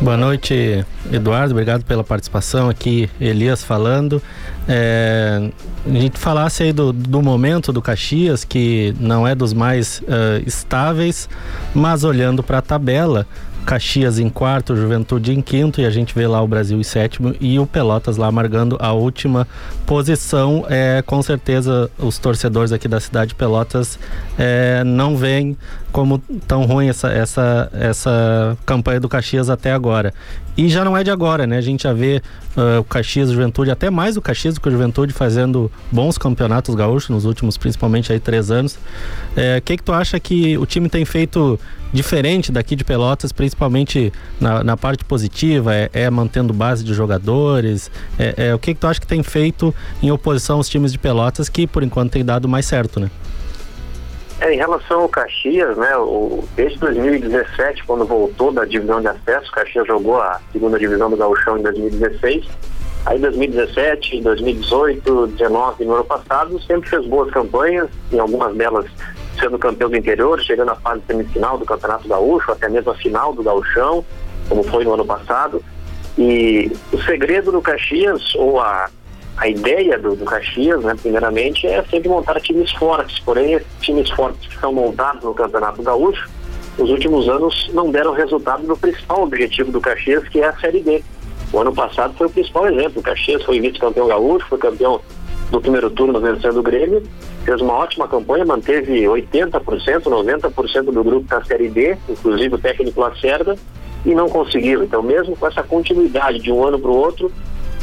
Boa 0.00 0.16
noite, 0.16 0.84
Eduardo. 1.12 1.52
Obrigado 1.52 1.84
pela 1.84 2.04
participação 2.04 2.68
aqui. 2.68 3.10
Elias 3.20 3.64
falando. 3.64 4.22
É, 4.68 5.50
a 5.84 5.98
gente 5.98 6.18
falasse 6.18 6.62
aí 6.62 6.72
do, 6.72 6.92
do 6.92 7.20
momento 7.20 7.72
do 7.72 7.82
Caxias, 7.82 8.44
que 8.44 8.94
não 9.00 9.26
é 9.26 9.34
dos 9.34 9.52
mais 9.52 10.00
eh, 10.06 10.42
estáveis, 10.46 11.28
mas 11.74 12.04
olhando 12.04 12.44
para 12.44 12.58
a 12.58 12.62
tabela, 12.62 13.26
Caxias 13.68 14.18
em 14.18 14.30
quarto, 14.30 14.74
Juventude 14.74 15.30
em 15.30 15.42
quinto, 15.42 15.78
e 15.78 15.84
a 15.84 15.90
gente 15.90 16.14
vê 16.14 16.26
lá 16.26 16.40
o 16.40 16.48
Brasil 16.48 16.80
em 16.80 16.82
sétimo 16.82 17.34
e 17.38 17.58
o 17.58 17.66
Pelotas 17.66 18.16
lá 18.16 18.26
amargando 18.26 18.78
a 18.80 18.94
última 18.94 19.46
posição. 19.84 20.64
É, 20.70 21.02
com 21.02 21.20
certeza, 21.20 21.90
os 21.98 22.16
torcedores 22.16 22.72
aqui 22.72 22.88
da 22.88 22.98
cidade 22.98 23.28
de 23.28 23.34
Pelotas 23.34 23.98
é, 24.38 24.82
não 24.84 25.18
veem 25.18 25.54
como 25.92 26.16
tão 26.46 26.64
ruim 26.64 26.88
essa, 26.88 27.08
essa, 27.10 27.70
essa 27.74 28.56
campanha 28.64 29.00
do 29.00 29.08
Caxias 29.08 29.50
até 29.50 29.70
agora. 29.70 30.14
E 30.56 30.68
já 30.70 30.82
não 30.82 30.96
é 30.96 31.04
de 31.04 31.10
agora, 31.10 31.46
né? 31.46 31.58
A 31.58 31.60
gente 31.60 31.82
já 31.82 31.92
vê 31.92 32.22
uh, 32.56 32.80
o 32.80 32.84
Caxias, 32.84 33.30
Juventude, 33.30 33.70
até 33.70 33.90
mais 33.90 34.16
o 34.16 34.22
Caxias 34.22 34.54
do 34.54 34.60
que 34.60 34.68
o 34.68 34.72
Juventude 34.72 35.12
fazendo 35.12 35.70
bons 35.92 36.18
campeonatos 36.18 36.74
gaúchos 36.74 37.10
nos 37.10 37.24
últimos, 37.24 37.56
principalmente 37.56 38.12
aí, 38.12 38.18
três 38.18 38.50
anos. 38.50 38.74
O 38.74 38.78
é, 39.36 39.60
que, 39.60 39.76
que 39.76 39.82
tu 39.82 39.92
acha 39.92 40.18
que 40.18 40.58
o 40.58 40.66
time 40.66 40.88
tem 40.88 41.04
feito 41.04 41.60
diferente 41.92 42.52
daqui 42.52 42.76
de 42.76 42.84
Pelotas, 42.84 43.32
principalmente 43.32 44.12
na, 44.40 44.62
na 44.62 44.76
parte 44.76 45.04
positiva? 45.04 45.74
É, 45.74 45.90
é, 45.92 46.10
mantendo 46.10 46.52
base 46.52 46.84
de 46.84 46.94
jogadores? 46.94 47.90
É, 48.18 48.48
é, 48.48 48.54
o 48.54 48.58
que, 48.58 48.74
que 48.74 48.80
tu 48.80 48.86
acha 48.86 49.00
que 49.00 49.06
tem 49.06 49.22
feito 49.22 49.74
em 50.02 50.10
oposição 50.10 50.56
aos 50.56 50.68
times 50.68 50.92
de 50.92 50.98
Pelotas 50.98 51.48
que, 51.48 51.66
por 51.66 51.82
enquanto, 51.82 52.12
tem 52.12 52.24
dado 52.24 52.48
mais 52.48 52.66
certo, 52.66 53.00
né? 53.00 53.10
É, 54.40 54.54
em 54.54 54.56
relação 54.56 55.00
ao 55.00 55.08
Caxias, 55.08 55.76
né, 55.76 55.96
o, 55.96 56.44
desde 56.54 56.78
2017, 56.78 57.82
quando 57.84 58.04
voltou 58.04 58.52
da 58.52 58.64
divisão 58.64 59.00
de 59.00 59.08
acesso, 59.08 59.48
o 59.48 59.52
Caxias 59.52 59.86
jogou 59.86 60.20
a 60.20 60.40
segunda 60.52 60.78
divisão 60.78 61.10
do 61.10 61.16
Gauchão 61.16 61.58
em 61.58 61.62
2016. 61.62 62.46
Aí 63.06 63.18
2017, 63.18 64.20
2018, 64.20 65.02
2019 65.02 65.84
no 65.84 65.94
ano 65.94 66.04
passado, 66.04 66.60
sempre 66.62 66.88
fez 66.88 67.06
boas 67.06 67.30
campanhas, 67.32 67.88
em 68.12 68.18
algumas 68.18 68.54
delas 68.54 68.86
sendo 69.38 69.58
campeão 69.58 69.90
do 69.90 69.96
interior, 69.96 70.40
chegando 70.40 70.70
à 70.70 70.76
fase 70.76 71.02
semifinal 71.06 71.58
do 71.58 71.64
Campeonato 71.64 72.08
Gaúcho, 72.08 72.52
até 72.52 72.68
mesmo 72.68 72.90
a 72.90 72.94
final 72.94 73.32
do 73.32 73.42
Gauchão, 73.42 74.04
como 74.48 74.62
foi 74.62 74.84
no 74.84 74.94
ano 74.94 75.04
passado. 75.04 75.62
E 76.16 76.70
o 76.92 76.98
segredo 77.02 77.52
do 77.52 77.62
Caxias, 77.62 78.34
ou 78.34 78.60
a, 78.60 78.88
a 79.36 79.48
ideia 79.48 79.98
do, 79.98 80.16
do 80.16 80.24
Caxias, 80.24 80.82
né, 80.82 80.94
primeiramente, 81.00 81.66
é 81.66 81.82
sempre 81.84 82.08
montar 82.08 82.40
times 82.40 82.72
fortes. 82.72 83.18
Porém, 83.20 83.60
times 83.80 84.10
fortes 84.10 84.48
que 84.48 84.58
são 84.58 84.72
montados 84.72 85.22
no 85.22 85.34
Campeonato 85.34 85.82
Gaúcho, 85.82 86.28
nos 86.76 86.90
últimos 86.90 87.28
anos 87.28 87.70
não 87.72 87.90
deram 87.90 88.12
resultado 88.12 88.62
no 88.64 88.76
principal 88.76 89.22
objetivo 89.22 89.72
do 89.72 89.80
Caxias, 89.80 90.28
que 90.28 90.40
é 90.40 90.46
a 90.46 90.56
Série 90.58 90.80
B. 90.80 91.02
O 91.52 91.58
ano 91.58 91.74
passado 91.74 92.14
foi 92.16 92.26
o 92.26 92.30
principal 92.30 92.68
exemplo. 92.68 93.00
O 93.00 93.02
Caxias 93.02 93.42
foi 93.44 93.60
vice-campeão 93.60 94.06
gaúcho, 94.06 94.46
foi 94.48 94.58
campeão 94.58 95.00
do 95.50 95.60
primeiro 95.60 95.90
turno 95.90 96.20
vencendo 96.20 96.60
o 96.60 96.62
Grêmio, 96.62 97.02
fez 97.44 97.60
uma 97.60 97.74
ótima 97.74 98.06
campanha, 98.06 98.44
manteve 98.44 99.04
80%, 99.04 100.02
90% 100.02 100.82
do 100.84 101.02
grupo 101.04 101.26
da 101.26 101.42
Série 101.44 101.68
B, 101.68 101.96
inclusive 102.08 102.54
o 102.54 102.58
técnico 102.58 103.00
Lacerda, 103.00 103.56
e 104.04 104.14
não 104.14 104.28
conseguiu. 104.28 104.82
Então, 104.84 105.02
mesmo 105.02 105.36
com 105.36 105.46
essa 105.46 105.62
continuidade 105.62 106.38
de 106.38 106.52
um 106.52 106.64
ano 106.64 106.78
para 106.78 106.90
o 106.90 106.96
outro, 106.96 107.32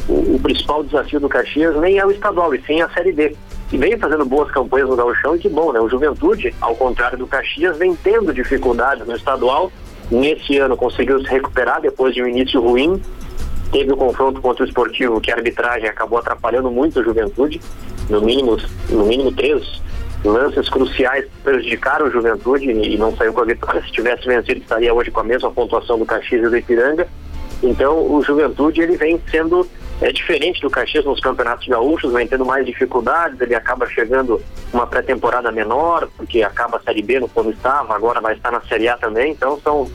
o, 0.07 0.35
o, 0.35 0.39
principal 0.41 0.83
desafio 0.83 1.19
do 1.19 1.27
Caxias 1.27 1.75
nem 1.77 1.97
é 1.97 2.05
o 2.05 2.11
estadual, 2.11 2.53
e 2.53 2.61
sim 2.61 2.81
a 2.81 2.89
Série 2.89 3.11
D. 3.11 3.35
E 3.71 3.77
vem 3.77 3.97
fazendo 3.97 4.23
boas 4.25 4.51
campanhas 4.51 4.87
no 4.87 4.95
Gauchão, 4.95 5.35
e 5.35 5.39
que 5.39 5.49
bom, 5.49 5.73
né? 5.73 5.79
O 5.79 5.89
Juventude, 5.89 6.53
ao 6.61 6.75
contrário 6.75 7.17
do 7.17 7.25
Caxias, 7.25 7.77
vem 7.77 7.95
tendo 7.95 8.31
dificuldades 8.31 9.05
no 9.07 9.15
estadual. 9.15 9.71
Nesse 10.11 10.59
ano 10.59 10.77
conseguiu 10.77 11.19
se 11.19 11.27
recuperar 11.27 11.81
depois 11.81 12.13
de 12.13 12.21
um 12.21 12.27
início 12.27 12.61
ruim. 12.61 13.01
Teve 13.75 13.91
o 13.91 13.97
confronto 13.97 14.39
contra 14.39 14.63
o 14.63 14.65
esportivo, 14.65 15.19
que 15.19 15.29
a 15.29 15.35
arbitragem 15.35 15.89
acabou 15.89 16.17
atrapalhando 16.17 16.71
muito 16.71 16.97
a 16.97 17.03
Juventude. 17.03 17.59
No 18.09 18.21
mínimo, 18.21 18.55
no 18.89 19.05
mínimo 19.05 19.33
três 19.33 19.81
lances 20.23 20.69
cruciais 20.69 21.25
prejudicaram 21.43 22.07
o 22.07 22.09
Juventude 22.09 22.71
e 22.71 22.97
não 22.97 23.13
saiu 23.17 23.33
com 23.33 23.41
a 23.41 23.43
vitória. 23.43 23.81
Se 23.81 23.91
tivesse 23.91 24.25
vencido, 24.25 24.61
estaria 24.61 24.93
hoje 24.93 25.11
com 25.11 25.19
a 25.19 25.25
mesma 25.25 25.51
pontuação 25.51 25.99
do 25.99 26.05
Caxias 26.05 26.45
e 26.45 26.49
do 26.49 26.55
Ipiranga. 26.55 27.05
Então, 27.61 27.97
o 28.09 28.23
Juventude 28.23 28.79
ele 28.79 28.95
vem 28.95 29.21
sendo 29.29 29.67
é 30.01 30.09
diferente 30.09 30.61
do 30.61 30.69
Caxias 30.69 31.03
nos 31.03 31.19
campeonatos 31.19 31.67
gaúchos, 31.67 32.13
vem 32.13 32.27
tendo 32.27 32.45
mais 32.45 32.65
dificuldades, 32.65 33.39
ele 33.39 33.55
acaba 33.55 33.87
chegando 33.87 34.41
uma 34.73 34.87
pré-temporada 34.87 35.51
menor, 35.51 36.07
porque 36.15 36.43
acaba 36.43 36.77
a 36.77 36.81
Série 36.81 37.01
B 37.01 37.19
no 37.19 37.29
quando 37.29 37.51
estava, 37.51 37.93
agora 37.93 38.19
vai 38.19 38.35
estar 38.35 38.51
na 38.51 38.61
Série 38.61 38.89
A 38.89 38.97
também, 38.97 39.31
então 39.31 39.59
são, 39.61 39.89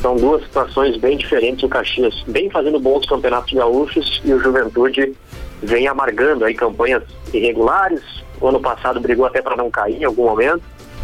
são 0.00 0.16
duas 0.16 0.42
situações 0.42 0.96
bem 0.96 1.16
diferentes. 1.16 1.62
O 1.62 1.68
Caxias 1.68 2.24
vem 2.26 2.50
fazendo 2.50 2.78
bons 2.78 3.06
campeonatos 3.06 3.52
gaúchos 3.52 4.20
e 4.24 4.32
o 4.32 4.38
Juventude 4.38 5.14
vem 5.62 5.88
amargando 5.88 6.44
aí 6.44 6.54
campanhas 6.54 7.02
irregulares. 7.32 8.02
O 8.40 8.48
ano 8.48 8.60
passado 8.60 9.00
brigou 9.00 9.26
até 9.26 9.40
para 9.40 9.56
não 9.56 9.70
cair 9.70 10.00
em 10.00 10.04
algum 10.04 10.24
momento. 10.24 10.62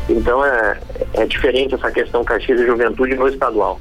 Então 0.09 0.45
é, 0.45 0.79
é 1.15 1.27
diferente 1.27 1.75
essa 1.75 1.91
questão 1.91 2.25
Caxias 2.25 2.61
e 2.61 2.67
Juventude 2.67 3.15
no 3.15 3.29
estadual. 3.29 3.81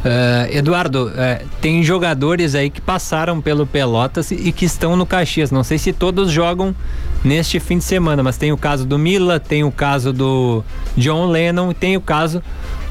Uh, 0.00 0.56
Eduardo, 0.56 1.08
uh, 1.08 1.46
tem 1.60 1.82
jogadores 1.82 2.54
aí 2.54 2.70
que 2.70 2.80
passaram 2.80 3.38
pelo 3.40 3.66
Pelotas 3.66 4.30
e, 4.30 4.50
que 4.50 4.64
estão 4.64 4.96
no 4.96 5.04
Caxias. 5.04 5.50
Não 5.50 5.62
sei 5.62 5.76
se 5.76 5.92
todos 5.92 6.30
jogam 6.30 6.74
neste 7.22 7.60
fim 7.60 7.76
de 7.76 7.84
semana, 7.84 8.22
mas 8.22 8.38
tem 8.38 8.50
o 8.50 8.56
caso 8.56 8.86
do 8.86 8.98
Mila, 8.98 9.38
tem 9.38 9.62
o 9.62 9.70
caso 9.70 10.10
do 10.10 10.64
John 10.96 11.26
Lennon, 11.26 11.74
tem 11.74 11.98
o 11.98 12.00
caso 12.00 12.42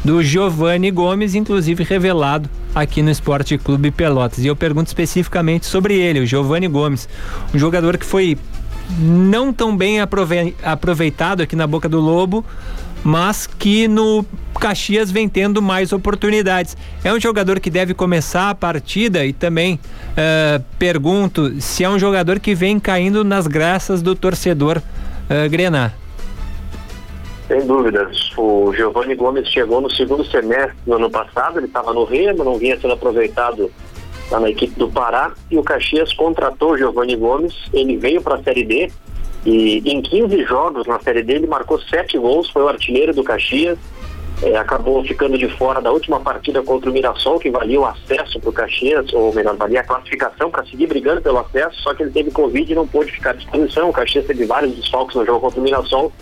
do 0.06 0.22
Giovanni 0.22 0.92
Gomes, 0.92 1.34
inclusive 1.34 1.84
revelado 1.84 2.48
aqui 2.76 3.02
no 3.02 3.10
Esporte 3.10 3.58
Clube 3.58 3.90
Pelotas. 3.90 4.44
E 4.44 4.48
eu 4.48 4.56
pergunto 4.56 4.88
especificamente 4.88 5.66
sobre 5.66 5.96
ele, 5.96 6.20
o 6.20 6.26
Giovanni 6.28 6.68
Gomes, 6.68 7.10
um 7.54 7.58
jogador 7.58 7.98
que 7.98 8.06
foi 8.06 8.38
não 8.98 9.54
tão 9.54 9.76
bem 9.76 10.00
aproveitado 10.00 11.42
aqui 11.42 11.56
na 11.56 11.68
Boca 11.68 11.88
do 11.88 12.00
Lobo, 12.00 12.46
mas 13.04 13.48
que 13.48 13.88
no 13.88 14.26
Caxias 14.60 15.10
vem 15.10 15.30
tendo 15.30 15.62
mais 15.62 15.94
oportunidades. 15.94 16.76
É 17.04 17.14
um 17.14 17.20
jogador 17.20 17.60
que 17.60 17.70
deve 17.70 17.94
começar 17.94 18.50
a 18.50 18.56
partida 18.56 19.26
e 19.26 19.32
também 19.32 19.76
uh, 19.76 20.64
pergunto 20.78 21.62
se 21.62 21.84
é 21.84 21.90
um 21.90 21.98
jogador 21.98 22.40
que 22.40 22.54
vem 22.54 22.80
caindo 22.80 23.24
nas 23.24 23.48
graças 23.48 24.02
do 24.02 24.16
torcedor 24.16 24.78
uh, 24.78 25.50
Grenar. 25.50 25.94
Sem 27.48 27.66
dúvidas. 27.66 28.30
O 28.38 28.72
Giovanni 28.76 29.16
Gomes 29.16 29.48
chegou 29.48 29.82
no 29.82 29.90
segundo 29.90 30.24
semestre 30.26 30.78
do 30.86 30.94
ano 30.94 31.10
passado, 31.10 31.58
ele 31.58 31.66
estava 31.66 31.92
no 31.94 32.04
Remo, 32.04 32.44
não 32.44 32.60
vinha 32.60 32.80
sendo 32.80 32.94
aproveitado 32.94 33.72
lá 34.30 34.40
na 34.40 34.50
equipe 34.52 34.78
do 34.78 34.88
Pará, 34.88 35.32
e 35.50 35.58
o 35.58 35.64
Caxias 35.64 36.14
contratou 36.14 36.74
o 36.74 36.78
Giovanni 36.78 37.16
Gomes, 37.16 37.56
ele 37.74 37.98
veio 37.98 38.22
para 38.22 38.36
a 38.36 38.44
Série 38.44 38.64
D, 38.64 38.92
e 39.50 39.82
em 39.84 40.00
15 40.00 40.44
jogos 40.44 40.86
na 40.86 41.00
Série 41.00 41.24
D 41.24 41.34
ele 41.34 41.48
marcou 41.48 41.82
7 41.82 42.20
gols, 42.20 42.52
foi 42.52 42.62
o 42.62 42.68
artilheiro 42.68 43.16
do 43.16 43.24
Caxias. 43.24 43.80
É, 44.44 44.56
acabou 44.56 45.04
ficando 45.04 45.38
de 45.38 45.50
fora 45.58 45.82
da 45.82 45.92
última 45.92 46.20
partida 46.20 46.62
contra 46.62 46.90
o 46.90 46.94
Mirassol, 46.94 47.40
que 47.40 47.50
valia 47.50 47.82
o 47.82 47.86
acesso 47.86 48.40
para 48.40 48.50
o 48.50 48.54
Caxias, 48.54 49.12
ou 49.12 49.34
melhor, 49.34 49.56
valia 49.58 49.82
a 49.82 49.84
classificação 49.84 50.50
para 50.50 50.64
seguir 50.66 50.88
brigando 50.88 51.22
pelo 51.22 51.40
acesso, 51.40 51.82
só 51.82 51.94
que 51.94 52.04
ele 52.04 52.12
teve 52.12 52.32
Covid 52.32 52.72
e 52.72 52.76
não 52.76 52.88
pôde 52.88 53.12
ficar 53.12 53.32
à 53.32 53.34
disposição. 53.34 53.90
O 53.90 53.94
Caxias 53.94 54.26
teve 54.26 54.46
vários 54.46 54.74
desfalques 54.76 55.16
no 55.16 55.26
jogo 55.26 55.42
contra 55.42 55.60
o 55.60 55.64
Mirassol 55.64 56.14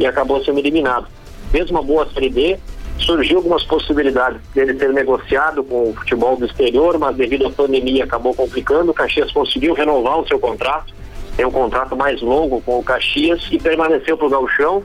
e 0.00 0.06
acabou 0.06 0.42
sendo 0.42 0.58
eliminado. 0.58 1.06
Mesmo 1.52 1.78
uma 1.78 1.84
boa 1.84 2.08
Série 2.12 2.30
D, 2.30 2.58
surgiu 2.98 3.36
algumas 3.36 3.62
possibilidades 3.64 4.40
dele 4.52 4.76
ser 4.76 4.92
negociado 4.92 5.62
com 5.62 5.90
o 5.90 5.94
futebol 5.94 6.36
do 6.36 6.46
exterior, 6.46 6.98
mas 6.98 7.14
devido 7.14 7.46
à 7.46 7.50
pandemia 7.50 8.04
acabou 8.04 8.34
complicando. 8.34 8.90
O 8.90 8.94
Caxias 8.94 9.30
conseguiu 9.30 9.74
renovar 9.74 10.18
o 10.18 10.26
seu 10.26 10.40
contrato 10.40 10.92
tem 11.40 11.46
um 11.46 11.50
contrato 11.50 11.96
mais 11.96 12.20
longo 12.20 12.60
com 12.60 12.78
o 12.78 12.82
Caxias 12.82 13.48
e 13.50 13.58
permaneceu 13.58 14.14
para 14.14 14.26
o 14.26 14.30
Gauchão. 14.30 14.82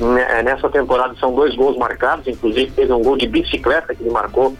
Né, 0.00 0.42
nessa 0.42 0.70
temporada 0.70 1.14
são 1.20 1.34
dois 1.34 1.54
gols 1.54 1.76
marcados, 1.76 2.26
inclusive 2.26 2.70
teve 2.70 2.90
um 2.90 3.02
gol 3.02 3.14
de 3.18 3.26
bicicleta 3.26 3.94
que 3.94 4.02
ele 4.02 4.10
marcou 4.10 4.56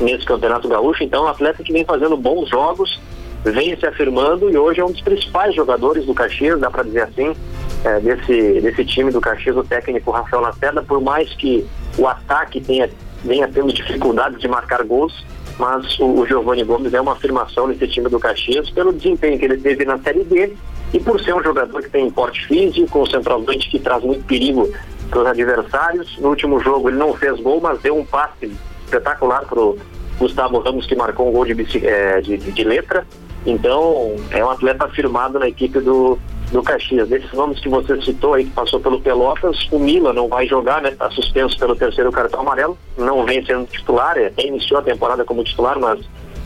nesse 0.00 0.24
Campeonato 0.24 0.68
Gaúcho. 0.68 1.02
Então, 1.02 1.24
um 1.24 1.26
atleta 1.26 1.64
que 1.64 1.72
vem 1.72 1.84
fazendo 1.84 2.16
bons 2.16 2.48
jogos, 2.48 3.00
vem 3.42 3.76
se 3.76 3.84
afirmando 3.84 4.48
e 4.48 4.56
hoje 4.56 4.80
é 4.80 4.84
um 4.84 4.92
dos 4.92 5.00
principais 5.00 5.56
jogadores 5.56 6.06
do 6.06 6.14
Caxias, 6.14 6.60
dá 6.60 6.70
para 6.70 6.84
dizer 6.84 7.02
assim, 7.02 7.34
é, 7.82 7.98
desse, 7.98 8.60
desse 8.60 8.84
time 8.84 9.10
do 9.10 9.20
Caxias, 9.20 9.56
o 9.56 9.64
técnico 9.64 10.12
Rafael 10.12 10.42
Lacerda, 10.42 10.84
por 10.84 11.00
mais 11.00 11.28
que 11.34 11.66
o 11.98 12.06
ataque 12.06 12.60
tenha, 12.60 12.88
venha 13.24 13.48
tendo 13.48 13.72
dificuldades 13.72 14.38
de 14.38 14.46
marcar 14.46 14.84
gols, 14.84 15.24
mas 15.58 15.98
o, 15.98 16.20
o 16.20 16.26
Giovanni 16.26 16.64
Gomes 16.64 16.92
é 16.92 17.00
uma 17.00 17.12
afirmação 17.12 17.66
nesse 17.66 17.86
time 17.88 18.08
do 18.08 18.18
Caxias 18.18 18.70
pelo 18.70 18.92
desempenho 18.92 19.38
que 19.38 19.44
ele 19.44 19.56
teve 19.56 19.84
na 19.84 19.98
Série 19.98 20.24
D 20.24 20.54
e 20.92 21.00
por 21.00 21.20
ser 21.20 21.34
um 21.34 21.42
jogador 21.42 21.82
que 21.82 21.90
tem 21.90 22.10
porte 22.10 22.46
físico, 22.46 23.00
um 23.00 23.44
que 23.70 23.78
traz 23.78 24.02
muito 24.02 24.24
perigo 24.24 24.70
para 25.10 25.20
os 25.20 25.26
adversários. 25.26 26.16
No 26.18 26.28
último 26.28 26.60
jogo 26.60 26.88
ele 26.88 26.98
não 26.98 27.14
fez 27.14 27.40
gol, 27.40 27.60
mas 27.60 27.80
deu 27.80 27.96
um 27.96 28.04
passe 28.04 28.52
espetacular 28.84 29.44
para 29.46 29.60
o 29.60 29.78
Gustavo 30.18 30.58
Ramos, 30.58 30.86
que 30.86 30.94
marcou 30.94 31.28
um 31.28 31.32
gol 31.32 31.44
de, 31.44 31.86
é, 31.86 32.20
de, 32.20 32.36
de 32.36 32.64
letra. 32.64 33.06
Então, 33.44 34.16
é 34.30 34.44
um 34.44 34.50
atleta 34.50 34.86
afirmado 34.86 35.38
na 35.38 35.48
equipe 35.48 35.78
do, 35.80 36.18
do 36.52 36.62
Caxias. 36.62 37.08
Desses 37.08 37.32
nomes 37.32 37.60
que 37.60 37.68
você 37.68 38.00
citou 38.02 38.34
aí, 38.34 38.44
que 38.44 38.50
passou 38.50 38.80
pelo 38.80 39.00
Pelotas, 39.00 39.56
o 39.70 39.78
Mila 39.78 40.12
não 40.12 40.28
vai 40.28 40.46
jogar, 40.46 40.82
né? 40.82 40.90
Está 40.90 41.10
suspenso 41.10 41.58
pelo 41.58 41.74
terceiro 41.76 42.12
cartão 42.12 42.40
amarelo. 42.40 42.78
Não 42.96 43.24
vem 43.24 43.44
sendo 43.44 43.66
titular, 43.66 44.16
é, 44.16 44.32
iniciou 44.38 44.80
a 44.80 44.82
temporada 44.82 45.24
como 45.24 45.44
titular, 45.44 45.78
mas 45.78 46.00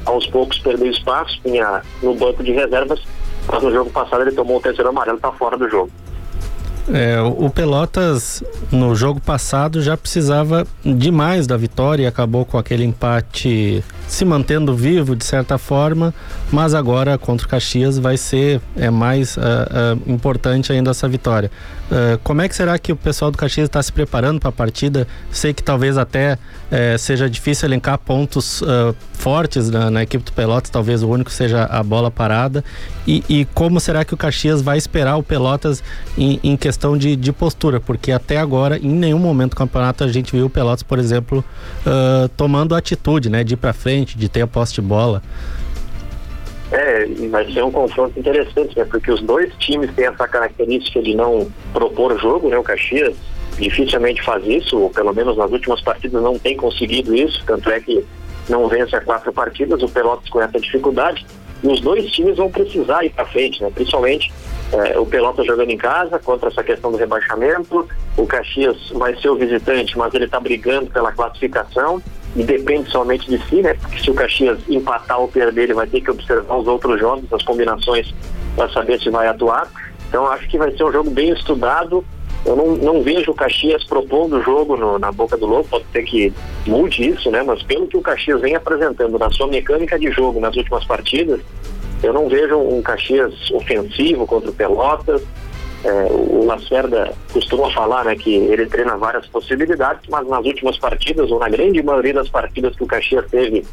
aos 0.07 0.27
poucos 0.27 0.59
perdeu 0.59 0.91
espaço, 0.91 1.39
tinha 1.43 1.83
no 2.03 2.15
banco 2.15 2.43
de 2.43 2.53
reservas. 2.53 3.01
Mas 3.47 3.63
no 3.63 3.71
jogo 3.71 3.91
passado 3.91 4.23
ele 4.23 4.33
tomou 4.33 4.59
o 4.59 4.61
terceiro 4.61 4.91
amarelo, 4.91 5.17
está 5.17 5.33
fora 5.33 5.57
do 5.57 5.69
jogo. 5.69 5.91
É, 6.93 7.21
o 7.21 7.49
Pelotas 7.51 8.43
no 8.73 8.95
jogo 8.97 9.21
passado 9.21 9.81
já 9.81 9.97
precisava 9.97 10.67
demais 10.85 11.47
da 11.47 11.57
vitória 11.57 12.05
e 12.05 12.07
acabou 12.07 12.45
com 12.45 12.59
aquele 12.59 12.85
empate 12.85 13.85
se 14.11 14.25
mantendo 14.25 14.75
vivo 14.75 15.15
de 15.15 15.25
certa 15.25 15.57
forma, 15.57 16.13
mas 16.51 16.75
agora 16.75 17.17
contra 17.17 17.47
o 17.47 17.49
Caxias 17.49 17.97
vai 17.97 18.17
ser 18.17 18.61
é 18.77 18.91
mais 18.91 19.37
uh, 19.37 19.41
uh, 19.41 20.13
importante 20.13 20.73
ainda 20.73 20.91
essa 20.91 21.09
vitória. 21.09 21.51
Uh, 21.91 22.19
como 22.23 22.43
é 22.43 22.49
que 22.49 22.55
será 22.55 22.77
que 22.79 22.93
o 22.93 22.97
pessoal 22.97 23.31
do 23.31 23.39
Caxias 23.39 23.67
está 23.67 23.81
se 23.81 23.93
preparando 23.93 24.41
para 24.41 24.49
a 24.49 24.53
partida? 24.53 25.07
Sei 25.31 25.55
que 25.55 25.63
talvez 25.63 25.97
até 25.97 26.39
seja 27.01 27.29
difícil 27.29 27.67
elencar 27.67 27.99
pontos 27.99 28.63
fortes 29.13 29.69
na, 29.69 29.91
na, 29.91 30.05
equipe 30.05 30.25
do 30.25 30.33
Pelotas, 30.33 30.71
talvez 30.71 31.03
o 31.03 31.09
único 31.09 31.29
seja 31.29 31.65
a 31.65 31.83
bola 31.83 32.13
parada. 32.13 32.65
E, 33.05 33.25
e 33.29 33.45
como 33.47 33.81
será 33.81 34.05
que 34.05 34.15
o 34.15 34.17
Caxias 34.17 34.63
vai 34.63 34.79
esperar 34.79 35.17
o 35.17 35.23
Pelotas 35.23 35.83
em, 36.17 36.39
em 36.45 36.57
questão 36.57 36.97
de, 36.97 37.17
de, 37.17 37.33
postura? 37.33 37.81
Porque 37.81 38.13
até 38.13 38.37
agora, 38.37 38.79
em 38.79 38.89
nenhum 38.89 39.19
momento 39.19 39.51
do 39.51 39.57
campeonato, 39.57 40.05
a 40.05 40.09
gente 40.09 40.31
viu 40.31 40.47
o 40.47 40.51
Pelotas, 40.51 40.85
por 40.85 41.01
exemplo, 41.01 41.45
tomando 42.37 42.73
atitude, 42.77 43.29
né, 43.29 43.43
de 43.43 43.55
ir 43.55 43.57
para 43.57 43.73
frente, 43.73 44.00
de 44.05 44.29
ter 44.29 44.43
a 44.43 44.47
posse 44.47 44.75
de 44.75 44.81
bola. 44.81 45.23
É, 46.73 47.05
vai 47.31 47.51
ser 47.53 47.65
um 47.65 47.71
confronto 47.71 48.19
interessante, 48.19 48.79
né? 48.79 48.85
Porque 48.85 49.11
os 49.11 49.21
dois 49.23 49.53
times 49.59 49.93
têm 49.95 50.07
essa 50.07 50.29
característica 50.29 51.03
de 51.03 51.15
não 51.15 51.51
propor 51.73 52.19
jogo, 52.21 52.49
né? 52.49 52.57
O 52.57 52.63
Caxias 52.63 53.17
dificilmente 53.59 54.23
faz 54.23 54.47
isso, 54.47 54.79
ou 54.79 54.91
pelo 54.91 55.13
menos 55.13 55.37
nas 55.37 55.51
últimas 55.51 55.81
partidas 55.81 56.23
não 56.23 56.39
tem 56.39 56.57
conseguido 56.57 57.15
isso, 57.15 57.43
tanto 57.45 57.69
é 57.71 57.81
que 57.81 58.05
não 58.49 58.69
vence 58.69 58.95
a 58.95 59.01
quatro 59.01 59.33
partidas, 59.33 59.83
o 59.83 59.89
Pelotas 59.89 60.29
com 60.31 60.41
essa 60.41 60.61
dificuldade. 60.61 61.27
E 61.63 61.67
os 61.67 61.81
dois 61.81 62.11
times 62.13 62.37
vão 62.37 62.51
precisar 62.51 63.05
ir 63.05 63.11
para 63.11 63.27
frente, 63.27 63.61
né? 63.63 63.71
Principalmente 63.75 64.33
é, 64.73 64.99
o 64.99 65.05
Pelotas 65.05 65.47
jogando 65.47 65.71
em 65.71 65.77
casa 65.77 66.21
contra 66.21 66.49
essa 66.49 66.63
questão 66.63 66.93
do 66.93 66.97
rebaixamento. 66.97 67.87
O 68.17 68.27
Caxias 68.27 68.77
vai 68.95 69.15
ser 69.21 69.29
o 69.29 69.37
visitante, 69.37 69.99
mas 69.99 70.15
ele 70.15 70.25
está 70.25 70.39
brigando 70.39 70.89
pela 70.91 71.11
classificação 71.11 72.01
e 72.37 72.43
depende 72.43 72.91
somente 72.91 73.29
de 73.29 73.45
si, 73.49 73.63
né? 73.63 73.75
Porque 73.75 73.99
se 74.01 74.11
o 74.11 74.15
Caxias 74.15 74.59
empatar 74.69 75.21
ou 75.21 75.29
perder, 75.29 75.65
ele 75.65 75.75
vai 75.75 75.87
ter 75.87 76.01
que 76.01 76.11
observar 76.11 76.57
os 76.57 76.67
outros 76.67 77.01
jogos, 77.01 77.33
as 77.33 77.43
combinações, 77.43 78.15
para 78.55 78.69
saber 78.71 79.01
se 79.01 79.11
vai 79.11 79.27
atuar. 79.27 79.69
Então 80.09 80.27
acho 80.27 80.49
que 80.49 80.59
vai 80.59 80.71
ser 80.77 80.85
um 80.85 80.93
jogo 80.93 81.11
bem 81.11 81.31
estudado. 81.31 82.05
Eu 82.45 82.57
não, 82.57 82.77
não 82.77 83.03
vejo 83.03 83.33
o 83.33 83.35
Caxias 83.35 83.85
propondo 83.85 84.39
o 84.39 84.43
jogo 84.43 84.77
no, 84.77 84.99
na 84.99 85.13
boca 85.13 85.37
do 85.37 85.47
lobo, 85.47 85.69
pode 85.69 85.85
ser 85.93 86.03
que 86.05 86.33
mude 86.67 87.09
isso, 87.09 87.31
né? 87.31 87.43
Mas 87.43 87.63
pelo 87.63 87.87
que 87.87 87.97
o 87.97 88.01
Caxias 88.01 88.41
vem 88.41 88.55
apresentando 88.55 89.19
na 89.19 89.31
sua 89.31 89.47
mecânica 89.47 89.99
de 89.99 90.11
jogo 90.11 90.41
nas 90.41 90.57
últimas 90.57 90.85
partidas, 90.85 91.41
eu 92.03 92.13
não 92.13 92.29
vejo 92.29 92.57
um 92.57 92.81
Caxias 92.81 93.51
ofensivo 93.51 94.27
contra 94.27 94.51
o 94.51 94.55
Pelotas. 94.55 95.23
É, 95.83 95.91
o 96.11 96.45
Lacerda 96.45 97.13
costuma 97.33 97.71
falar 97.71 98.05
né, 98.05 98.15
que 98.15 98.35
ele 98.35 98.67
treina 98.67 98.99
várias 98.99 99.27
possibilidades, 99.27 100.03
mas 100.11 100.27
nas 100.29 100.45
últimas 100.45 100.77
partidas, 100.77 101.31
ou 101.31 101.39
na 101.39 101.49
grande 101.49 101.83
maioria 101.83 102.15
das 102.15 102.29
partidas 102.29 102.77
que 102.77 102.85
o 102.85 102.87
Caxias 102.87 103.25
teve 103.31 103.65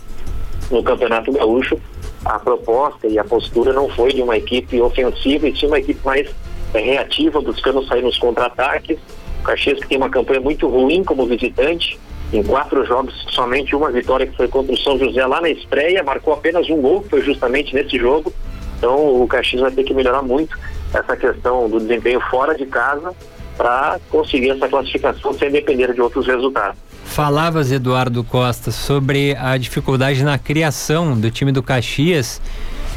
no 0.72 0.82
Campeonato 0.82 1.32
Gaúcho, 1.34 1.78
a 2.24 2.40
proposta 2.40 3.08
e 3.08 3.20
a 3.20 3.24
postura 3.24 3.74
não 3.74 3.90
foi 3.90 4.14
de 4.14 4.22
uma 4.22 4.38
equipe 4.38 4.82
ofensiva, 4.82 5.50
e 5.50 5.58
sim 5.58 5.68
uma 5.68 5.80
equipe 5.80 6.00
mais 6.06 6.30
é, 6.74 6.80
reativa, 6.80 7.42
buscando 7.42 7.86
sair 7.86 8.02
nos 8.02 8.18
contra-ataques. 8.18 8.98
O 9.42 9.44
Caxias 9.44 9.80
que 9.80 9.88
tem 9.88 9.98
uma 9.98 10.10
campanha 10.10 10.40
muito 10.40 10.68
ruim 10.68 11.04
como 11.04 11.26
visitante, 11.26 12.00
em 12.32 12.44
quatro 12.44 12.86
jogos, 12.86 13.14
somente 13.30 13.76
uma 13.76 13.92
vitória 13.92 14.28
que 14.28 14.36
foi 14.36 14.48
contra 14.48 14.74
o 14.74 14.78
São 14.78 14.98
José 14.98 15.26
lá 15.26 15.42
na 15.42 15.50
estreia, 15.50 16.04
marcou 16.04 16.34
apenas 16.34 16.70
um 16.70 16.82
gol, 16.82 17.02
que 17.02 17.10
foi 17.10 17.22
justamente 17.22 17.74
nesse 17.74 17.98
jogo. 17.98 18.34
Então 18.78 19.22
o 19.22 19.28
Caxias 19.28 19.62
vai 19.62 19.72
ter 19.72 19.84
que 19.84 19.94
melhorar 19.94 20.22
muito 20.22 20.58
essa 20.94 21.16
questão 21.16 21.70
do 21.70 21.80
desempenho 21.80 22.20
fora 22.30 22.56
de 22.56 22.66
casa 22.66 23.14
para 23.58 24.00
conseguir 24.10 24.52
essa 24.52 24.68
classificação 24.68 25.34
sem 25.34 25.52
depender 25.52 25.94
de 25.94 26.02
outros 26.02 26.28
resultados. 26.28 26.78
Falavas, 27.06 27.72
Eduardo 27.72 28.24
Costa, 28.24 28.70
sobre 28.70 29.36
a 29.36 29.58
dificuldade 29.58 30.24
na 30.24 30.38
criação 30.38 31.20
do 31.20 31.32
time 31.32 31.52
do 31.52 31.64
Caxias 31.64 32.42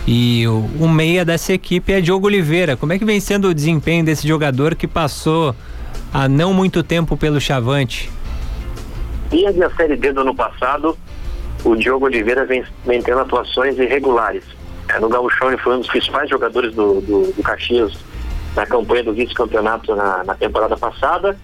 e 0.07 0.47
o, 0.47 0.69
o 0.81 0.89
meia 0.89 1.25
dessa 1.25 1.53
equipe 1.53 1.93
é 1.93 2.01
Diogo 2.01 2.27
Oliveira. 2.27 2.77
Como 2.77 2.93
é 2.93 2.99
que 2.99 3.05
vem 3.05 3.21
sendo 3.21 3.49
o 3.49 3.55
desempenho 3.55 4.05
desse 4.05 4.27
jogador 4.27 4.75
que 4.75 4.87
passou 4.87 5.55
há 6.13 6.29
não 6.29 6.53
muito 6.53 6.83
tempo 6.83 7.17
pelo 7.17 7.41
Chavante? 7.41 8.11
Desde 9.31 9.63
a 9.63 9.71
Série 9.71 9.97
D 9.97 10.13
do 10.13 10.21
ano 10.21 10.35
passado, 10.35 10.99
o 11.65 11.77
Diogo 11.77 12.07
Oliveira 12.07 12.45
vem, 12.45 12.65
vem 12.85 13.01
tendo 13.01 13.21
atuações 13.21 13.79
irregulares 13.79 14.45
no 14.99 15.09
Gauchão 15.09 15.49
ele 15.49 15.59
foi 15.59 15.75
um 15.75 15.81
dos 15.81 15.89
principais 15.89 16.29
jogadores 16.29 16.75
do, 16.75 17.01
do, 17.01 17.33
do 17.33 17.43
Caxias 17.43 17.93
na 18.55 18.67
campanha 18.67 19.05
do 19.05 19.13
vice-campeonato 19.13 19.95
na, 19.95 20.25
na, 20.25 20.35
temporada 20.35 20.77
passada. 20.77 21.37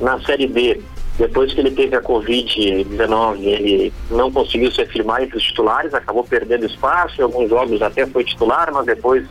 Na 0.00 0.20
Série 0.20 0.46
B, 0.46 0.80
depois 1.18 1.52
que 1.52 1.60
ele 1.60 1.70
teve 1.70 1.96
a 1.96 2.02
Covid-19, 2.02 3.42
ele 3.42 3.92
não 4.10 4.30
conseguiu 4.30 4.70
se 4.70 4.80
afirmar 4.82 5.22
entre 5.22 5.36
os 5.36 5.42
titulares, 5.42 5.92
acabou 5.92 6.24
perdendo 6.24 6.66
espaço, 6.66 7.20
em 7.20 7.24
alguns 7.24 7.50
jogos 7.50 7.82
até 7.82 8.06
foi 8.06 8.24
titular, 8.24 8.72
mas 8.72 8.86
depois 8.86 9.26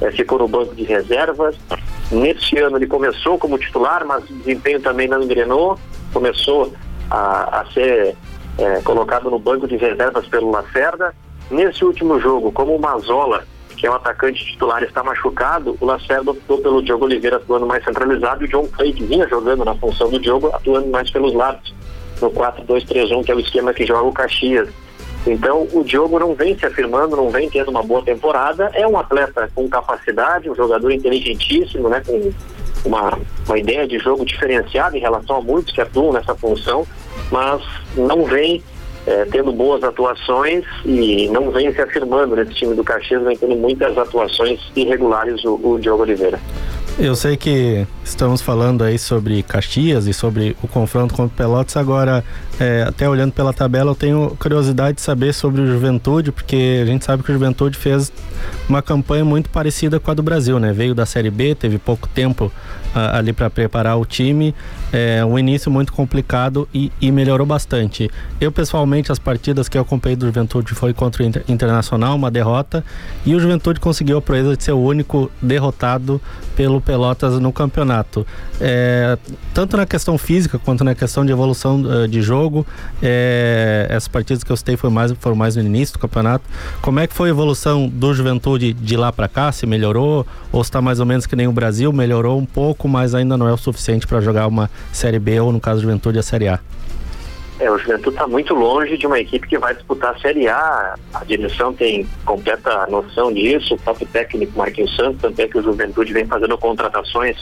é, 0.00 0.10
ficou 0.10 0.38
no 0.38 0.48
banco 0.48 0.74
de 0.74 0.84
reservas. 0.84 1.56
Nesse 2.10 2.58
ano 2.58 2.76
ele 2.76 2.86
começou 2.86 3.38
como 3.38 3.58
titular, 3.58 4.04
mas 4.06 4.28
o 4.28 4.34
desempenho 4.34 4.80
também 4.80 5.08
não 5.08 5.22
engrenou, 5.22 5.78
começou 6.12 6.72
a, 7.10 7.60
a 7.60 7.66
ser 7.72 8.14
é, 8.58 8.80
colocado 8.82 9.30
no 9.30 9.38
banco 9.38 9.66
de 9.66 9.76
reservas 9.76 10.26
pelo 10.26 10.50
Lacerda 10.50 11.14
Nesse 11.50 11.84
último 11.84 12.18
jogo, 12.20 12.50
como 12.52 12.74
o 12.74 12.80
Mazola, 12.80 13.44
que 13.76 13.86
é 13.86 13.90
um 13.90 13.94
atacante 13.94 14.44
titular, 14.44 14.82
está 14.82 15.02
machucado, 15.02 15.76
o 15.80 15.84
Lacerda 15.84 16.30
optou 16.30 16.58
pelo 16.58 16.82
Diogo 16.82 17.04
Oliveira 17.04 17.36
atuando 17.36 17.66
mais 17.66 17.84
centralizado 17.84 18.44
e 18.44 18.46
o 18.46 18.48
John 18.48 18.68
que 18.68 19.04
vinha 19.04 19.28
jogando 19.28 19.64
na 19.64 19.74
função 19.74 20.08
do 20.08 20.18
Diogo, 20.18 20.48
atuando 20.48 20.88
mais 20.88 21.10
pelos 21.10 21.34
lados, 21.34 21.74
no 22.20 22.30
4-2-3-1, 22.30 23.24
que 23.24 23.32
é 23.32 23.34
o 23.34 23.40
esquema 23.40 23.74
que 23.74 23.84
joga 23.84 24.04
o 24.04 24.12
Caxias. 24.12 24.68
Então, 25.26 25.68
o 25.72 25.84
Diogo 25.84 26.18
não 26.18 26.34
vem 26.34 26.58
se 26.58 26.66
afirmando, 26.66 27.16
não 27.16 27.30
vem 27.30 27.48
tendo 27.48 27.70
uma 27.70 27.82
boa 27.82 28.02
temporada. 28.02 28.70
É 28.74 28.86
um 28.86 28.98
atleta 28.98 29.48
com 29.54 29.68
capacidade, 29.68 30.50
um 30.50 30.54
jogador 30.54 30.90
inteligentíssimo, 30.90 31.88
né, 31.88 32.02
com 32.04 32.32
uma, 32.84 33.18
uma 33.46 33.58
ideia 33.58 33.86
de 33.86 33.98
jogo 33.98 34.24
diferenciada 34.24 34.96
em 34.96 35.00
relação 35.00 35.36
a 35.36 35.40
muitos 35.40 35.72
que 35.72 35.80
atuam 35.80 36.12
nessa 36.12 36.34
função, 36.34 36.86
mas 37.30 37.62
não 37.96 38.24
vem 38.24 38.62
é, 39.06 39.24
tendo 39.26 39.52
boas 39.52 39.82
atuações 39.82 40.64
e 40.84 41.28
não 41.28 41.50
vem 41.50 41.72
se 41.72 41.80
afirmando 41.80 42.36
nesse 42.36 42.54
time 42.54 42.74
do 42.74 42.84
Caxias, 42.84 43.22
vem 43.22 43.36
tendo 43.36 43.56
muitas 43.56 43.96
atuações 43.96 44.60
irregulares 44.76 45.44
o, 45.44 45.54
o 45.62 45.78
Diogo 45.78 46.02
Oliveira. 46.02 46.38
Eu 46.98 47.16
sei 47.16 47.38
que 47.38 47.86
estamos 48.04 48.42
falando 48.42 48.84
aí 48.84 48.98
sobre 48.98 49.42
Caxias 49.42 50.06
e 50.06 50.12
sobre 50.12 50.54
o 50.62 50.68
confronto 50.68 51.14
contra 51.14 51.32
o 51.32 51.36
Pelotas. 51.36 51.74
Agora, 51.76 52.22
é, 52.60 52.84
até 52.86 53.08
olhando 53.08 53.32
pela 53.32 53.52
tabela, 53.52 53.92
eu 53.92 53.94
tenho 53.94 54.36
curiosidade 54.38 54.96
de 54.96 55.00
saber 55.00 55.32
sobre 55.32 55.62
o 55.62 55.66
Juventude, 55.66 56.30
porque 56.30 56.80
a 56.82 56.86
gente 56.86 57.04
sabe 57.04 57.22
que 57.22 57.30
o 57.30 57.32
Juventude 57.32 57.78
fez 57.78 58.12
uma 58.68 58.82
campanha 58.82 59.24
muito 59.24 59.48
parecida 59.48 59.98
com 59.98 60.10
a 60.10 60.14
do 60.14 60.22
Brasil, 60.22 60.60
né? 60.60 60.70
Veio 60.72 60.94
da 60.94 61.06
Série 61.06 61.30
B, 61.30 61.54
teve 61.54 61.78
pouco 61.78 62.06
tempo 62.08 62.52
ali 62.94 63.32
para 63.32 63.48
preparar 63.48 63.98
o 63.98 64.04
time. 64.04 64.54
É 64.92 65.24
um 65.24 65.38
início 65.38 65.70
muito 65.70 65.92
complicado 65.92 66.68
e, 66.72 66.92
e, 67.00 67.10
melhorou 67.10 67.46
bastante. 67.46 68.10
Eu, 68.40 68.52
pessoalmente, 68.52 69.10
as 69.10 69.18
partidas 69.18 69.68
que 69.68 69.78
eu 69.78 69.82
acompanhei 69.82 70.16
do 70.16 70.26
Juventude 70.26 70.74
foi 70.74 70.92
contra 70.92 71.22
o 71.22 71.26
Inter 71.26 71.42
Internacional, 71.48 72.14
uma 72.14 72.30
derrota, 72.30 72.84
e 73.24 73.34
o 73.34 73.40
Juventude 73.40 73.80
conseguiu 73.80 74.18
a 74.18 74.22
proeza 74.22 74.56
de 74.56 74.62
ser 74.62 74.72
o 74.72 74.80
único 74.80 75.30
derrotado 75.40 76.20
pelo 76.54 76.80
Pelotas 76.80 77.38
no 77.40 77.52
campeonato. 77.52 78.26
É, 78.60 79.16
tanto 79.54 79.76
na 79.76 79.86
questão 79.86 80.18
física 80.18 80.58
quanto 80.58 80.84
na 80.84 80.94
questão 80.94 81.24
de 81.24 81.32
evolução 81.32 81.80
uh, 81.80 82.06
de 82.06 82.20
jogo, 82.20 82.66
é, 83.02 83.86
essas 83.88 84.08
partidas 84.08 84.44
que 84.44 84.52
eu 84.52 84.56
citei 84.56 84.76
foram 84.76 84.92
mais, 84.92 85.12
foram 85.12 85.36
mais 85.36 85.56
no 85.56 85.62
início 85.62 85.94
do 85.94 85.98
campeonato. 85.98 86.44
Como 86.80 87.00
é 87.00 87.06
que 87.06 87.14
foi 87.14 87.28
a 87.28 87.30
evolução 87.30 87.88
do 87.88 88.12
Juventude 88.12 88.72
de 88.72 88.96
lá 88.96 89.12
para 89.12 89.28
cá? 89.28 89.50
Se 89.50 89.66
melhorou? 89.66 90.26
Ou 90.50 90.60
está 90.60 90.82
mais 90.82 91.00
ou 91.00 91.06
menos 91.06 91.26
que 91.26 91.34
nem 91.34 91.48
o 91.48 91.52
Brasil? 91.52 91.92
Melhorou 91.92 92.38
um 92.38 92.44
pouco? 92.44 92.81
Pouco, 92.82 92.88
mas 92.88 93.14
ainda 93.14 93.36
não 93.36 93.48
é 93.48 93.52
o 93.52 93.56
suficiente 93.56 94.06
para 94.06 94.20
jogar 94.20 94.46
uma 94.46 94.68
Série 94.92 95.18
B 95.18 95.40
ou, 95.40 95.52
no 95.52 95.60
caso 95.60 95.80
Juventude, 95.80 96.18
a 96.18 96.22
Série 96.22 96.48
A. 96.48 96.58
É, 97.60 97.70
o 97.70 97.78
Juventude 97.78 98.16
está 98.16 98.26
muito 98.26 98.54
longe 98.54 98.98
de 98.98 99.06
uma 99.06 99.20
equipe 99.20 99.46
que 99.46 99.58
vai 99.58 99.74
disputar 99.74 100.14
a 100.14 100.18
Série 100.18 100.48
A. 100.48 100.94
A 101.14 101.24
direção 101.24 101.72
tem 101.72 102.06
completa 102.24 102.86
noção 102.88 103.32
disso, 103.32 103.74
o 103.74 103.78
próprio 103.78 104.06
técnico 104.08 104.58
Marquinhos 104.58 104.94
Santos, 104.96 105.20
tanto 105.20 105.38
é 105.40 105.46
que 105.46 105.58
o 105.58 105.62
Juventude 105.62 106.12
vem 106.12 106.26
fazendo 106.26 106.58
contratações 106.58 107.36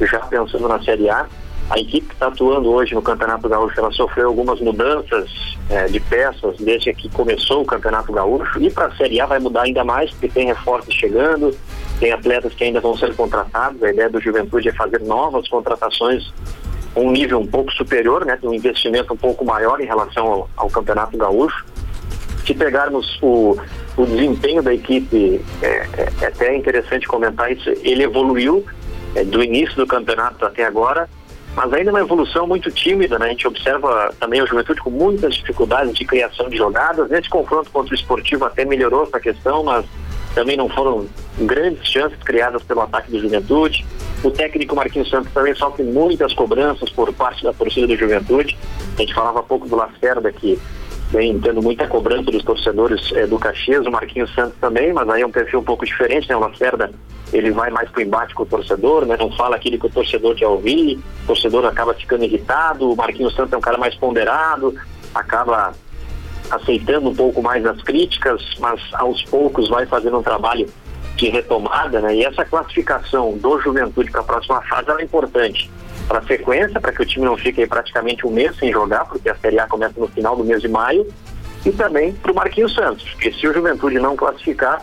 já 0.00 0.20
pensando 0.20 0.68
na 0.68 0.80
Série 0.82 1.10
A. 1.10 1.26
A 1.68 1.80
equipe 1.80 2.06
que 2.06 2.14
está 2.14 2.28
atuando 2.28 2.70
hoje 2.70 2.94
no 2.94 3.02
Campeonato 3.02 3.48
Gaúcho, 3.48 3.80
ela 3.80 3.90
sofreu 3.90 4.28
algumas 4.28 4.60
mudanças 4.60 5.28
é, 5.68 5.86
de 5.86 5.98
peças 5.98 6.56
desde 6.58 6.94
que 6.94 7.08
começou 7.08 7.62
o 7.62 7.66
Campeonato 7.66 8.12
Gaúcho 8.12 8.62
e 8.62 8.70
para 8.70 8.86
a 8.86 8.96
Série 8.96 9.20
A 9.20 9.26
vai 9.26 9.40
mudar 9.40 9.62
ainda 9.62 9.82
mais, 9.82 10.12
porque 10.12 10.28
tem 10.28 10.46
reforços 10.46 10.94
chegando, 10.94 11.52
tem 11.98 12.12
atletas 12.12 12.54
que 12.54 12.64
ainda 12.64 12.80
vão 12.80 12.96
ser 12.96 13.14
contratados. 13.14 13.82
A 13.82 13.90
ideia 13.90 14.08
do 14.08 14.20
Juventude 14.20 14.68
é 14.68 14.72
fazer 14.72 15.00
novas 15.00 15.48
contratações 15.48 16.32
um 16.96 17.10
nível 17.10 17.38
um 17.38 17.46
pouco 17.46 17.70
superior, 17.72 18.24
né, 18.24 18.38
um 18.42 18.54
investimento 18.54 19.12
um 19.12 19.16
pouco 19.16 19.44
maior 19.44 19.80
em 19.80 19.84
relação 19.84 20.26
ao, 20.26 20.50
ao 20.56 20.70
Campeonato 20.70 21.16
Gaúcho. 21.16 21.64
Se 22.46 22.54
pegarmos 22.54 23.18
o, 23.20 23.56
o 23.96 24.06
desempenho 24.06 24.62
da 24.62 24.72
equipe, 24.72 25.44
é, 25.60 25.66
é, 25.66 26.12
é, 26.22 26.26
até 26.26 26.56
interessante 26.56 27.06
comentar 27.06 27.52
isso, 27.52 27.68
ele 27.82 28.04
evoluiu 28.04 28.64
é, 29.14 29.24
do 29.24 29.42
início 29.42 29.76
do 29.76 29.86
campeonato 29.86 30.44
até 30.44 30.64
agora. 30.64 31.08
mas 31.54 31.72
ainda 31.72 31.90
é 31.90 31.92
uma 31.92 32.00
evolução 32.00 32.46
muito 32.46 32.70
tímida, 32.70 33.18
né? 33.18 33.26
A 33.26 33.28
gente 33.30 33.48
observa 33.48 34.14
também 34.18 34.40
a 34.40 34.46
juventude 34.46 34.80
com 34.80 34.90
muitas 34.90 35.34
dificuldades 35.34 35.92
de 35.94 36.04
criação 36.04 36.48
de 36.48 36.56
jogadas. 36.56 37.10
Nesse 37.10 37.28
confronto 37.28 37.70
contra 37.70 37.92
o 37.92 37.94
esportivo 37.94 38.44
até 38.44 38.64
melhorou 38.64 39.02
essa 39.02 39.18
questão, 39.18 39.64
mas 39.64 39.84
também 40.36 40.54
não 40.54 40.68
foram 40.68 41.06
grandes 41.38 41.88
chances 41.88 42.22
criadas 42.22 42.62
pelo 42.62 42.82
ataque 42.82 43.10
do 43.10 43.18
Juventude. 43.18 43.86
O 44.22 44.30
técnico 44.30 44.76
Marquinhos 44.76 45.08
Santos 45.08 45.32
também 45.32 45.54
sofre 45.54 45.82
muitas 45.82 46.34
cobranças 46.34 46.90
por 46.90 47.10
parte 47.14 47.42
da 47.42 47.54
torcida 47.54 47.86
do 47.86 47.96
Juventude. 47.96 48.54
A 48.98 49.00
gente 49.00 49.14
falava 49.14 49.40
há 49.40 49.42
pouco 49.42 49.66
do 49.66 49.74
Lacerda 49.74 50.30
que 50.30 50.60
vem 51.10 51.38
tendo 51.40 51.62
muita 51.62 51.88
cobrança 51.88 52.30
dos 52.30 52.44
torcedores 52.44 53.10
é, 53.12 53.26
do 53.26 53.38
Caxias, 53.38 53.86
o 53.86 53.90
Marquinhos 53.90 54.34
Santos 54.34 54.58
também, 54.60 54.92
mas 54.92 55.08
aí 55.08 55.22
é 55.22 55.26
um 55.26 55.30
perfil 55.30 55.60
um 55.60 55.64
pouco 55.64 55.86
diferente, 55.86 56.28
né? 56.28 56.36
O 56.36 56.40
Lacerda, 56.40 56.90
ele 57.32 57.50
vai 57.50 57.70
mais 57.70 57.88
pro 57.88 58.02
embate 58.02 58.34
com 58.34 58.42
o 58.42 58.46
torcedor, 58.46 59.06
né? 59.06 59.16
Não 59.18 59.32
fala 59.32 59.56
aquilo 59.56 59.78
que 59.78 59.86
o 59.86 59.90
torcedor 59.90 60.34
quer 60.34 60.48
ouvir, 60.48 60.98
o 61.24 61.26
torcedor 61.28 61.64
acaba 61.64 61.94
ficando 61.94 62.24
irritado, 62.24 62.92
o 62.92 62.96
Marquinhos 62.96 63.34
Santos 63.34 63.54
é 63.54 63.56
um 63.56 63.62
cara 63.62 63.78
mais 63.78 63.94
ponderado, 63.94 64.74
acaba 65.14 65.72
aceitando 66.50 67.10
um 67.10 67.14
pouco 67.14 67.42
mais 67.42 67.64
as 67.66 67.80
críticas, 67.82 68.42
mas 68.58 68.80
aos 68.94 69.22
poucos 69.24 69.68
vai 69.68 69.86
fazendo 69.86 70.18
um 70.18 70.22
trabalho 70.22 70.68
de 71.16 71.28
retomada, 71.28 72.00
né? 72.00 72.14
E 72.14 72.24
essa 72.24 72.44
classificação 72.44 73.36
do 73.38 73.60
Juventude 73.60 74.10
para 74.10 74.20
a 74.20 74.24
próxima 74.24 74.60
fase 74.62 74.90
é 74.90 75.02
importante 75.02 75.70
para 76.06 76.18
a 76.18 76.22
sequência, 76.22 76.80
para 76.80 76.92
que 76.92 77.02
o 77.02 77.06
time 77.06 77.24
não 77.24 77.36
fique 77.36 77.66
praticamente 77.66 78.26
um 78.26 78.30
mês 78.30 78.56
sem 78.56 78.70
jogar, 78.70 79.06
porque 79.06 79.28
a 79.28 79.34
Série 79.34 79.58
A 79.58 79.66
começa 79.66 79.98
no 79.98 80.08
final 80.08 80.36
do 80.36 80.44
mês 80.44 80.60
de 80.60 80.68
maio, 80.68 81.06
e 81.64 81.72
também 81.72 82.12
para 82.12 82.30
o 82.30 82.34
Marquinhos 82.34 82.74
Santos, 82.74 83.02
porque 83.10 83.32
se 83.32 83.46
o 83.48 83.52
Juventude 83.52 83.98
não 83.98 84.14
classificar, 84.14 84.82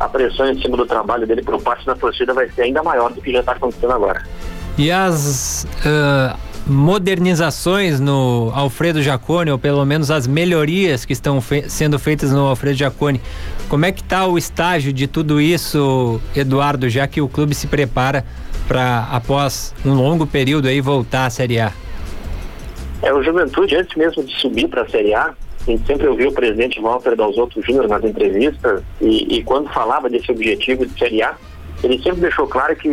a 0.00 0.08
pressão 0.08 0.50
em 0.50 0.60
cima 0.60 0.76
do 0.76 0.84
trabalho 0.84 1.26
dele 1.26 1.42
por 1.42 1.62
parte 1.62 1.86
da 1.86 1.94
torcida 1.94 2.34
vai 2.34 2.48
ser 2.48 2.62
ainda 2.62 2.82
maior 2.82 3.12
do 3.12 3.20
que 3.22 3.30
já 3.30 3.40
está 3.40 3.52
acontecendo 3.52 3.92
agora. 3.92 4.24
E 4.76 4.90
as 4.90 5.66
modernizações 6.66 8.00
no 8.00 8.50
Alfredo 8.54 9.02
Jacone, 9.02 9.50
ou 9.50 9.58
pelo 9.58 9.84
menos 9.84 10.10
as 10.10 10.26
melhorias 10.26 11.04
que 11.04 11.12
estão 11.12 11.40
fe 11.40 11.68
sendo 11.68 11.98
feitas 11.98 12.32
no 12.32 12.46
Alfredo 12.46 12.76
Jacone, 12.76 13.20
como 13.68 13.84
é 13.84 13.92
que 13.92 14.00
está 14.00 14.26
o 14.26 14.38
estágio 14.38 14.92
de 14.92 15.06
tudo 15.06 15.40
isso, 15.40 16.20
Eduardo, 16.34 16.88
já 16.88 17.06
que 17.06 17.20
o 17.20 17.28
clube 17.28 17.54
se 17.54 17.66
prepara 17.66 18.24
para 18.66 19.08
após 19.10 19.74
um 19.84 19.94
longo 19.94 20.26
período 20.26 20.68
aí 20.68 20.80
voltar 20.80 21.26
à 21.26 21.30
Série 21.30 21.60
A? 21.60 21.72
É, 23.02 23.12
o 23.12 23.22
Juventude, 23.22 23.76
antes 23.76 23.94
mesmo 23.96 24.24
de 24.24 24.34
subir 24.40 24.68
para 24.68 24.82
a 24.82 24.88
Série 24.88 25.14
A, 25.14 25.34
a 25.66 25.70
gente 25.70 25.86
sempre 25.86 26.06
ouviu 26.08 26.30
o 26.30 26.32
presidente 26.32 26.80
Walter 26.80 27.14
Dalzotto 27.16 27.60
Júnior 27.62 27.88
nas 27.88 28.02
entrevistas 28.04 28.82
e, 29.00 29.36
e, 29.38 29.42
quando 29.42 29.68
falava 29.70 30.08
desse 30.08 30.30
objetivo 30.30 30.86
de 30.86 30.98
Série 30.98 31.22
A, 31.22 31.34
ele 31.82 32.02
sempre 32.02 32.20
deixou 32.20 32.46
claro 32.46 32.74
que 32.76 32.88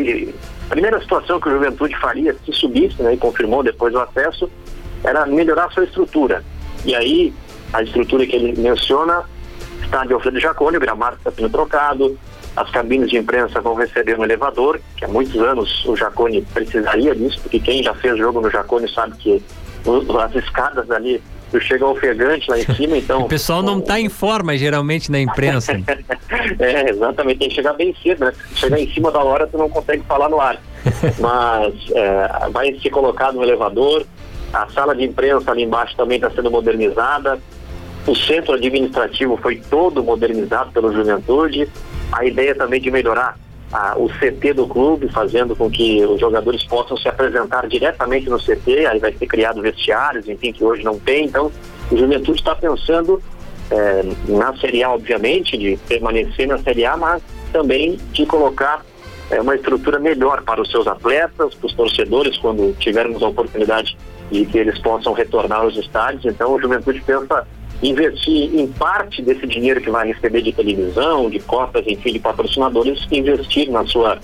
primeira 0.71 1.01
situação 1.01 1.37
que 1.37 1.49
o 1.49 1.51
Juventude 1.51 1.99
faria 1.99 2.33
se 2.45 2.53
subisse, 2.53 3.03
né, 3.03 3.13
e 3.13 3.17
confirmou 3.17 3.61
depois 3.61 3.93
o 3.93 3.99
acesso, 3.99 4.49
era 5.03 5.25
melhorar 5.25 5.69
sua 5.71 5.83
estrutura. 5.83 6.43
E 6.85 6.95
aí, 6.95 7.33
a 7.73 7.83
estrutura 7.83 8.25
que 8.25 8.37
ele 8.37 8.59
menciona, 8.59 9.23
estádio 9.83 10.15
Alfredo 10.15 10.39
Jacone, 10.39 10.77
o 10.77 10.79
gramado 10.79 11.17
está 11.17 11.29
sendo 11.29 11.49
trocado, 11.49 12.17
as 12.55 12.69
cabines 12.71 13.09
de 13.09 13.17
imprensa 13.17 13.59
vão 13.59 13.75
receber 13.75 14.17
um 14.17 14.23
elevador, 14.23 14.79
que 14.95 15.03
há 15.03 15.09
muitos 15.09 15.35
anos 15.41 15.85
o 15.85 15.95
Jacone 15.95 16.41
precisaria 16.53 17.13
disso, 17.13 17.39
porque 17.41 17.59
quem 17.59 17.83
já 17.83 17.93
fez 17.93 18.17
jogo 18.17 18.39
no 18.39 18.49
Jacone 18.49 18.89
sabe 18.89 19.17
que 19.17 19.43
as 20.23 20.35
escadas 20.35 20.89
ali 20.89 21.21
chega 21.59 21.85
ofegante 21.85 22.49
lá 22.49 22.59
em 22.59 22.65
cima, 22.75 22.97
então. 22.97 23.23
o 23.23 23.27
pessoal 23.27 23.61
não 23.61 23.79
está 23.79 23.99
em 23.99 24.09
forma 24.09 24.57
geralmente 24.57 25.11
na 25.11 25.19
imprensa. 25.19 25.73
é, 26.59 26.89
exatamente, 26.89 27.39
tem 27.39 27.49
que 27.49 27.55
chegar 27.55 27.73
bem 27.73 27.95
cedo, 28.01 28.25
né? 28.25 28.33
Chegar 28.55 28.79
em 28.79 28.91
cima 28.93 29.11
da 29.11 29.23
hora, 29.23 29.47
tu 29.47 29.57
não 29.57 29.69
consegue 29.69 30.03
falar 30.03 30.29
no 30.29 30.39
ar. 30.39 30.61
Mas 31.19 31.73
é, 31.93 32.49
vai 32.51 32.73
ser 32.79 32.89
colocado 32.89 33.35
no 33.35 33.43
elevador, 33.43 34.05
a 34.53 34.67
sala 34.69 34.95
de 34.95 35.03
imprensa 35.03 35.51
ali 35.51 35.63
embaixo 35.63 35.95
também 35.95 36.17
está 36.17 36.29
sendo 36.29 36.49
modernizada, 36.49 37.39
o 38.07 38.15
centro 38.15 38.53
administrativo 38.53 39.37
foi 39.37 39.57
todo 39.57 40.03
modernizado 40.03 40.71
pela 40.71 40.91
juventude, 40.91 41.67
a 42.11 42.25
ideia 42.25 42.55
também 42.55 42.81
de 42.81 42.89
melhorar 42.89 43.37
ah, 43.71 43.95
o 43.97 44.09
CT 44.09 44.53
do 44.53 44.67
clube, 44.67 45.07
fazendo 45.09 45.55
com 45.55 45.69
que 45.69 46.03
os 46.05 46.19
jogadores 46.19 46.63
possam 46.65 46.97
se 46.97 47.07
apresentar 47.07 47.67
diretamente 47.67 48.29
no 48.29 48.37
CT, 48.37 48.85
aí 48.85 48.99
vai 48.99 49.13
ser 49.13 49.25
criado 49.27 49.61
vestiários, 49.61 50.27
enfim, 50.27 50.51
que 50.51 50.63
hoje 50.63 50.83
não 50.83 50.99
tem. 50.99 51.25
Então, 51.25 51.51
o 51.89 51.97
Juventude 51.97 52.39
está 52.39 52.53
pensando 52.53 53.21
eh, 53.69 54.03
na 54.27 54.55
Série 54.57 54.83
A, 54.83 54.91
obviamente, 54.91 55.57
de 55.57 55.77
permanecer 55.87 56.47
na 56.47 56.57
Série 56.57 56.85
A, 56.85 56.97
mas 56.97 57.23
também 57.53 57.97
de 58.11 58.25
colocar 58.25 58.85
eh, 59.29 59.39
uma 59.39 59.55
estrutura 59.55 59.99
melhor 59.99 60.41
para 60.43 60.61
os 60.61 60.69
seus 60.69 60.85
atletas, 60.87 61.55
para 61.55 61.67
os 61.67 61.73
torcedores, 61.73 62.37
quando 62.37 62.75
tivermos 62.77 63.23
a 63.23 63.27
oportunidade 63.27 63.97
de 64.29 64.45
que 64.45 64.57
eles 64.57 64.77
possam 64.79 65.13
retornar 65.13 65.61
aos 65.61 65.77
estádios. 65.77 66.25
Então, 66.25 66.53
o 66.53 66.61
Juventude 66.61 67.01
pensa 67.01 67.47
investir 67.81 68.55
em 68.55 68.67
parte 68.67 69.21
desse 69.21 69.47
dinheiro 69.47 69.81
que 69.81 69.89
vai 69.89 70.07
receber 70.07 70.41
de 70.41 70.51
televisão, 70.51 71.29
de 71.29 71.39
cotas, 71.39 71.85
enfim, 71.87 72.13
de 72.13 72.19
patrocinadores, 72.19 73.07
investir 73.11 73.69
na 73.71 73.85
sua 73.85 74.19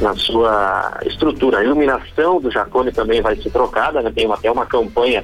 na 0.00 0.14
sua 0.16 0.98
estrutura. 1.04 1.58
A 1.58 1.64
iluminação 1.64 2.40
do 2.40 2.50
Jacone 2.50 2.90
também 2.90 3.20
vai 3.20 3.36
ser 3.36 3.50
trocada, 3.50 4.00
né? 4.00 4.10
tem 4.14 4.30
até 4.32 4.50
uma 4.50 4.64
campanha 4.64 5.22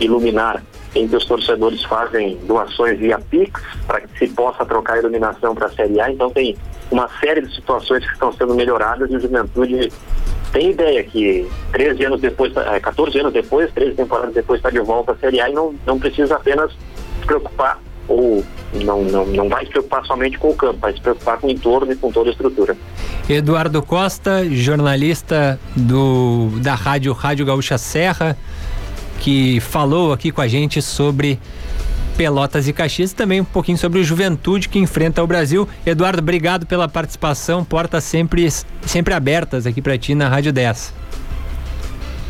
iluminar 0.00 0.62
em 0.94 1.06
que 1.06 1.14
os 1.14 1.24
torcedores 1.24 1.84
fazem 1.84 2.36
doações 2.44 2.98
via 2.98 3.18
Pix 3.18 3.62
para 3.86 4.00
que 4.00 4.18
se 4.18 4.28
possa 4.28 4.64
trocar 4.64 4.94
a 4.94 4.98
iluminação 4.98 5.54
para 5.54 5.66
a 5.66 5.70
Série 5.70 6.00
A. 6.00 6.10
Então 6.10 6.30
tem 6.30 6.56
uma 6.90 7.08
série 7.20 7.42
de 7.42 7.54
situações 7.54 8.04
que 8.04 8.12
estão 8.12 8.32
sendo 8.32 8.54
melhoradas 8.54 9.10
e 9.10 9.16
o 9.16 9.20
Juventude 9.20 9.92
tem 10.52 10.70
ideia 10.70 11.04
que 11.04 11.48
13 11.72 12.04
anos 12.04 12.20
depois, 12.20 12.52
14 12.52 13.18
anos 13.18 13.32
depois, 13.32 13.70
13 13.72 13.94
temporadas 13.94 14.34
depois 14.34 14.58
está 14.58 14.70
de 14.70 14.80
volta 14.80 15.12
à 15.12 15.16
Série 15.16 15.40
A 15.40 15.50
e 15.50 15.52
não, 15.52 15.74
não 15.86 15.98
precisa 15.98 16.36
apenas 16.36 16.72
preocupar 17.24 17.80
ou 18.08 18.44
não, 18.72 19.02
não, 19.04 19.26
não 19.26 19.48
vai 19.48 19.64
se 19.64 19.70
preocupar 19.70 20.04
somente 20.04 20.38
com 20.38 20.50
o 20.50 20.54
campo, 20.54 20.78
vai 20.78 20.92
se 20.92 21.00
preocupar 21.00 21.38
com 21.38 21.46
o 21.46 21.50
entorno 21.50 21.92
e 21.92 21.96
com 21.96 22.10
toda 22.10 22.30
a 22.30 22.32
estrutura. 22.32 22.76
Eduardo 23.28 23.82
Costa, 23.82 24.48
jornalista 24.48 25.58
do, 25.74 26.50
da 26.60 26.74
rádio 26.74 27.12
Rádio 27.12 27.46
Gaúcha 27.46 27.78
Serra, 27.78 28.36
que 29.20 29.60
falou 29.60 30.12
aqui 30.12 30.30
com 30.30 30.40
a 30.40 30.48
gente 30.48 30.80
sobre 30.80 31.38
Pelotas 32.16 32.66
e 32.66 32.72
Caxias 32.72 33.12
também 33.12 33.40
um 33.40 33.44
pouquinho 33.44 33.76
sobre 33.76 33.98
o 33.98 34.04
Juventude 34.04 34.68
que 34.68 34.78
enfrenta 34.78 35.22
o 35.22 35.26
Brasil. 35.26 35.68
Eduardo, 35.84 36.20
obrigado 36.20 36.64
pela 36.64 36.88
participação, 36.88 37.64
portas 37.64 38.04
sempre, 38.04 38.48
sempre 38.82 39.12
abertas 39.12 39.66
aqui 39.66 39.82
para 39.82 39.98
ti 39.98 40.14
na 40.14 40.28
Rádio 40.28 40.52
10. 40.52 40.94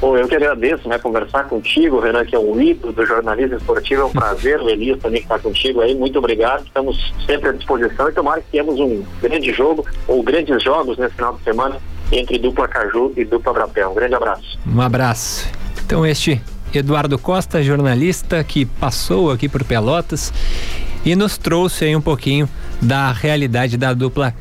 Bom, 0.01 0.17
eu 0.17 0.29
que 0.29 0.35
agradeço, 0.35 0.87
né, 0.89 0.99
conversar 0.99 1.45
contigo, 1.45 2.01
Renan, 2.01 2.25
que 2.25 2.37
é 2.37 2.39
um 2.39 2.61
ídolo 2.61 2.93
do 2.93 3.07
jornalismo 3.07 3.57
esportivo, 3.57 4.03
é 4.03 4.05
um 4.05 4.11
prazer, 4.11 4.61
o 4.61 4.69
Elias 4.69 5.01
também 5.01 5.21
que 5.21 5.27
está 5.27 5.39
contigo 5.39 5.81
aí, 5.81 5.95
muito 5.95 6.19
obrigado, 6.19 6.67
estamos 6.67 7.15
sempre 7.25 7.49
à 7.49 7.53
disposição 7.53 8.09
e 8.09 8.13
tomara 8.13 8.43
que 8.43 8.51
tenhamos 8.51 8.79
um 8.79 9.03
grande 9.23 9.53
jogo, 9.53 9.87
ou 10.07 10.23
grandes 10.23 10.63
jogos 10.63 10.99
nesse 10.99 11.15
final 11.15 11.35
de 11.37 11.43
semana, 11.45 11.77
entre 12.13 12.39
dupla 12.39 12.69
Caju 12.69 13.13
e 13.17 13.25
dupla 13.25 13.53
Brapel. 13.53 13.91
Um 13.91 13.95
grande 13.95 14.15
abraço. 14.15 14.59
Um 14.67 14.81
abraço. 14.81 15.49
Então 15.85 16.05
este 16.05 16.41
Eduardo 16.75 17.19
Costa, 17.19 17.63
jornalista 17.63 18.45
que 18.45 18.67
passou 18.67 19.31
aqui 19.31 19.49
por 19.49 19.65
Pelotas 19.65 20.33
e 21.05 21.17
nos 21.17 21.39
trouxe 21.39 21.87
aí 21.87 21.97
um 21.97 22.01
pouquinho 22.01 22.49
da 22.83 23.13
realidade 23.13 23.77
da 23.77 23.95
dupla 23.95 24.35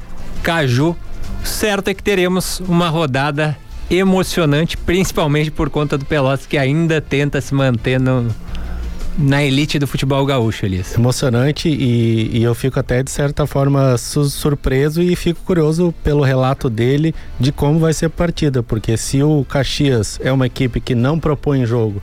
Caju. 0.43 0.95
Certo 1.43 1.89
é 1.89 1.93
que 1.93 2.03
teremos 2.03 2.59
uma 2.61 2.89
rodada 2.89 3.55
emocionante, 3.89 4.77
principalmente 4.77 5.51
por 5.51 5.69
conta 5.69 5.97
do 5.97 6.05
Pelotas 6.05 6.45
que 6.45 6.57
ainda 6.57 6.99
tenta 6.99 7.39
se 7.39 7.53
manter 7.53 7.99
no, 7.99 8.27
na 9.17 9.43
elite 9.43 9.79
do 9.79 9.87
futebol 9.87 10.25
gaúcho, 10.25 10.65
Elias. 10.65 10.95
Emocionante 10.95 11.69
e, 11.69 12.37
e, 12.37 12.43
eu 12.43 12.53
fico 12.53 12.79
até 12.79 13.01
de 13.01 13.09
certa 13.09 13.47
forma 13.47 13.97
su 13.97 14.25
surpreso 14.25 15.01
e 15.01 15.15
fico 15.15 15.41
curioso 15.43 15.93
pelo 16.03 16.23
relato 16.23 16.69
dele 16.69 17.13
de 17.39 17.51
como 17.51 17.79
vai 17.79 17.93
ser 17.93 18.07
a 18.07 18.09
partida, 18.09 18.61
porque 18.61 18.97
se 18.97 19.23
o 19.23 19.45
Caxias 19.47 20.19
é 20.21 20.31
uma 20.31 20.47
equipe 20.47 20.81
que 20.81 20.93
não 20.93 21.19
propõe 21.19 21.65
jogo, 21.65 22.01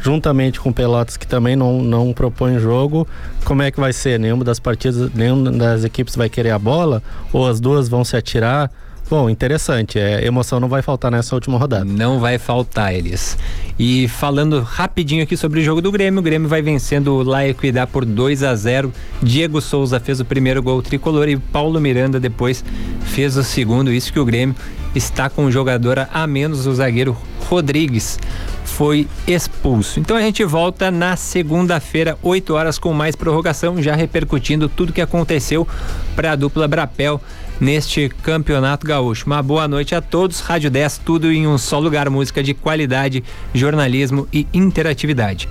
juntamente 0.00 0.60
com 0.60 0.70
o 0.70 0.74
Pelotas 0.74 1.16
que 1.16 1.26
também 1.26 1.56
não, 1.56 1.82
não 1.82 2.12
propõe 2.12 2.58
jogo, 2.58 3.08
como 3.44 3.62
é 3.62 3.70
que 3.70 3.80
vai 3.80 3.92
ser? 3.92 4.20
Nenhuma 4.20 4.44
das 4.44 4.60
partidas, 4.60 5.12
nenhuma 5.12 5.50
das 5.50 5.84
equipes 5.84 6.14
vai 6.14 6.28
querer 6.28 6.50
a 6.50 6.58
bola 6.58 7.02
ou 7.32 7.48
as 7.48 7.58
duas 7.58 7.88
vão 7.88 8.04
se 8.04 8.16
atirar? 8.16 8.70
Bom, 9.08 9.28
interessante. 9.28 9.98
É, 9.98 10.24
emoção 10.24 10.58
não 10.58 10.68
vai 10.68 10.80
faltar 10.80 11.10
nessa 11.10 11.34
última 11.34 11.58
rodada. 11.58 11.84
Não 11.84 12.18
vai 12.18 12.38
faltar, 12.38 12.94
eles. 12.94 13.36
E 13.78 14.08
falando 14.08 14.60
rapidinho 14.60 15.22
aqui 15.22 15.36
sobre 15.36 15.60
o 15.60 15.62
jogo 15.62 15.82
do 15.82 15.92
Grêmio, 15.92 16.20
o 16.20 16.22
Grêmio 16.22 16.48
vai 16.48 16.62
vencendo 16.62 17.14
o 17.14 17.22
La 17.22 17.46
Equidad 17.46 17.90
por 17.90 18.04
2 18.04 18.42
a 18.42 18.54
0. 18.54 18.92
Diego 19.22 19.60
Souza 19.60 20.00
fez 20.00 20.18
o 20.20 20.24
primeiro 20.24 20.62
gol 20.62 20.80
tricolor 20.80 21.28
e 21.28 21.36
Paulo 21.36 21.80
Miranda 21.80 22.18
depois 22.18 22.64
fez 23.02 23.36
o 23.36 23.44
segundo. 23.44 23.92
Isso 23.92 24.12
que 24.12 24.20
o 24.20 24.24
Grêmio 24.24 24.56
está 24.94 25.28
com 25.28 25.44
o 25.44 25.52
jogador 25.52 26.08
a 26.12 26.26
menos, 26.26 26.66
o 26.66 26.74
zagueiro 26.74 27.16
Rodrigues. 27.48 28.18
foi 28.64 29.06
expulso. 29.26 30.00
Então 30.00 30.16
a 30.16 30.22
gente 30.22 30.42
volta 30.44 30.90
na 30.90 31.14
segunda-feira, 31.14 32.16
8 32.22 32.54
horas, 32.54 32.78
com 32.78 32.92
mais 32.94 33.14
prorrogação, 33.14 33.82
já 33.82 33.94
repercutindo 33.94 34.68
tudo 34.68 34.92
que 34.92 35.00
aconteceu 35.00 35.68
para 36.16 36.32
a 36.32 36.36
dupla 36.36 36.66
Brapel 36.66 37.20
neste 37.62 38.08
campeonato 38.24 38.84
gaúcho. 38.84 39.24
Uma 39.24 39.40
boa 39.40 39.68
noite 39.68 39.94
a 39.94 40.00
todos. 40.00 40.40
Rádio 40.40 40.68
10, 40.68 40.98
tudo 40.98 41.30
em 41.30 41.46
um 41.46 41.56
só 41.56 41.78
lugar, 41.78 42.10
música 42.10 42.42
de 42.42 42.52
qualidade, 42.52 43.22
jornalismo 43.54 44.26
e 44.32 44.48
interatividade. 44.52 45.48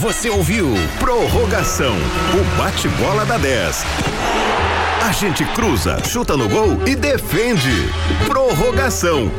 Você 0.00 0.30
ouviu 0.30 0.72
Prorrogação, 0.98 1.94
o 1.94 2.58
bate-bola 2.58 3.26
da 3.26 3.36
10. 3.36 3.84
A 5.00 5.12
gente 5.12 5.44
cruza, 5.54 6.02
chuta 6.04 6.36
no 6.36 6.48
gol 6.48 6.76
e 6.86 6.94
defende. 6.94 7.70
Prorrogação. 8.26 9.30